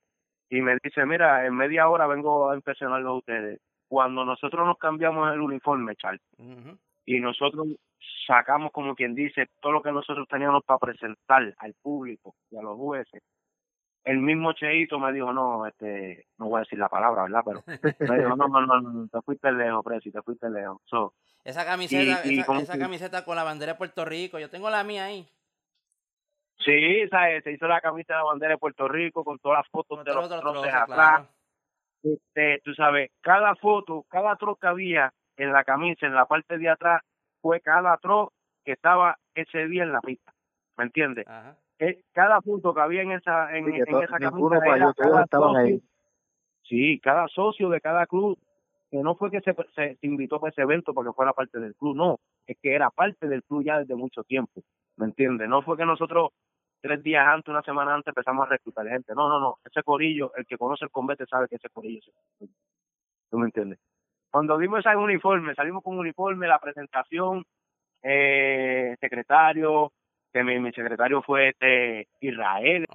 [0.49, 3.60] y me dice, mira, en media hora vengo a impresionarlos a ustedes.
[3.88, 6.22] Cuando nosotros nos cambiamos el uniforme, Charlie,
[7.06, 7.68] y nosotros
[8.27, 12.61] sacamos como quien dice todo lo que nosotros teníamos para presentar al público y a
[12.61, 13.21] los jueces
[14.05, 17.63] el mismo Cheito me dijo no este no voy a decir la palabra verdad pero
[17.67, 21.13] me dijo no no no, no, te fuiste lejos Presi te fuiste lejos so,
[21.43, 24.39] Esa camiseta, Y- y esa, como esa que- camiseta con la bandera de Puerto Rico,
[24.39, 25.27] yo tengo la mía ahí.
[26.59, 27.43] sí ¿sabes?
[27.43, 30.13] se hizo la camisa de la bandera de Puerto Rico con todas las fotos de
[30.13, 31.27] los troces atrás claro.
[32.03, 36.69] este, tú sabes, cada foto, cada que había en la camisa, en la parte de
[36.69, 37.01] atrás,
[37.41, 38.30] fue cada troz
[38.64, 40.34] que estaba ese día en la pista,
[40.78, 41.26] ¿me entiendes?
[41.80, 45.53] Eh, cada punto que había en esa en, Sí, en esa camisa era cada estaban
[45.53, 45.82] socio- ahí.
[46.64, 48.38] Sí, cada socio de cada club,
[48.91, 51.74] que no fue que se, se, se invitó para ese evento porque fuera parte del
[51.76, 54.61] club, no, es que era parte del club ya desde mucho tiempo,
[54.98, 55.48] ¿me entiendes?
[55.48, 56.30] No fue que nosotros
[56.82, 60.32] tres días antes, una semana antes empezamos a reclutar gente, no, no, no, ese corillo,
[60.36, 62.57] el que conoce el combate sabe que ese corillo corillo.
[63.32, 63.80] ¿tú me entiendes?
[64.31, 67.43] Cuando dimos ese uniforme, salimos con uniforme, la presentación,
[68.03, 69.91] eh, secretario,
[70.31, 72.85] que mi, mi secretario fue este Israel.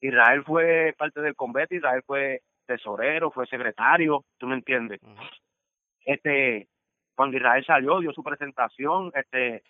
[0.00, 5.00] Israel fue parte del combate, Israel fue tesorero, fue secretario, ¿tú me entiendes?
[6.04, 6.68] Este,
[7.14, 9.62] cuando Israel salió, dio su presentación, este,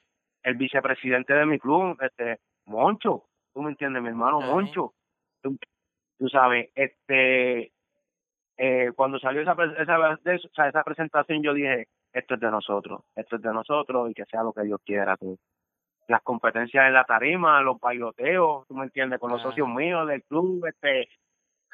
[0.43, 3.25] el vicepresidente de mi club, este, Moncho,
[3.55, 4.03] ¿tú me entiendes?
[4.03, 4.41] Mi hermano.
[4.41, 4.93] Moncho,
[5.43, 5.57] tú,
[6.19, 7.73] tú sabes, este,
[8.59, 13.43] eh, cuando salió esa, esa, esa presentación, yo dije, esto es de nosotros, esto es
[13.43, 15.17] de nosotros y que sea lo que Dios quiera.
[15.17, 15.39] Tú.
[16.09, 19.45] Las competencias en la tarima, los bailoteos, tú me entiendes, con los Ah.
[19.45, 21.09] socios míos del club, este,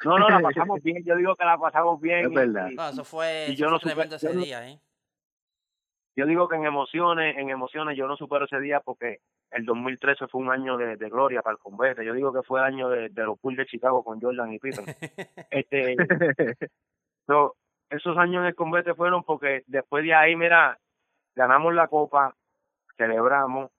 [0.03, 2.25] no, no, la pasamos bien, yo digo que la pasamos bien.
[2.25, 2.67] Es y- verdad.
[2.71, 4.79] y- No, eso fue, y eso yo fue no supe- ese yo día, ¿eh?
[6.15, 9.19] Yo digo que en emociones, en emociones yo no supero ese día porque
[9.51, 12.05] el 2013 fue un año de, de gloria para el combate.
[12.05, 14.59] Yo digo que fue el año de, de los Bulls de Chicago con Jordan y
[14.59, 14.85] Pippen.
[15.49, 15.95] este,
[17.27, 17.55] so,
[17.89, 20.77] esos años en el combate fueron porque después de ahí, mira,
[21.35, 22.35] ganamos la copa,
[22.97, 23.71] celebramos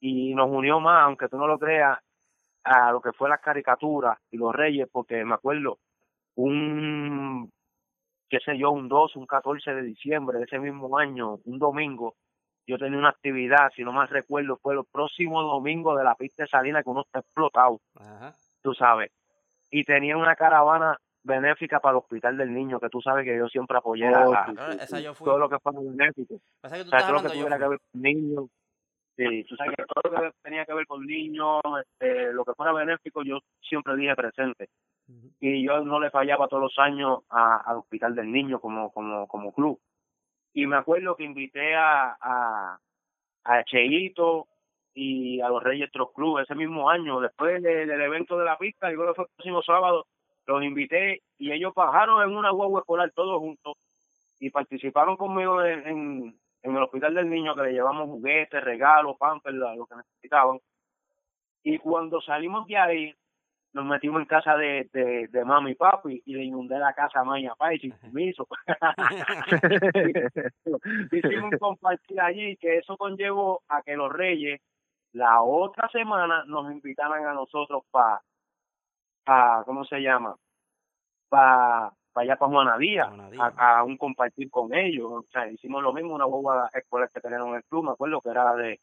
[0.00, 1.98] y nos unió más, aunque tú no lo creas,
[2.64, 5.78] a lo que fue las caricaturas y los reyes, porque me acuerdo
[6.36, 7.52] un
[8.28, 12.14] qué sé yo, un 12, un 14 de diciembre de ese mismo año, un domingo,
[12.66, 16.44] yo tenía una actividad, si no mal recuerdo, fue el próximo domingo de la pista
[16.44, 18.32] de Salina que uno está explotado, Ajá.
[18.62, 19.10] tú sabes.
[19.70, 23.48] Y tenía una caravana benéfica para el Hospital del Niño, que tú sabes que yo
[23.48, 25.24] siempre apoyé a- Oh, a, sí, Claro, esa yo fui.
[25.26, 26.34] todo lo que fue benéfico.
[26.36, 28.44] Que tú O sea, estás todo lo que tuviera que ver con niños,
[29.16, 32.52] sí, tú sabes que todo lo que tenía que ver con niños, este, lo que
[32.54, 34.68] fuera benéfico, yo siempre dije presente.
[35.40, 39.52] Y yo no le fallaba todos los años al Hospital del Niño como como como
[39.52, 39.78] club.
[40.54, 42.78] Y me acuerdo que invité a a,
[43.44, 44.46] a Cheito
[44.94, 48.56] y a los Reyes Troc Club ese mismo año, después de- del evento de la
[48.56, 50.06] pista, yo fue el próximo sábado,
[50.46, 53.74] los invité y ellos bajaron en una guagua escolar todos juntos
[54.38, 55.86] y participaron conmigo en,
[56.62, 60.58] en, el Hospital del Niño que le llevamos juguetes, regalos, pampers, lo que necesitaban.
[61.62, 63.14] Y cuando salimos de ahí,
[63.74, 67.20] nos metimos en casa de, de, de mami y papi y le inundé la casa
[67.20, 68.46] a mami y a papi sin permiso.
[71.12, 74.60] Hicimos un compartir allí que eso conllevó a que los reyes
[75.12, 78.20] la otra semana nos invitaran a nosotros para,
[79.24, 80.36] pa, ¿cómo se llama?
[81.28, 83.10] Para pa allá para Juanadía,
[83.40, 85.10] a, a un compartir con ellos.
[85.10, 88.20] O sea, hicimos lo mismo, una boba escolar que tenían en el club, me acuerdo
[88.20, 88.80] que era la de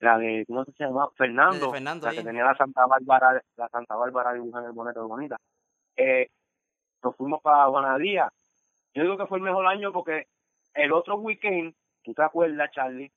[0.00, 1.08] la de, ¿cómo se llama?
[1.16, 2.18] Fernando, De Fernando la ahí.
[2.18, 5.36] que tenía la Santa Bárbara, la Santa Bárbara dibujada en el bonete de bonita.
[5.96, 6.30] Eh,
[7.02, 8.32] nos fuimos para Juanadía.
[8.94, 10.26] Yo digo que fue el mejor año porque
[10.74, 13.12] el otro weekend, tú te acuerdas, Charlie,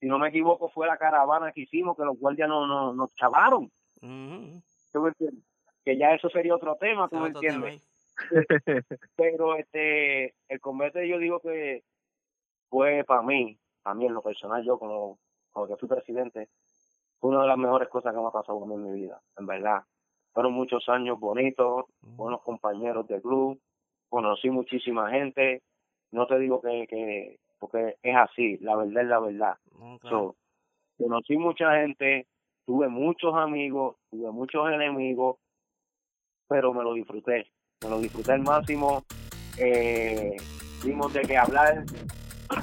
[0.00, 3.14] si no me equivoco, fue la caravana que hicimos, que los guardias no, no, nos
[3.14, 3.70] chavaron.
[4.00, 4.62] Ujú.
[4.92, 5.44] ¿Tú me entiendes?
[5.84, 7.88] Que ya eso sería otro tema, tú me entiendes.
[9.16, 11.84] Pero este, el combate yo digo que
[12.68, 15.18] fue para mí, a mí en lo personal, yo como,
[15.52, 16.48] como que fui presidente,
[17.20, 19.82] fue una de las mejores cosas que me ha pasado en mi vida, en verdad.
[20.32, 23.60] Fueron muchos años bonitos, buenos compañeros de club,
[24.08, 25.62] conocí muchísima gente,
[26.10, 29.56] no te digo que, que porque es así, la verdad es la verdad.
[30.98, 32.26] conocí mucha gente,
[32.66, 35.36] tuve muchos amigos, tuve muchos enemigos,
[36.48, 37.46] pero me lo disfruté,
[37.82, 39.04] me lo disfruté al máximo.
[39.58, 40.36] Eh,
[40.82, 41.84] dimos de qué hablar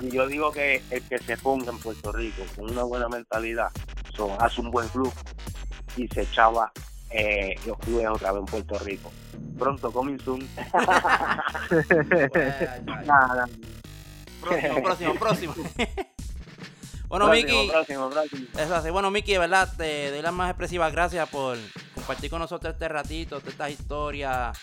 [0.03, 3.71] yo digo que el que se ponga en Puerto Rico con una buena mentalidad,
[4.39, 5.13] hace un buen club
[5.95, 6.71] y se echaba
[7.09, 9.11] eh, los clubes otra vez en Puerto Rico.
[9.57, 10.47] Pronto, coming soon.
[14.41, 15.53] próximo, próximo, próximo.
[17.09, 17.71] Bueno, Miki.
[18.91, 21.57] Bueno, Miki, de verdad, te doy las más expresivas gracias por
[21.95, 24.55] compartir con nosotros este ratito, todas estas historias.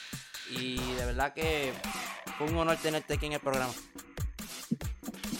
[0.51, 1.73] Y de verdad que
[2.39, 3.73] fue un honor tenerte aquí en el programa.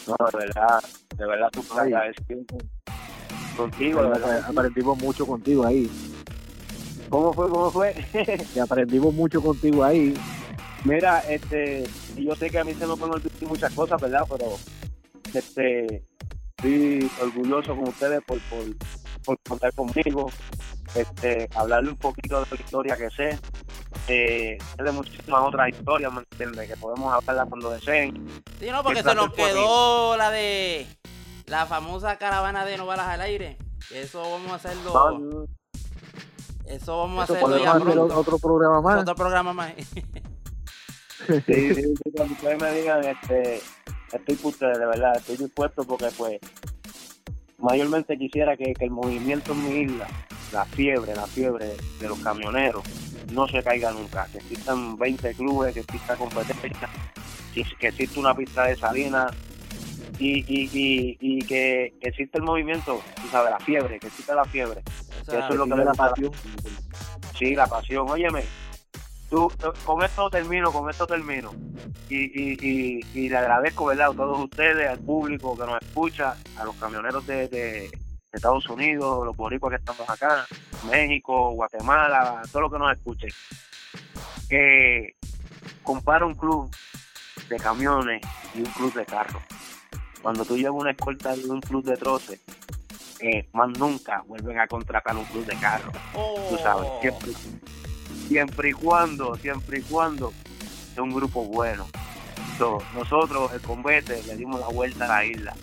[0.07, 0.85] No, de verdad,
[1.17, 1.67] de verdad, tu es
[3.57, 4.03] contigo.
[4.03, 5.91] De verdad, aprendimos mucho contigo ahí.
[7.09, 7.49] ¿Cómo fue?
[7.49, 7.95] ¿Cómo fue?
[8.55, 10.15] que aprendimos mucho contigo ahí.
[10.85, 11.85] Mira, este,
[12.17, 14.25] yo sé que a mí se me pueden olvidar muchas cosas, ¿verdad?
[14.31, 14.57] Pero,
[15.35, 16.05] este,
[16.57, 18.39] estoy orgulloso con ustedes por,
[19.25, 20.31] por, contar conmigo,
[20.95, 23.39] este, hablarle un poquito de la historia que sé,
[24.09, 26.69] eh, de muchísimas otras historias, ¿me entiendes?
[26.69, 28.27] Que podemos hablarla cuando deseen.
[28.61, 30.87] Sí, no, porque se nos quedó la de
[31.47, 33.57] la famosa caravana de no balas al aire.
[33.93, 35.47] Eso vamos a hacerlo.
[36.67, 39.03] eso vamos a hacerlo ya Otro programa más.
[39.03, 39.73] Otro programa más.
[41.47, 43.61] sí, sí, cuando ustedes me digan, este,
[44.13, 46.41] estoy ustedes, de verdad, estoy dispuesto porque pues
[47.59, 50.07] mayormente quisiera que, el movimiento en mi isla,
[50.53, 52.83] la fiebre, la fiebre de los camioneros,
[53.33, 56.89] no se caiga nunca, que existan 20 clubes, que exista competencia,
[57.79, 59.29] que exista una pista de salina
[60.19, 64.45] y, y, y, y que existe el movimiento, tú sabes, la fiebre, que exista la
[64.45, 64.83] fiebre.
[65.23, 66.33] eso es lo que le da pasión.
[67.39, 68.09] Sí, la pasión.
[68.09, 68.45] Óyeme,
[69.29, 69.51] tú,
[69.85, 71.53] con esto termino, con esto termino.
[72.09, 74.11] Y, y, y, y, le agradezco, ¿verdad?
[74.11, 77.91] A todos ustedes, al público que nos escucha, a los camioneros de, de,
[78.33, 80.47] Estados Unidos, los boricuas que estamos acá,
[80.91, 83.29] México, Guatemala, todo lo que nos escuche.
[84.49, 85.17] Que
[85.83, 86.71] compara un club
[87.49, 88.23] de camiones
[88.55, 89.43] y un club de carros.
[90.23, 92.41] Cuando tú llevas una escolta de un club de troces,
[93.21, 95.95] eh, más nunca vuelven a contratar un club de carros.
[96.51, 97.33] Tú sabes, siempre
[98.27, 100.33] siempre y cuando, siempre y cuando
[100.93, 101.87] es un grupo bueno.
[102.95, 105.55] nosotros, el Convete, le dimos la vuelta a la isla.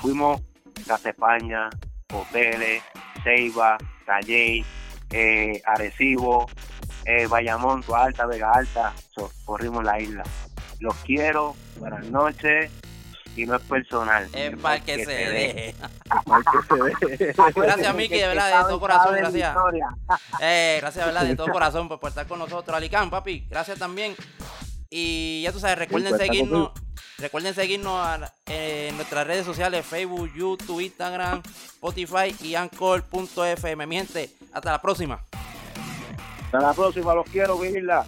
[0.00, 0.40] fuimos
[0.86, 1.70] Casa España,
[2.12, 2.82] Hoteles,
[3.22, 4.64] Ceiba, Calley,
[5.10, 6.46] eh, Arecibo,
[7.04, 8.92] eh, Bayamón, Alta, Vega Alta,
[9.44, 10.24] corrimos la isla.
[10.80, 12.70] Los quiero, buenas noches,
[13.36, 14.28] y no es personal.
[14.32, 15.74] Es para que, se deje.
[17.54, 19.56] gracias, Miki, de verdad, de todo corazón, gracias.
[20.40, 22.76] Eh, gracias, de verdad, de todo corazón por, estar con nosotros.
[22.76, 24.14] Alicán, papi, gracias también.
[24.90, 26.70] Y ya tú sabes, recuerden pues, seguirnos.
[27.18, 33.86] Recuerden seguirnos en nuestras redes sociales, Facebook, YouTube, Instagram, Spotify y Anchor.fm.
[33.86, 35.24] Mi hasta la próxima.
[36.44, 38.04] Hasta la próxima, los quiero, Vila.